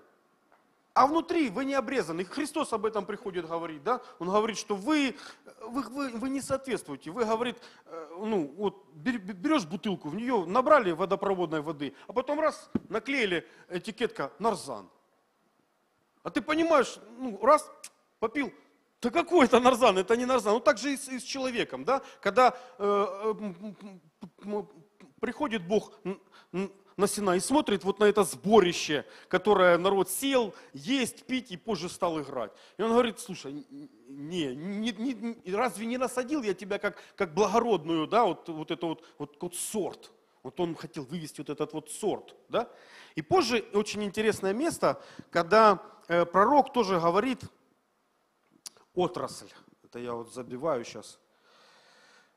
а 0.97 1.05
внутри 1.05 1.49
вы 1.49 1.63
не 1.63 1.75
обрезаны. 1.75 2.25
Христос 2.25 2.73
об 2.73 2.85
этом 2.85 3.05
приходит 3.05 3.47
говорить, 3.47 3.83
да? 3.83 4.01
Он 4.17 4.29
говорит, 4.29 4.57
что 4.57 4.75
вы, 4.75 5.15
вы, 5.61 5.83
вы, 5.83 6.09
вы 6.09 6.29
не 6.29 6.41
соответствуете. 6.41 7.11
Вы, 7.11 7.23
говорит, 7.23 7.57
э, 7.85 8.07
ну, 8.19 8.51
вот 8.57 8.83
бер- 8.95 9.19
берешь 9.19 9.65
бутылку, 9.65 10.09
в 10.09 10.15
нее 10.15 10.45
набрали 10.45 10.91
водопроводной 10.91 11.61
воды, 11.61 11.93
а 12.07 12.13
потом 12.13 12.39
раз, 12.39 12.71
наклеили 12.89 13.47
этикетка 13.69 14.31
«Нарзан». 14.39 14.89
А 16.23 16.31
ты 16.31 16.41
понимаешь, 16.41 16.97
ну, 17.19 17.39
раз, 17.43 17.69
попил, 18.19 18.51
да 18.99 19.11
какой 19.11 19.45
это 19.45 19.59
нарзан, 19.59 19.99
это 19.99 20.17
не 20.17 20.25
нарзан. 20.25 20.53
Ну 20.53 20.59
так 20.59 20.79
же 20.79 20.93
и 20.93 20.97
с, 20.97 21.07
и 21.07 21.19
с 21.19 21.23
человеком, 21.23 21.85
да? 21.85 22.01
Когда 22.21 22.57
э, 22.79 23.33
э, 24.43 24.63
приходит 25.21 25.67
Бог 25.67 25.91
на 26.97 27.07
Синай 27.07 27.37
и 27.37 27.39
смотрит 27.39 27.83
вот 27.83 27.99
на 27.99 28.05
это 28.05 28.23
сборище, 28.23 29.05
которое 29.27 29.77
народ 29.77 30.09
сел, 30.09 30.53
есть, 30.73 31.25
пить 31.25 31.51
и 31.51 31.57
позже 31.57 31.89
стал 31.89 32.19
играть. 32.19 32.51
И 32.77 32.81
он 32.81 32.91
говорит, 32.91 33.19
слушай, 33.19 33.65
не, 34.09 34.55
не, 34.55 34.91
не, 34.91 35.53
разве 35.53 35.85
не 35.85 35.97
насадил 35.97 36.41
я 36.41 36.55
тебя 36.55 36.79
как, 36.79 36.97
как 37.15 37.35
благородную, 37.35 38.07
да, 38.07 38.25
вот, 38.25 38.49
вот 38.49 38.71
это 38.71 38.87
вот, 38.87 39.05
вот, 39.19 39.37
вот 39.39 39.55
сорт. 39.55 40.11
Вот 40.41 40.59
он 40.59 40.75
хотел 40.75 41.03
вывести 41.03 41.41
вот 41.41 41.49
этот 41.49 41.73
вот 41.73 41.91
сорт, 41.91 42.35
да. 42.49 42.69
И 43.15 43.21
позже 43.21 43.65
очень 43.73 44.03
интересное 44.03 44.53
место, 44.53 45.01
когда 45.29 45.83
э, 46.07 46.25
пророк 46.25 46.73
тоже 46.73 46.99
говорит 46.99 47.41
отрасль. 48.95 49.49
Это 49.83 49.99
я 49.99 50.13
вот 50.13 50.33
забиваю 50.33 50.83
сейчас. 50.83 51.19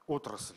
Отрасль. 0.07 0.57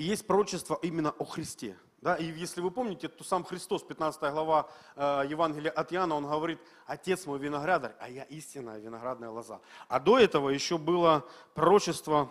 И 0.00 0.02
есть 0.02 0.26
пророчество 0.26 0.78
именно 0.80 1.10
о 1.18 1.26
Христе. 1.26 1.76
Да, 2.00 2.14
и 2.14 2.24
если 2.24 2.62
вы 2.62 2.70
помните, 2.70 3.06
то 3.08 3.22
сам 3.22 3.44
Христос, 3.44 3.82
15 3.82 4.32
глава 4.32 4.66
э, 4.96 5.24
Евангелия 5.28 5.70
от 5.70 5.92
Иоанна, 5.92 6.14
он 6.14 6.24
говорит, 6.24 6.58
«Отец 6.86 7.26
мой 7.26 7.38
виноградарь, 7.38 7.94
а 8.00 8.08
я 8.08 8.22
истинная 8.22 8.78
виноградная 8.78 9.28
лоза». 9.28 9.60
А 9.88 10.00
до 10.00 10.18
этого 10.18 10.48
еще 10.48 10.78
было 10.78 11.26
пророчество 11.52 12.30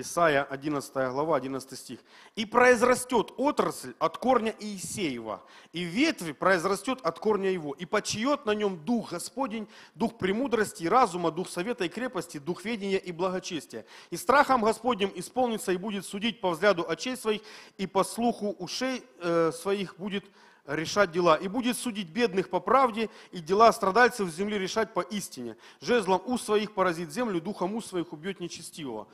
Исайя 0.00 0.42
11 0.44 0.92
глава, 1.12 1.36
11 1.36 1.78
стих. 1.78 2.00
«И 2.36 2.44
произрастет 2.44 3.32
отрасль 3.36 3.94
от 3.98 4.18
корня 4.18 4.54
Иисеева, 4.58 5.42
и 5.72 5.84
ветви 5.84 6.32
произрастет 6.32 7.00
от 7.02 7.18
корня 7.18 7.50
его, 7.50 7.72
и 7.72 7.84
почиет 7.84 8.44
на 8.46 8.52
нем 8.52 8.84
Дух 8.84 9.12
Господень, 9.12 9.68
Дух 9.94 10.18
премудрости 10.18 10.84
и 10.84 10.88
разума, 10.88 11.30
Дух 11.30 11.48
совета 11.48 11.84
и 11.84 11.88
крепости, 11.88 12.38
Дух 12.38 12.64
ведения 12.64 12.98
и 12.98 13.12
благочестия. 13.12 13.84
И 14.10 14.16
страхом 14.16 14.62
Господним 14.62 15.12
исполнится 15.14 15.72
и 15.72 15.76
будет 15.76 16.04
судить 16.04 16.40
по 16.40 16.50
взгляду 16.50 16.84
очей 16.88 17.16
своих, 17.16 17.42
и 17.78 17.86
по 17.86 18.02
слуху 18.04 18.56
ушей 18.58 19.04
э, 19.20 19.52
своих 19.52 19.96
будет 19.96 20.24
решать 20.66 21.12
дела, 21.12 21.36
и 21.36 21.46
будет 21.46 21.76
судить 21.76 22.08
бедных 22.08 22.48
по 22.48 22.58
правде, 22.58 23.10
и 23.32 23.40
дела 23.40 23.72
страдальцев 23.72 24.28
земли 24.30 24.58
решать 24.58 24.94
по 24.94 25.00
истине. 25.00 25.56
Жезлом 25.80 26.22
уст 26.24 26.46
своих 26.46 26.72
поразит 26.72 27.12
землю, 27.12 27.40
духом 27.40 27.74
уст 27.74 27.88
своих 27.88 28.12
убьет 28.12 28.40
нечестивого» 28.40 29.06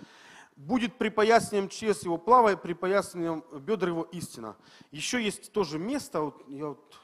будет 0.56 0.98
припоясанием 0.98 1.68
честь 1.68 2.04
его 2.04 2.18
плава 2.18 2.52
и 2.52 2.56
припоясанием 2.56 3.44
бедр 3.52 3.88
его 3.88 4.02
истина. 4.12 4.56
Еще 4.90 5.22
есть 5.22 5.52
тоже 5.52 5.78
место, 5.78 6.20
вот 6.20 6.44
я 6.48 6.66
вот 6.66 6.98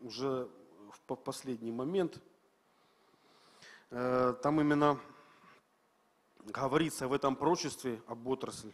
уже 0.00 0.48
в 0.90 1.16
последний 1.16 1.72
момент, 1.72 2.20
э, 3.90 4.34
там 4.42 4.60
именно 4.60 4.98
говорится 6.44 7.08
в 7.08 7.12
этом 7.12 7.36
пророчестве 7.36 8.02
об 8.06 8.26
отрасли. 8.26 8.72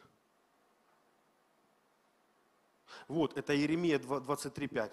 Вот, 3.07 3.37
это 3.37 3.57
Иеремия 3.57 3.99
23.5. 3.99 4.93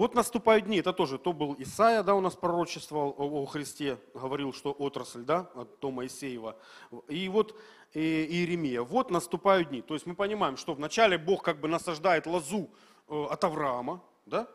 Вот 0.00 0.14
наступают 0.14 0.64
дни, 0.64 0.78
это 0.78 0.94
тоже, 0.94 1.18
то 1.18 1.34
был 1.34 1.54
Исаия, 1.58 2.02
да, 2.02 2.14
у 2.14 2.22
нас 2.22 2.34
пророчествовал 2.34 3.14
о, 3.18 3.42
о 3.42 3.44
Христе, 3.44 3.98
говорил, 4.14 4.54
что 4.54 4.72
отрасль, 4.72 5.24
да, 5.24 5.50
от 5.54 5.78
Тома 5.78 6.06
Исеева. 6.06 6.56
И 7.08 7.28
вот 7.28 7.54
и, 7.92 8.00
Иеремия, 8.00 8.80
вот 8.80 9.10
наступают 9.10 9.68
дни. 9.68 9.82
То 9.82 9.92
есть 9.92 10.06
мы 10.06 10.14
понимаем, 10.14 10.56
что 10.56 10.72
вначале 10.72 11.18
Бог 11.18 11.42
как 11.42 11.60
бы 11.60 11.68
насаждает 11.68 12.24
лозу 12.24 12.70
э, 13.08 13.26
от 13.30 13.44
Авраама, 13.44 14.02
да, 14.24 14.48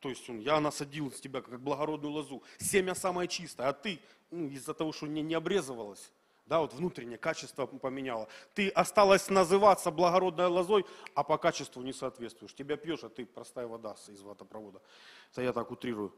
то 0.00 0.08
есть 0.08 0.30
он, 0.30 0.38
я 0.38 0.58
насадил 0.60 1.12
с 1.12 1.20
тебя 1.20 1.42
как 1.42 1.60
благородную 1.60 2.14
лозу, 2.14 2.42
семя 2.56 2.94
самое 2.94 3.28
чистое, 3.28 3.68
а 3.68 3.74
ты 3.74 4.00
ну, 4.30 4.48
из-за 4.48 4.72
того, 4.72 4.92
что 4.92 5.06
не, 5.06 5.20
не 5.20 5.34
обрезывалось, 5.34 6.10
да, 6.48 6.60
вот 6.60 6.72
внутреннее 6.72 7.18
качество 7.18 7.66
поменяло. 7.66 8.26
Ты 8.54 8.70
осталась 8.70 9.28
называться 9.28 9.90
благородной 9.90 10.46
лозой, 10.46 10.86
а 11.14 11.22
по 11.22 11.36
качеству 11.36 11.82
не 11.82 11.92
соответствуешь. 11.92 12.54
Тебя 12.54 12.76
пьешь, 12.76 13.04
а 13.04 13.10
ты 13.10 13.26
простая 13.26 13.66
вода 13.66 13.94
из 14.08 14.22
водопровода. 14.22 14.80
Это 15.32 15.42
я 15.42 15.52
так 15.52 15.70
утрирую. 15.70 16.14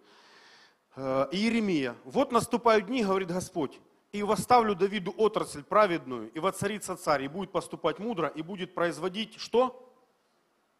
Э, 0.94 1.26
Иеремия. 1.32 1.96
Вот 2.04 2.30
наступают 2.30 2.86
дни, 2.86 3.02
говорит 3.02 3.30
Господь, 3.32 3.80
и 4.12 4.22
восставлю 4.22 4.76
Давиду 4.76 5.12
отрасль 5.16 5.64
праведную, 5.64 6.30
и 6.30 6.38
воцарится 6.38 6.96
царь, 6.96 7.24
и 7.24 7.28
будет 7.28 7.50
поступать 7.50 7.98
мудро, 7.98 8.28
и 8.28 8.42
будет 8.42 8.72
производить 8.72 9.34
что? 9.38 9.92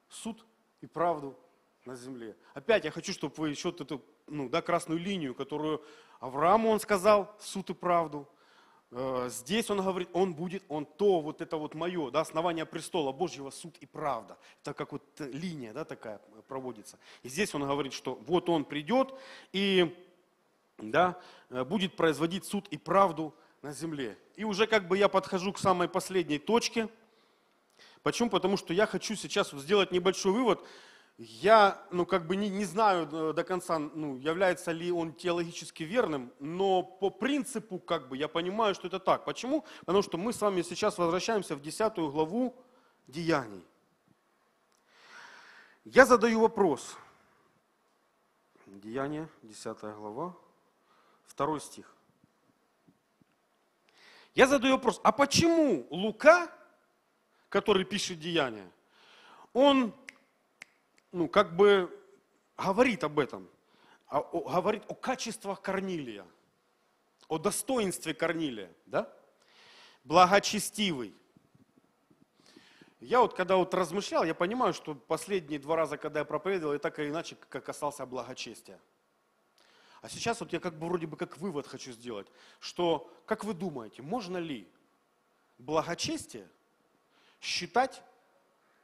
Суд 0.08 0.46
и 0.80 0.86
правду 0.86 1.36
на 1.84 1.96
земле. 1.96 2.36
Опять 2.54 2.84
я 2.84 2.92
хочу, 2.92 3.12
чтобы 3.12 3.34
вы 3.36 3.50
еще 3.50 3.70
эту 3.70 4.00
ну, 4.28 4.48
да, 4.48 4.62
красную 4.62 5.00
линию, 5.00 5.34
которую 5.34 5.82
Аврааму 6.20 6.70
он 6.70 6.78
сказал, 6.78 7.34
суд 7.40 7.70
и 7.70 7.74
правду– 7.74 8.28
здесь 9.28 9.70
он 9.70 9.80
говорит, 9.80 10.08
он 10.12 10.34
будет, 10.34 10.64
он 10.68 10.84
то, 10.84 11.20
вот 11.20 11.40
это 11.40 11.56
вот 11.56 11.74
мое, 11.74 12.10
да, 12.10 12.20
основание 12.20 12.66
престола 12.66 13.12
Божьего, 13.12 13.50
суд 13.50 13.76
и 13.80 13.86
правда. 13.86 14.36
Это 14.62 14.74
как 14.74 14.92
вот 14.92 15.02
линия, 15.18 15.72
да, 15.72 15.84
такая 15.84 16.20
проводится. 16.48 16.98
И 17.22 17.28
здесь 17.28 17.54
он 17.54 17.62
говорит, 17.62 17.92
что 17.92 18.16
вот 18.26 18.48
он 18.48 18.64
придет 18.64 19.14
и, 19.52 19.96
да, 20.78 21.20
э, 21.50 21.64
будет 21.64 21.94
производить 21.96 22.44
суд 22.44 22.66
и 22.68 22.76
правду 22.76 23.32
на 23.62 23.72
земле. 23.72 24.18
И 24.34 24.44
уже 24.44 24.66
как 24.66 24.88
бы 24.88 24.98
я 24.98 25.08
подхожу 25.08 25.52
к 25.52 25.58
самой 25.58 25.88
последней 25.88 26.38
точке. 26.38 26.88
Почему? 28.02 28.28
Потому 28.28 28.56
что 28.56 28.74
я 28.74 28.86
хочу 28.86 29.14
сейчас 29.14 29.52
вот 29.52 29.62
сделать 29.62 29.92
небольшой 29.92 30.32
вывод, 30.32 30.66
я, 31.18 31.82
ну, 31.90 32.06
как 32.06 32.26
бы 32.26 32.36
не, 32.36 32.48
не 32.48 32.64
знаю 32.64 33.08
э, 33.12 33.32
до 33.32 33.44
конца, 33.44 33.78
ну, 33.78 34.16
является 34.18 34.72
ли 34.72 34.90
он 34.90 35.12
теологически 35.12 35.82
верным, 35.82 36.32
но 36.40 36.82
по 36.82 37.10
принципу, 37.10 37.78
как 37.78 38.08
бы, 38.08 38.16
я 38.16 38.28
понимаю, 38.28 38.74
что 38.74 38.86
это 38.86 38.98
так. 38.98 39.24
Почему? 39.24 39.64
Потому 39.80 40.02
что 40.02 40.16
мы 40.16 40.32
с 40.32 40.40
вами 40.40 40.62
сейчас 40.62 40.96
возвращаемся 40.98 41.56
в 41.56 41.60
10 41.60 41.94
главу 41.96 42.56
Деяний. 43.06 43.66
Я 45.84 46.06
задаю 46.06 46.40
вопрос. 46.40 46.96
Деяние, 48.66 49.28
10 49.42 49.80
глава, 49.80 50.34
2 51.36 51.60
стих. 51.60 51.94
Я 54.34 54.46
задаю 54.46 54.74
вопрос, 54.74 55.00
а 55.02 55.12
почему 55.12 55.86
Лука, 55.90 56.50
который 57.48 57.84
пишет 57.84 58.20
Деяния, 58.20 58.70
он 59.52 59.92
ну, 61.12 61.28
как 61.28 61.56
бы 61.56 61.90
говорит 62.56 63.04
об 63.04 63.18
этом, 63.18 63.48
о, 64.08 64.22
говорит 64.40 64.84
о 64.88 64.94
качествах 64.94 65.60
Корнилия, 65.60 66.26
о 67.28 67.38
достоинстве 67.38 68.14
Корнилия, 68.14 68.72
да? 68.86 69.12
Благочестивый. 70.04 71.14
Я 73.00 73.20
вот 73.20 73.34
когда 73.34 73.56
вот 73.56 73.72
размышлял, 73.72 74.24
я 74.24 74.34
понимаю, 74.34 74.74
что 74.74 74.94
последние 74.94 75.58
два 75.58 75.76
раза, 75.76 75.96
когда 75.96 76.20
я 76.20 76.24
проповедовал, 76.24 76.74
я 76.74 76.78
так 76.78 76.98
или 76.98 77.08
иначе 77.08 77.36
как 77.48 77.64
касался 77.64 78.04
благочестия. 78.04 78.78
А 80.02 80.08
сейчас 80.08 80.40
вот 80.40 80.52
я 80.52 80.60
как 80.60 80.78
бы 80.78 80.86
вроде 80.86 81.06
бы 81.06 81.16
как 81.16 81.38
вывод 81.38 81.66
хочу 81.66 81.92
сделать, 81.92 82.26
что, 82.58 83.10
как 83.26 83.44
вы 83.44 83.54
думаете, 83.54 84.02
можно 84.02 84.38
ли 84.38 84.68
благочестие 85.58 86.48
считать 87.40 88.02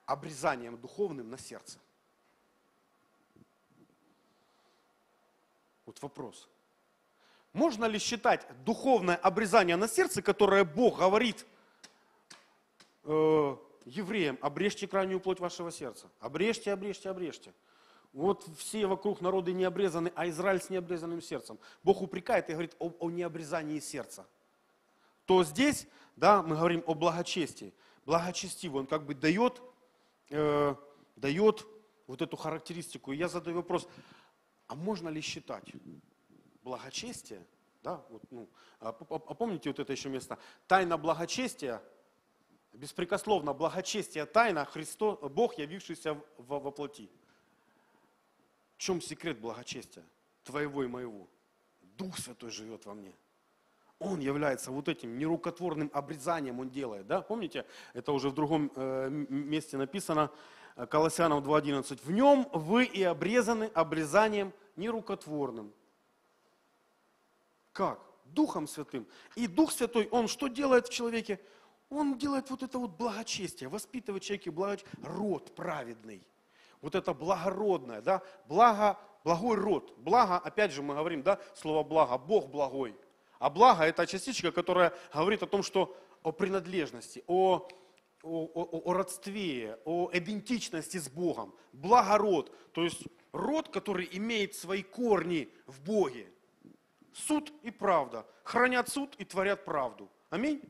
обрезанием 0.04 0.78
духовным 0.78 1.30
на 1.30 1.38
сердце? 1.38 1.78
Вот 5.86 6.02
вопрос. 6.02 6.48
Можно 7.52 7.86
ли 7.86 7.98
считать 7.98 8.46
духовное 8.64 9.16
обрезание 9.16 9.76
на 9.76 9.88
сердце, 9.88 10.20
которое 10.20 10.64
Бог 10.64 10.98
говорит 10.98 11.46
э, 13.04 13.56
евреям, 13.86 14.36
обрежьте 14.42 14.86
крайнюю 14.86 15.20
плоть 15.20 15.40
вашего 15.40 15.70
сердца. 15.70 16.10
Обрежьте, 16.20 16.72
обрежьте, 16.72 17.08
обрежьте. 17.08 17.54
Вот 18.12 18.46
все 18.58 18.86
вокруг 18.86 19.20
народы 19.20 19.52
не 19.52 19.64
обрезаны, 19.64 20.12
а 20.14 20.28
Израиль 20.28 20.60
с 20.60 20.70
необрезанным 20.70 21.22
сердцем. 21.22 21.58
Бог 21.82 22.02
упрекает 22.02 22.48
и 22.50 22.52
говорит 22.52 22.74
о, 22.78 22.90
о 22.98 23.10
необрезании 23.10 23.78
сердца. 23.78 24.26
То 25.24 25.44
здесь, 25.44 25.86
да, 26.16 26.42
мы 26.42 26.56
говорим 26.56 26.82
о 26.86 26.94
благочестии. 26.94 27.72
Благочестивый, 28.04 28.80
он 28.80 28.86
как 28.86 29.04
бы 29.04 29.14
дает, 29.14 29.62
э, 30.30 30.74
дает 31.16 31.66
вот 32.06 32.22
эту 32.22 32.36
характеристику. 32.36 33.12
И 33.12 33.16
я 33.16 33.28
задаю 33.28 33.56
вопрос, 33.56 33.88
а 34.68 34.74
можно 34.74 35.08
ли 35.08 35.20
считать 35.20 35.72
благочестие, 36.62 37.44
да, 37.82 38.04
вот, 38.08 38.22
ну, 38.30 38.48
а, 38.80 38.92
помните 38.92 39.70
вот 39.70 39.78
это 39.78 39.92
еще 39.92 40.08
место, 40.08 40.38
тайна 40.66 40.98
благочестия, 40.98 41.82
беспрекословно 42.72 43.52
благочестие 43.52 44.26
тайна, 44.26 44.64
Христос, 44.64 45.18
Бог, 45.30 45.58
явившийся 45.58 46.20
во, 46.36 46.60
во 46.60 46.70
плоти. 46.70 47.08
В 48.76 48.78
чем 48.78 49.00
секрет 49.00 49.38
благочестия 49.38 50.04
твоего 50.44 50.84
и 50.84 50.86
моего? 50.86 51.28
Дух 51.80 52.18
Святой 52.18 52.50
живет 52.50 52.84
во 52.84 52.94
мне. 52.94 53.14
Он 53.98 54.20
является 54.20 54.70
вот 54.70 54.88
этим 54.88 55.16
нерукотворным 55.16 55.90
обрезанием, 55.94 56.60
он 56.60 56.68
делает. 56.68 57.06
Да? 57.06 57.22
Помните, 57.22 57.64
это 57.94 58.12
уже 58.12 58.28
в 58.28 58.34
другом 58.34 58.70
э, 58.76 59.08
месте 59.08 59.78
написано, 59.78 60.30
Колоссянам 60.84 61.42
2.11. 61.42 62.00
В 62.04 62.10
нем 62.10 62.48
вы 62.52 62.84
и 62.84 63.02
обрезаны 63.02 63.70
обрезанием 63.74 64.52
нерукотворным. 64.76 65.72
Как? 67.72 68.00
Духом 68.24 68.66
Святым. 68.66 69.06
И 69.34 69.46
Дух 69.46 69.72
Святой, 69.72 70.08
Он 70.10 70.28
что 70.28 70.48
делает 70.48 70.88
в 70.88 70.92
человеке? 70.92 71.40
Он 71.88 72.18
делает 72.18 72.50
вот 72.50 72.62
это 72.62 72.78
вот 72.78 72.90
благочестие, 72.90 73.68
воспитывает 73.68 74.22
человеке 74.22 74.50
благочестие, 74.50 74.92
род 75.02 75.54
праведный. 75.54 76.26
Вот 76.82 76.94
это 76.94 77.14
благородное, 77.14 78.02
да, 78.02 78.22
благо, 78.46 78.98
благой 79.24 79.56
род. 79.56 79.94
Благо, 79.98 80.36
опять 80.36 80.72
же 80.72 80.82
мы 80.82 80.94
говорим, 80.94 81.22
да, 81.22 81.40
слово 81.54 81.84
благо, 81.84 82.18
Бог 82.18 82.48
благой. 82.48 82.94
А 83.38 83.48
благо 83.48 83.84
это 83.84 84.06
частичка, 84.06 84.52
которая 84.52 84.92
говорит 85.14 85.42
о 85.42 85.46
том, 85.46 85.62
что 85.62 85.96
о 86.22 86.32
принадлежности, 86.32 87.22
о, 87.26 87.66
о, 88.26 88.50
о, 88.54 88.82
о 88.84 88.92
родстве, 88.92 89.78
о 89.84 90.10
идентичности 90.12 90.98
с 90.98 91.08
Богом. 91.08 91.54
Благород, 91.72 92.52
то 92.72 92.84
есть 92.84 93.04
род, 93.32 93.68
который 93.68 94.08
имеет 94.12 94.54
свои 94.54 94.82
корни 94.82 95.48
в 95.66 95.80
Боге. 95.82 96.28
Суд 97.12 97.52
и 97.62 97.70
правда. 97.70 98.26
Хранят 98.44 98.88
суд 98.88 99.14
и 99.18 99.24
творят 99.24 99.64
правду. 99.64 100.10
Аминь. 100.30 100.60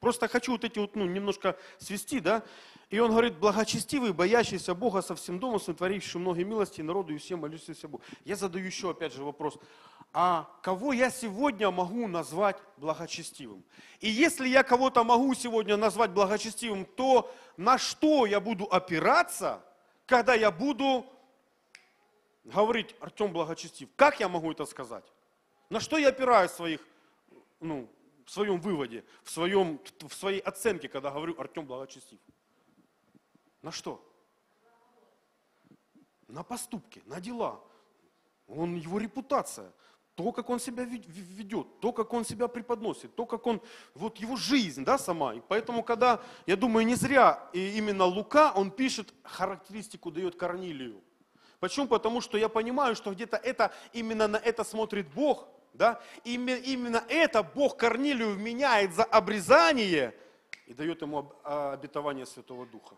Просто 0.00 0.28
хочу 0.28 0.52
вот 0.52 0.64
эти 0.64 0.78
вот, 0.78 0.94
ну, 0.94 1.06
немножко 1.06 1.56
свести, 1.78 2.20
да. 2.20 2.42
И 2.88 3.00
он 3.00 3.10
говорит, 3.10 3.38
благочестивый, 3.38 4.12
боящийся 4.12 4.74
Бога 4.74 5.02
со 5.02 5.16
всем 5.16 5.40
домом, 5.40 5.58
сотворивший 5.58 6.20
многие 6.20 6.44
милости 6.44 6.80
народу 6.82 7.12
и 7.14 7.18
всем 7.18 7.40
молющийся 7.40 7.88
Богу. 7.88 8.04
Я 8.24 8.36
задаю 8.36 8.64
еще 8.64 8.90
опять 8.90 9.12
же 9.12 9.24
вопрос, 9.24 9.58
а 10.12 10.48
кого 10.62 10.92
я 10.92 11.10
сегодня 11.10 11.70
могу 11.72 12.06
назвать 12.06 12.56
благочестивым? 12.76 13.64
И 13.98 14.08
если 14.08 14.48
я 14.48 14.62
кого-то 14.62 15.02
могу 15.02 15.34
сегодня 15.34 15.76
назвать 15.76 16.12
благочестивым, 16.12 16.84
то 16.84 17.34
на 17.56 17.76
что 17.76 18.24
я 18.24 18.38
буду 18.38 18.66
опираться, 18.66 19.64
когда 20.06 20.34
я 20.34 20.52
буду 20.52 21.04
говорить, 22.44 22.94
Артем 23.00 23.32
благочестив? 23.32 23.88
Как 23.96 24.20
я 24.20 24.28
могу 24.28 24.52
это 24.52 24.64
сказать? 24.64 25.04
На 25.70 25.80
что 25.80 25.98
я 25.98 26.10
опираюсь 26.10 26.52
в 26.52 26.54
своих, 26.54 26.80
ну, 27.58 27.90
в 28.24 28.30
своем 28.30 28.60
выводе, 28.60 29.04
в, 29.24 29.30
своем, 29.32 29.80
в 30.00 30.14
своей 30.14 30.38
оценке, 30.38 30.88
когда 30.88 31.10
говорю 31.10 31.34
Артем 31.36 31.66
благочестив? 31.66 32.20
На 33.66 33.72
что? 33.72 34.00
На 36.28 36.44
поступки, 36.44 37.02
на 37.04 37.20
дела. 37.20 37.60
Он, 38.46 38.76
его 38.76 39.00
репутация, 39.00 39.72
то, 40.14 40.30
как 40.30 40.50
он 40.50 40.60
себя 40.60 40.84
ведет, 40.84 41.80
то, 41.80 41.92
как 41.92 42.12
он 42.12 42.24
себя 42.24 42.46
преподносит, 42.46 43.16
то, 43.16 43.26
как 43.26 43.44
он, 43.44 43.60
вот 43.96 44.18
его 44.18 44.36
жизнь, 44.36 44.84
да, 44.84 44.98
сама. 44.98 45.34
И 45.34 45.40
поэтому, 45.48 45.82
когда, 45.82 46.22
я 46.46 46.54
думаю, 46.54 46.86
не 46.86 46.94
зря 46.94 47.50
и 47.52 47.76
именно 47.76 48.04
Лука, 48.04 48.52
он 48.52 48.70
пишет 48.70 49.12
характеристику, 49.24 50.12
дает 50.12 50.36
Корнилию. 50.36 51.02
Почему? 51.58 51.88
Потому 51.88 52.20
что 52.20 52.38
я 52.38 52.48
понимаю, 52.48 52.94
что 52.94 53.12
где-то 53.12 53.36
это, 53.36 53.74
именно 53.92 54.28
на 54.28 54.36
это 54.36 54.62
смотрит 54.62 55.12
Бог, 55.12 55.48
да, 55.74 56.00
именно, 56.22 56.56
именно 56.56 57.04
это 57.08 57.42
Бог 57.42 57.76
Корнилию 57.76 58.36
меняет 58.36 58.94
за 58.94 59.02
обрезание 59.02 60.14
и 60.68 60.72
дает 60.72 61.02
ему 61.02 61.32
обетование 61.42 62.26
Святого 62.26 62.64
Духа 62.64 62.94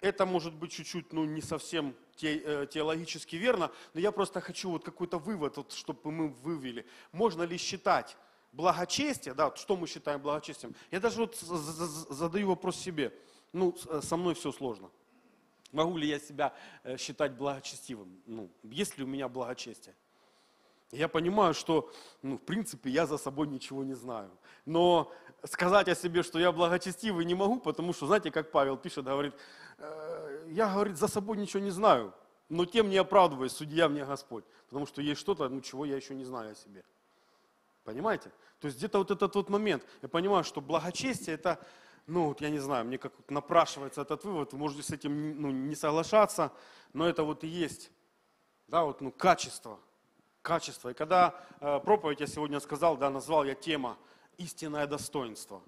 это 0.00 0.26
может 0.26 0.54
быть 0.54 0.72
чуть-чуть, 0.72 1.12
ну, 1.12 1.24
не 1.24 1.42
совсем 1.42 1.94
те, 2.16 2.38
э, 2.38 2.66
теологически 2.66 3.36
верно, 3.36 3.70
но 3.94 4.00
я 4.00 4.12
просто 4.12 4.40
хочу 4.40 4.70
вот 4.70 4.84
какой-то 4.84 5.18
вывод, 5.18 5.56
вот, 5.56 5.72
чтобы 5.72 6.10
мы 6.10 6.28
вывели. 6.28 6.86
Можно 7.12 7.42
ли 7.42 7.56
считать 7.56 8.16
благочестие, 8.52 9.34
да, 9.34 9.54
что 9.56 9.76
мы 9.76 9.86
считаем 9.86 10.20
благочестием? 10.20 10.74
Я 10.90 11.00
даже 11.00 11.20
вот 11.20 11.36
задаю 11.36 12.48
вопрос 12.48 12.76
себе. 12.76 13.12
Ну, 13.52 13.74
э, 13.88 14.00
со 14.02 14.16
мной 14.16 14.34
все 14.34 14.52
сложно. 14.52 14.90
Могу 15.72 15.96
ли 15.96 16.08
я 16.08 16.18
себя 16.18 16.54
э, 16.84 16.96
считать 16.96 17.32
благочестивым? 17.32 18.20
Ну, 18.26 18.50
есть 18.62 18.98
ли 18.98 19.04
у 19.04 19.06
меня 19.06 19.28
благочестие? 19.28 19.94
Я 20.92 21.08
понимаю, 21.08 21.52
что, 21.52 21.90
ну, 22.22 22.36
в 22.36 22.42
принципе, 22.42 22.90
я 22.90 23.06
за 23.06 23.18
собой 23.18 23.48
ничего 23.48 23.82
не 23.82 23.94
знаю. 23.94 24.30
Но 24.64 25.12
сказать 25.44 25.88
о 25.88 25.94
себе, 25.94 26.22
что 26.22 26.38
я 26.38 26.52
благочестивый, 26.52 27.24
не 27.24 27.34
могу, 27.34 27.58
потому 27.58 27.92
что, 27.92 28.06
знаете, 28.06 28.30
как 28.30 28.52
Павел 28.52 28.76
пишет, 28.76 29.04
говорит, 29.04 29.34
«Э, 29.34 29.38
я, 30.48 30.72
говорит, 30.72 30.96
за 30.96 31.08
собой 31.08 31.36
ничего 31.36 31.62
не 31.62 31.70
знаю, 31.70 32.14
но 32.48 32.64
тем 32.64 32.88
не 32.88 32.96
оправдываюсь, 32.96 33.52
судья 33.52 33.88
мне 33.88 34.04
Господь. 34.04 34.44
Потому 34.68 34.86
что 34.86 35.02
есть 35.02 35.20
что-то, 35.20 35.48
ну, 35.48 35.60
чего 35.60 35.84
я 35.84 35.96
еще 35.96 36.14
не 36.14 36.24
знаю 36.24 36.52
о 36.52 36.54
себе. 36.54 36.84
Понимаете? 37.84 38.30
То 38.60 38.66
есть 38.66 38.78
где-то 38.78 38.98
вот 38.98 39.10
этот 39.10 39.34
вот 39.34 39.48
момент, 39.48 39.84
я 40.02 40.08
понимаю, 40.08 40.44
что 40.44 40.60
благочестие 40.60 41.34
это, 41.34 41.64
ну, 42.06 42.28
вот 42.28 42.40
я 42.40 42.50
не 42.50 42.58
знаю, 42.58 42.84
мне 42.84 42.98
как 42.98 43.12
напрашивается 43.28 44.02
этот 44.02 44.24
вывод, 44.24 44.52
вы 44.52 44.58
можете 44.58 44.82
с 44.82 44.90
этим 44.90 45.40
ну, 45.40 45.50
не 45.50 45.74
соглашаться, 45.74 46.52
но 46.92 47.08
это 47.08 47.22
вот 47.22 47.44
и 47.44 47.48
есть, 47.48 47.90
да, 48.68 48.84
вот, 48.84 49.00
ну, 49.00 49.12
качество, 49.12 49.78
качество. 50.42 50.88
И 50.88 50.94
когда 50.94 51.34
э, 51.60 51.80
проповедь 51.80 52.20
я 52.20 52.26
сегодня 52.26 52.60
сказал, 52.60 52.96
да, 52.96 53.10
назвал 53.10 53.44
я 53.44 53.54
тема 53.54 53.98
истинное 54.38 54.86
достоинство. 54.86 55.62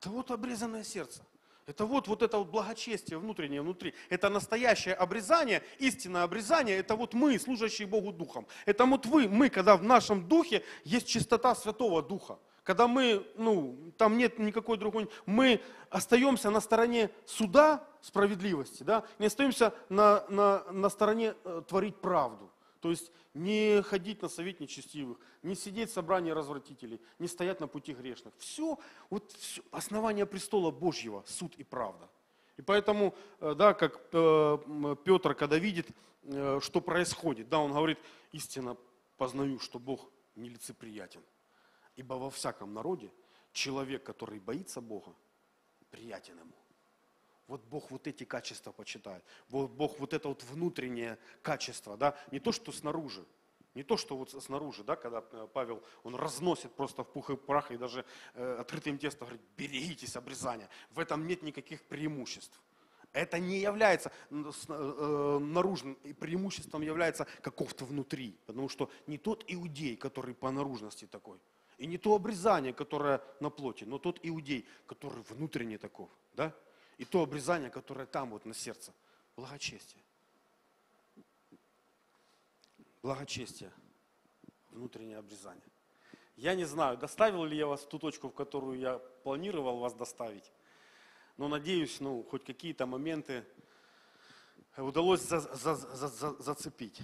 Это 0.00 0.10
вот 0.10 0.30
обрезанное 0.30 0.84
сердце. 0.84 1.22
Это 1.66 1.86
вот, 1.86 2.08
вот 2.08 2.22
это 2.22 2.38
вот 2.38 2.48
благочестие 2.48 3.18
внутреннее 3.18 3.62
внутри. 3.62 3.94
Это 4.10 4.28
настоящее 4.28 4.94
обрезание, 4.94 5.62
истинное 5.78 6.24
обрезание. 6.24 6.76
Это 6.76 6.94
вот 6.94 7.14
мы, 7.14 7.38
служащие 7.38 7.88
Богу 7.88 8.12
Духом. 8.12 8.46
Это 8.66 8.84
вот 8.84 9.06
вы, 9.06 9.28
мы, 9.28 9.48
когда 9.48 9.76
в 9.76 9.82
нашем 9.82 10.28
духе 10.28 10.62
есть 10.84 11.08
чистота 11.08 11.54
Святого 11.54 12.02
Духа. 12.02 12.38
Когда 12.64 12.86
мы, 12.86 13.26
ну, 13.36 13.76
там 13.98 14.16
нет 14.16 14.38
никакой 14.38 14.78
другой, 14.78 15.08
мы 15.26 15.60
остаемся 15.90 16.50
на 16.50 16.60
стороне 16.60 17.10
суда, 17.26 17.86
справедливости, 18.00 18.82
да, 18.82 19.04
не 19.18 19.26
остаемся 19.26 19.72
на, 19.88 20.24
на, 20.28 20.64
на 20.72 20.88
стороне 20.90 21.34
э, 21.44 21.62
творить 21.66 21.96
правду. 21.96 22.50
То 22.80 22.90
есть 22.90 23.10
не 23.34 23.82
ходить 23.82 24.22
на 24.22 24.28
совет 24.28 24.60
нечестивых, 24.60 25.18
не 25.42 25.54
сидеть 25.54 25.90
в 25.90 25.92
собрании 25.92 26.30
развратителей, 26.30 27.00
не 27.18 27.28
стоять 27.28 27.60
на 27.60 27.66
пути 27.66 27.92
грешных. 27.92 28.32
Все, 28.38 28.78
вот 29.10 29.32
все, 29.32 29.62
основание 29.72 30.24
престола 30.24 30.70
Божьего, 30.70 31.24
суд 31.26 31.54
и 31.56 31.64
правда. 31.64 32.08
И 32.56 32.62
поэтому, 32.62 33.14
э, 33.40 33.54
да, 33.54 33.74
как 33.74 34.00
э, 34.12 34.96
Петр, 35.04 35.34
когда 35.34 35.58
видит, 35.58 35.88
э, 36.22 36.60
что 36.62 36.80
происходит, 36.80 37.48
да, 37.48 37.58
он 37.58 37.72
говорит, 37.72 37.98
истинно 38.30 38.76
познаю, 39.16 39.58
что 39.58 39.80
Бог 39.80 40.08
нелицеприятен. 40.36 41.22
Ибо 41.96 42.14
во 42.14 42.30
всяком 42.30 42.72
народе 42.72 43.10
человек, 43.52 44.04
который 44.04 44.38
боится 44.38 44.80
Бога, 44.80 45.14
приятен 45.90 46.38
ему. 46.38 46.63
Вот 47.46 47.62
Бог 47.64 47.90
вот 47.90 48.06
эти 48.06 48.24
качества 48.24 48.72
почитает. 48.72 49.24
Вот 49.48 49.70
Бог 49.70 49.98
вот 49.98 50.14
это 50.14 50.28
вот 50.28 50.42
внутреннее 50.44 51.18
качество, 51.42 51.96
да, 51.96 52.16
не 52.30 52.40
то, 52.40 52.52
что 52.52 52.72
снаружи. 52.72 53.24
Не 53.74 53.82
то, 53.82 53.96
что 53.96 54.16
вот 54.16 54.30
снаружи, 54.30 54.84
да, 54.84 54.94
когда 54.94 55.24
э, 55.32 55.48
Павел, 55.52 55.82
он 56.04 56.14
разносит 56.14 56.72
просто 56.72 57.02
в 57.02 57.08
пух 57.08 57.30
и 57.30 57.36
прах 57.36 57.72
и 57.72 57.76
даже 57.76 58.04
э, 58.34 58.56
открытым 58.60 58.98
тестом 58.98 59.26
говорит, 59.26 59.42
берегитесь 59.56 60.16
обрезания. 60.16 60.68
В 60.90 61.00
этом 61.00 61.26
нет 61.26 61.42
никаких 61.42 61.82
преимуществ. 61.82 62.60
Это 63.12 63.40
не 63.40 63.58
является 63.58 64.12
э, 64.30 65.38
наружным 65.40 65.96
преимуществом, 66.20 66.82
является 66.82 67.26
каков-то 67.42 67.84
внутри. 67.84 68.38
Потому 68.46 68.68
что 68.68 68.90
не 69.08 69.18
тот 69.18 69.44
иудей, 69.48 69.96
который 69.96 70.34
по 70.34 70.52
наружности 70.52 71.06
такой, 71.06 71.40
и 71.78 71.86
не 71.86 71.98
то 71.98 72.14
обрезание, 72.14 72.72
которое 72.72 73.20
на 73.40 73.50
плоти, 73.50 73.84
но 73.84 73.98
тот 73.98 74.20
иудей, 74.22 74.66
который 74.86 75.22
внутренне 75.30 75.78
таков. 75.78 76.10
Да? 76.34 76.54
И 76.98 77.04
то 77.04 77.22
обрезание, 77.22 77.70
которое 77.70 78.06
там 78.06 78.30
вот 78.30 78.44
на 78.44 78.54
сердце. 78.54 78.92
Благочестие. 79.36 80.02
Благочестие. 83.02 83.72
Внутреннее 84.70 85.18
обрезание. 85.18 85.64
Я 86.36 86.54
не 86.54 86.64
знаю, 86.64 86.96
доставил 86.96 87.44
ли 87.44 87.56
я 87.56 87.66
вас 87.66 87.82
в 87.82 87.88
ту 87.88 87.98
точку, 87.98 88.28
в 88.28 88.34
которую 88.34 88.78
я 88.78 88.98
планировал 89.22 89.78
вас 89.78 89.94
доставить. 89.94 90.50
Но 91.36 91.48
надеюсь, 91.48 92.00
ну, 92.00 92.24
хоть 92.24 92.44
какие-то 92.44 92.86
моменты 92.86 93.44
удалось 94.76 95.20
за, 95.20 95.40
за, 95.40 95.74
за, 95.74 96.08
за, 96.08 96.42
зацепить. 96.42 97.00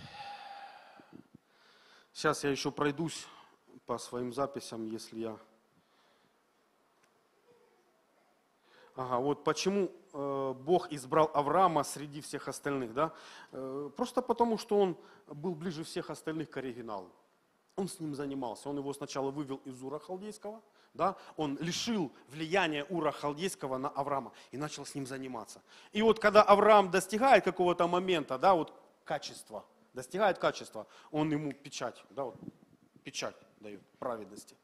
Сейчас 2.13 2.43
я 2.45 2.51
еще 2.51 2.73
пройдусь 2.73 3.27
по 3.87 3.99
своим 3.99 4.33
записям, 4.33 4.87
если 4.89 5.21
я 5.21 5.39
Ага, 9.01 9.19
вот 9.19 9.45
почему 9.45 9.91
э, 10.13 10.55
Бог 10.61 10.93
избрал 10.93 11.31
Авраама 11.33 11.85
среди 11.85 12.21
всех 12.21 12.49
остальных, 12.49 12.93
да? 12.93 13.15
Э, 13.51 13.91
просто 13.97 14.21
потому, 14.21 14.59
что 14.59 14.79
он 14.79 14.95
был 15.27 15.55
ближе 15.55 15.85
всех 15.85 16.11
остальных 16.11 16.51
к 16.51 16.59
оригиналу. 16.59 17.11
Он 17.77 17.89
с 17.89 17.99
ним 17.99 18.15
занимался. 18.15 18.69
Он 18.69 18.77
его 18.77 18.93
сначала 18.93 19.31
вывел 19.31 19.57
из 19.65 19.83
Ура 19.83 19.99
Халдейского, 19.99 20.61
да? 20.93 21.17
он 21.39 21.57
лишил 21.63 22.13
влияния 22.29 22.85
Ура 22.91 23.11
Халдейского 23.11 23.79
на 23.79 23.89
Авраама 23.89 24.33
и 24.51 24.59
начал 24.59 24.85
с 24.85 24.95
ним 24.95 25.07
заниматься. 25.07 25.63
И 25.93 26.03
вот 26.03 26.19
когда 26.19 26.43
Авраам 26.43 26.91
достигает 26.91 27.43
какого-то 27.43 27.89
момента, 27.89 28.37
да, 28.39 28.55
вот 28.55 28.71
качества, 29.05 29.65
достигает 29.95 30.39
качества, 30.39 30.87
он 31.11 31.33
ему 31.33 31.53
печать, 31.53 32.05
да, 32.11 32.25
вот, 32.25 32.37
печать 33.03 33.37
дает 33.61 33.81
праведности. 33.99 34.57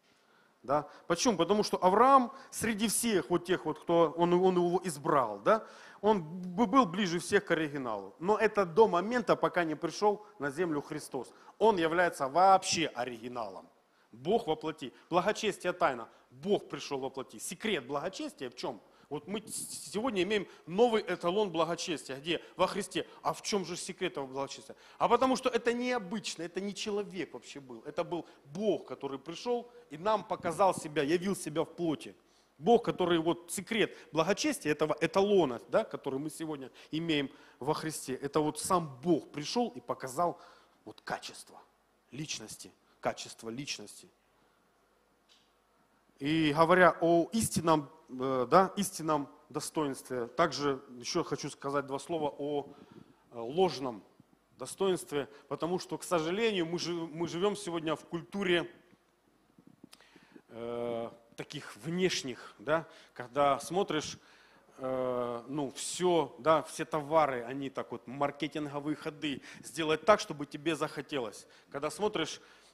Да? 0.67 0.89
Почему? 1.07 1.37
Потому 1.37 1.63
что 1.63 1.83
Авраам 1.83 2.33
среди 2.51 2.89
всех 2.89 3.31
вот 3.31 3.45
тех 3.45 3.65
вот, 3.65 3.79
кто 3.79 4.13
он, 4.17 4.35
он 4.35 4.57
его 4.57 4.81
избрал, 4.85 5.39
да, 5.39 5.65
он 6.01 6.23
был 6.23 6.85
ближе 6.87 7.21
всех 7.21 7.45
к 7.45 7.53
оригиналу. 7.53 8.15
Но 8.19 8.37
это 8.37 8.67
до 8.67 8.89
момента, 8.89 9.37
пока 9.37 9.65
не 9.65 9.77
пришел 9.77 10.27
на 10.39 10.51
землю 10.51 10.83
Христос. 10.83 11.33
Он 11.59 11.79
является 11.79 12.29
вообще 12.29 12.87
оригиналом. 12.89 13.69
Бог 14.13 14.47
воплоти. 14.47 14.93
Благочестие 15.09 15.73
тайна. 15.73 16.09
Бог 16.31 16.69
пришел 16.69 16.99
воплоти. 16.99 17.39
Секрет 17.39 17.87
благочестия 17.87 18.51
в 18.51 18.57
чем? 18.57 18.81
Вот 19.09 19.29
мы 19.29 19.43
сегодня 19.47 20.25
имеем 20.25 20.49
новый 20.67 21.03
эталон 21.03 21.51
благочестия. 21.51 22.17
Где? 22.17 22.43
Во 22.57 22.67
Христе. 22.67 23.07
А 23.23 23.33
в 23.33 23.43
чем 23.43 23.65
же 23.65 23.77
секрет 23.77 24.13
этого 24.13 24.27
благочестия? 24.27 24.75
А 24.99 25.09
потому 25.09 25.37
что 25.37 25.49
это 25.49 25.73
необычно, 25.73 26.43
это 26.43 26.61
не 26.61 26.75
человек 26.75 27.35
вообще 27.35 27.61
был. 27.61 27.83
Это 27.85 28.03
был 28.03 28.27
Бог, 28.47 28.87
который 28.89 29.19
пришел 29.19 29.71
и 29.91 29.97
нам 29.97 30.25
показал 30.25 30.75
себя, 30.75 31.03
явил 31.03 31.37
себя 31.37 31.63
в 31.63 31.67
плоти. 31.67 32.17
Бог, 32.59 32.85
который 32.85 33.19
вот 33.19 33.53
секрет 33.53 33.97
благочестия, 34.13 34.73
этого 34.73 34.97
эталона, 35.01 35.61
да, 35.69 35.85
который 35.85 36.19
мы 36.19 36.31
сегодня 36.31 36.71
имеем 36.91 37.31
во 37.61 37.75
Христе, 37.75 38.15
это 38.15 38.41
вот 38.41 38.59
сам 38.59 38.99
Бог 39.03 39.31
пришел 39.31 39.69
и 39.69 39.81
показал 39.81 40.41
вот 40.85 41.01
качество 41.03 41.61
личности, 42.11 42.73
качество 43.01 43.51
личности. 43.51 44.09
И 46.19 46.55
говоря 46.57 46.97
о 47.01 47.29
истинном, 47.33 47.91
да, 48.09 48.73
истинном 48.77 49.29
достоинстве, 49.49 50.27
также 50.27 50.83
еще 50.99 51.25
хочу 51.25 51.51
сказать 51.51 51.87
два 51.87 51.99
слова 51.99 52.35
о 52.39 52.67
э, 53.33 53.39
ложном 53.39 54.03
достоинстве, 54.59 55.29
потому 55.49 55.79
что, 55.79 55.99
к 55.99 56.05
сожалению, 56.05 56.67
мы, 56.67 56.79
мы 57.09 57.29
живем 57.29 57.57
сегодня 57.57 57.95
в 57.95 58.05
культуре 58.05 58.71
э, 60.49 61.11
таких 61.37 61.77
внешних, 61.77 62.55
да, 62.59 62.87
когда 63.13 63.59
смотришь, 63.61 64.19
э, 64.79 65.43
ну, 65.49 65.71
все, 65.73 66.35
да, 66.39 66.63
все 66.63 66.85
товары, 66.85 67.43
они 67.45 67.71
так 67.71 67.93
вот, 67.93 68.07
маркетинговые 68.07 68.97
ходы, 68.97 69.43
сделать 69.63 70.05
так, 70.05 70.21
чтобы 70.21 70.47
тебе 70.47 70.75
захотелось. 70.75 71.47
Когда 71.71 71.91
смотришь 71.91 72.41
Э, 72.41 72.66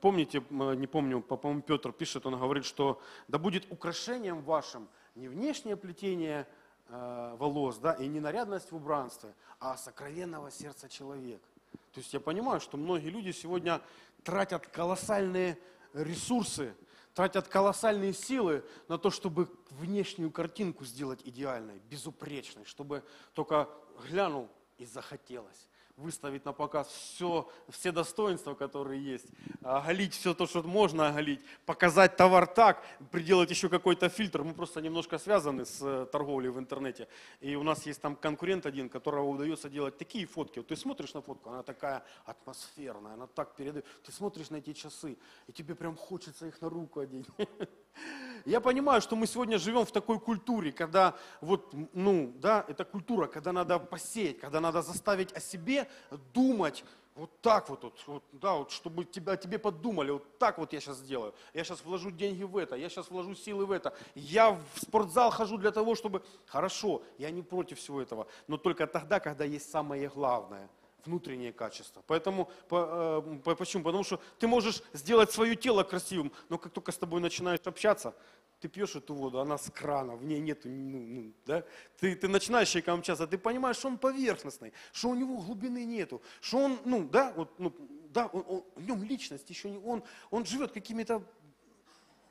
помните, 0.00 0.42
не 0.50 0.86
помню, 0.86 1.20
по-моему, 1.20 1.62
Петр 1.62 1.92
пишет, 1.92 2.26
он 2.26 2.38
говорит, 2.38 2.64
что 2.64 3.00
да 3.28 3.38
будет 3.38 3.70
украшением 3.70 4.42
вашим 4.42 4.88
не 5.14 5.28
внешнее 5.28 5.76
плетение 5.76 6.46
э, 6.88 7.36
волос, 7.38 7.78
да, 7.78 7.92
и 7.94 8.06
не 8.06 8.20
нарядность 8.20 8.70
в 8.70 8.76
убранстве, 8.76 9.34
а 9.58 9.76
сокровенного 9.76 10.50
сердца 10.50 10.88
человека. 10.88 11.46
То 11.92 12.00
есть 12.00 12.12
я 12.12 12.20
понимаю, 12.20 12.60
что 12.60 12.76
многие 12.76 13.08
люди 13.08 13.32
сегодня 13.32 13.80
тратят 14.22 14.66
колоссальные 14.68 15.58
ресурсы, 15.92 16.74
тратят 17.14 17.48
колоссальные 17.48 18.12
силы 18.12 18.64
на 18.88 18.98
то, 18.98 19.10
чтобы 19.10 19.48
внешнюю 19.70 20.30
картинку 20.30 20.84
сделать 20.84 21.20
идеальной, 21.24 21.80
безупречной, 21.90 22.64
чтобы 22.64 23.02
только 23.34 23.68
глянул 24.06 24.48
и 24.78 24.86
захотелось 24.86 25.69
выставить 26.00 26.44
на 26.44 26.52
показ 26.52 26.88
все, 26.88 27.48
все 27.68 27.92
достоинства, 27.92 28.54
которые 28.54 29.02
есть, 29.02 29.26
оголить 29.62 30.14
все 30.14 30.34
то, 30.34 30.46
что 30.46 30.62
можно 30.62 31.08
оголить, 31.08 31.40
показать 31.66 32.16
товар 32.16 32.46
так, 32.46 32.84
приделать 33.10 33.50
еще 33.50 33.68
какой-то 33.68 34.08
фильтр. 34.08 34.42
Мы 34.42 34.54
просто 34.54 34.80
немножко 34.80 35.18
связаны 35.18 35.64
с 35.64 35.80
э, 35.82 36.06
торговлей 36.10 36.50
в 36.50 36.58
интернете. 36.58 37.08
И 37.40 37.54
у 37.56 37.62
нас 37.62 37.86
есть 37.86 38.00
там 38.00 38.16
конкурент 38.16 38.66
один, 38.66 38.88
которого 38.88 39.28
удается 39.28 39.68
делать 39.68 39.98
такие 39.98 40.26
фотки. 40.26 40.58
Вот 40.58 40.68
ты 40.68 40.76
смотришь 40.76 41.14
на 41.14 41.22
фотку, 41.22 41.50
она 41.50 41.62
такая 41.62 42.02
атмосферная, 42.24 43.14
она 43.14 43.26
так 43.26 43.54
передает. 43.54 43.86
Ты 44.04 44.12
смотришь 44.12 44.50
на 44.50 44.56
эти 44.56 44.72
часы, 44.72 45.16
и 45.46 45.52
тебе 45.52 45.74
прям 45.74 45.96
хочется 45.96 46.46
их 46.46 46.60
на 46.60 46.70
руку 46.70 47.00
одеть. 47.00 47.26
Я 48.44 48.60
понимаю, 48.60 49.00
что 49.00 49.16
мы 49.16 49.26
сегодня 49.26 49.58
живем 49.58 49.84
в 49.84 49.92
такой 49.92 50.18
культуре, 50.18 50.72
когда 50.72 51.14
вот, 51.40 51.74
ну, 51.92 52.32
да, 52.36 52.64
это 52.68 52.84
культура, 52.84 53.26
когда 53.26 53.52
надо 53.52 53.78
посеять, 53.78 54.38
когда 54.38 54.60
надо 54.60 54.82
заставить 54.82 55.32
о 55.32 55.40
себе 55.40 55.88
думать 56.32 56.84
вот 57.16 57.30
так 57.42 57.68
вот, 57.68 57.84
вот, 57.84 58.02
вот 58.06 58.24
да, 58.32 58.54
вот, 58.54 58.70
чтобы 58.70 59.04
тебя, 59.04 59.36
тебе 59.36 59.58
подумали, 59.58 60.10
вот 60.10 60.38
так 60.38 60.58
вот 60.58 60.72
я 60.72 60.80
сейчас 60.80 60.98
сделаю. 60.98 61.34
Я 61.52 61.64
сейчас 61.64 61.84
вложу 61.84 62.10
деньги 62.10 62.44
в 62.44 62.56
это, 62.56 62.76
я 62.76 62.88
сейчас 62.88 63.10
вложу 63.10 63.34
силы 63.34 63.66
в 63.66 63.72
это. 63.72 63.94
Я 64.14 64.52
в 64.52 64.80
спортзал 64.80 65.30
хожу 65.30 65.58
для 65.58 65.70
того, 65.70 65.94
чтобы... 65.94 66.22
Хорошо, 66.46 67.02
я 67.18 67.30
не 67.30 67.42
против 67.42 67.78
всего 67.78 68.00
этого, 68.00 68.26
но 68.46 68.56
только 68.56 68.86
тогда, 68.86 69.20
когда 69.20 69.44
есть 69.44 69.70
самое 69.70 70.08
главное– 70.08 70.68
внутренние 71.06 71.52
качества. 71.52 72.02
Поэтому, 72.06 72.50
по, 72.68 73.22
э, 73.44 73.54
почему? 73.54 73.84
Потому 73.84 74.04
что 74.04 74.20
ты 74.38 74.46
можешь 74.46 74.82
сделать 74.92 75.30
свое 75.30 75.56
тело 75.56 75.82
красивым, 75.82 76.32
но 76.48 76.58
как 76.58 76.72
только 76.72 76.92
с 76.92 76.98
тобой 76.98 77.20
начинаешь 77.20 77.60
общаться, 77.64 78.14
ты 78.60 78.68
пьешь 78.68 78.94
эту 78.94 79.14
воду, 79.14 79.40
она 79.40 79.56
с 79.56 79.70
крана, 79.70 80.16
в 80.16 80.24
ней 80.24 80.38
нету, 80.38 80.68
ну, 80.68 80.98
ну, 80.98 81.32
да? 81.46 81.64
Ты, 81.98 82.14
ты 82.14 82.28
начинаешь 82.28 82.68
человеком 82.68 82.98
общаться, 82.98 83.26
ты 83.26 83.38
понимаешь, 83.38 83.76
что 83.76 83.88
он 83.88 83.98
поверхностный, 83.98 84.72
что 84.92 85.08
у 85.08 85.14
него 85.14 85.38
глубины 85.38 85.84
нету, 85.84 86.20
что 86.40 86.58
он, 86.58 86.78
ну, 86.84 87.08
да, 87.08 87.32
вот, 87.34 87.58
ну, 87.58 87.72
да, 88.10 88.26
он, 88.26 88.44
он, 88.46 88.64
в 88.76 88.86
нем 88.86 89.02
личность 89.02 89.48
еще 89.48 89.70
не, 89.70 89.78
он, 89.78 90.02
он 90.30 90.44
живет 90.44 90.72
какими-то 90.72 91.22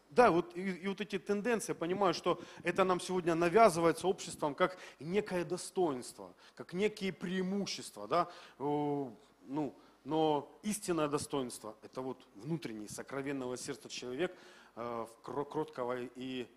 да, 0.10 0.32
вот 0.32 0.55
и, 0.55 0.72
и 0.72 0.88
вот 0.88 1.01
эти 1.01 1.20
тенденции, 1.20 1.72
я 1.72 1.76
понимаю, 1.76 2.14
что 2.14 2.41
это 2.64 2.84
нам 2.84 2.99
сегодня 2.99 3.36
навязывается 3.36 4.07
обществом 4.07 4.55
как 4.55 4.78
некое 4.99 5.45
достоинство, 5.45 6.34
как 6.55 6.74
некие 6.74 7.14
преимущества, 7.14 8.07
да, 8.07 8.28
ну, 8.57 9.76
но 10.03 10.60
истинное 10.64 11.07
достоинство– 11.07 11.76
это 11.82 12.01
вот 12.01 12.26
внутренний, 12.36 12.88
сокровенного 12.88 13.57
сердца 13.57 13.89
человек, 13.89 14.36
э, 14.76 15.07
кроткого 15.24 16.01
и 16.16 16.47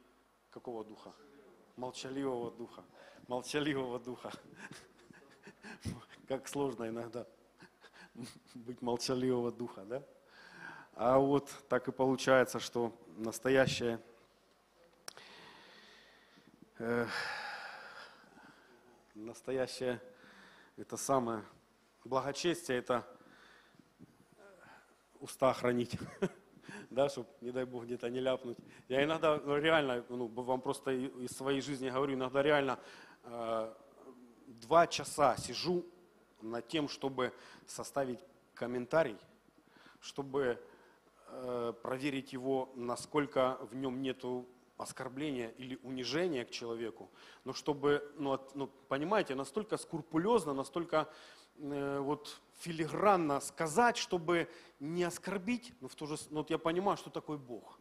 какого 0.50 0.84
духа? 0.84 1.12
Молчаливого 1.76 2.50
духа. 2.50 2.84
Молчаливого 3.28 3.98
духа. 3.98 4.32
Как 6.28 6.48
сложно 6.48 6.88
иногда 6.88 7.26
быть 8.54 8.80
молчаливого 8.82 9.50
духа, 9.50 9.84
да? 9.84 10.02
А 10.94 11.18
вот 11.18 11.50
так 11.68 11.88
и 11.88 11.92
получается, 11.92 12.60
что 12.60 12.92
настоящее 13.16 14.00
настоящее 19.14 20.00
это 20.76 20.96
самое 20.96 21.44
благочестие, 22.04 22.78
это 22.78 23.06
уста 25.20 25.52
хранить, 25.52 25.96
да, 26.90 27.08
чтобы, 27.08 27.28
не 27.40 27.52
дай 27.52 27.64
Бог, 27.64 27.84
где-то 27.84 28.10
не 28.10 28.20
ляпнуть. 28.20 28.58
Я 28.88 29.04
иногда 29.04 29.38
реально, 29.58 30.04
ну, 30.08 30.26
вам 30.26 30.60
просто 30.60 30.90
из 30.90 31.30
своей 31.30 31.60
жизни 31.60 31.88
говорю, 31.88 32.14
иногда 32.14 32.42
реально 32.42 32.78
э, 33.24 33.74
два 34.46 34.86
часа 34.88 35.36
сижу 35.36 35.86
над 36.40 36.66
тем, 36.66 36.88
чтобы 36.88 37.32
составить 37.66 38.18
комментарий, 38.54 39.18
чтобы 40.00 40.60
проверить 41.82 42.32
его, 42.32 42.70
насколько 42.74 43.58
в 43.70 43.74
нем 43.74 44.02
нету 44.02 44.46
оскорбления 44.82 45.50
или 45.50 45.78
унижения 45.82 46.44
к 46.44 46.50
человеку, 46.50 47.10
но 47.44 47.52
чтобы, 47.52 48.12
ну, 48.16 48.38
ну 48.54 48.68
понимаете, 48.88 49.34
настолько 49.34 49.76
скрупулезно, 49.76 50.52
настолько 50.52 51.08
э, 51.56 51.98
вот 52.00 52.40
филигранно 52.58 53.40
сказать, 53.40 53.96
чтобы 53.96 54.48
не 54.80 55.04
оскорбить, 55.04 55.72
но 55.80 55.88
в 55.88 55.94
то 55.94 56.06
же, 56.06 56.16
ну, 56.30 56.38
вот 56.38 56.50
я 56.50 56.58
понимаю, 56.58 56.96
что 56.96 57.10
такое 57.10 57.38
Бог. 57.38 57.78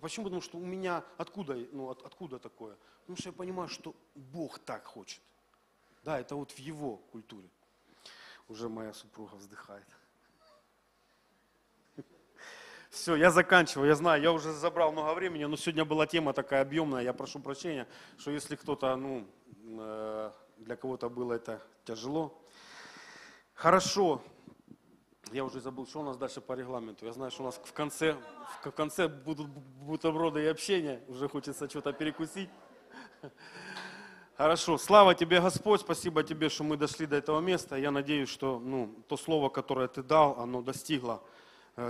Почему? 0.00 0.24
Потому 0.24 0.40
что 0.40 0.56
у 0.56 0.64
меня 0.64 1.04
откуда, 1.18 1.54
ну, 1.72 1.90
от, 1.90 2.02
откуда 2.02 2.38
такое? 2.38 2.76
Потому 3.00 3.16
что 3.18 3.28
я 3.28 3.32
понимаю, 3.32 3.68
что 3.68 3.94
Бог 4.14 4.58
так 4.58 4.86
хочет. 4.86 5.20
Да, 6.04 6.18
это 6.18 6.36
вот 6.36 6.52
в 6.52 6.58
его 6.58 6.96
культуре. 7.12 7.48
Уже 8.48 8.68
моя 8.68 8.92
супруга 8.92 9.34
вздыхает. 9.34 9.86
Все, 12.94 13.16
я 13.16 13.32
заканчиваю. 13.32 13.88
Я 13.88 13.96
знаю, 13.96 14.22
я 14.22 14.30
уже 14.30 14.52
забрал 14.52 14.92
много 14.92 15.14
времени, 15.14 15.44
но 15.46 15.56
сегодня 15.56 15.84
была 15.84 16.06
тема 16.06 16.32
такая 16.32 16.62
объемная. 16.62 17.02
Я 17.02 17.12
прошу 17.12 17.40
прощения, 17.40 17.88
что 18.18 18.30
если 18.30 18.54
кто-то, 18.54 18.94
ну, 18.94 19.26
э, 19.80 20.30
для 20.58 20.76
кого-то 20.76 21.08
было 21.08 21.32
это 21.32 21.60
тяжело. 21.84 22.40
Хорошо. 23.52 24.22
Я 25.32 25.44
уже 25.44 25.60
забыл, 25.60 25.88
что 25.88 26.00
у 26.00 26.02
нас 26.04 26.16
дальше 26.16 26.40
по 26.40 26.52
регламенту. 26.52 27.04
Я 27.04 27.12
знаю, 27.12 27.32
что 27.32 27.42
у 27.42 27.46
нас 27.46 27.60
в 27.64 27.72
конце, 27.72 28.16
в 28.62 28.70
конце 28.70 29.08
будут 29.08 29.48
бутерброды 29.48 30.44
и 30.44 30.46
общение. 30.46 31.02
Уже 31.08 31.28
хочется 31.28 31.68
что-то 31.68 31.92
перекусить. 31.92 32.48
Хорошо. 34.36 34.78
Слава 34.78 35.16
тебе, 35.16 35.40
Господь. 35.40 35.80
Спасибо 35.80 36.22
тебе, 36.22 36.48
что 36.48 36.62
мы 36.62 36.76
дошли 36.76 37.06
до 37.06 37.16
этого 37.16 37.40
места. 37.40 37.74
Я 37.74 37.90
надеюсь, 37.90 38.28
что 38.28 38.60
ну, 38.60 38.94
то 39.08 39.16
слово, 39.16 39.48
которое 39.48 39.88
ты 39.88 40.04
дал, 40.04 40.38
оно 40.38 40.62
достигло 40.62 41.24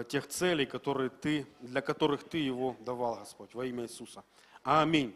тех 0.08 0.26
целей, 0.28 0.66
которые 0.66 1.10
ты, 1.10 1.46
для 1.60 1.80
которых 1.80 2.24
Ты 2.24 2.38
его 2.38 2.76
давал, 2.80 3.16
Господь, 3.16 3.54
во 3.54 3.66
имя 3.66 3.84
Иисуса. 3.84 4.24
Аминь. 4.62 5.14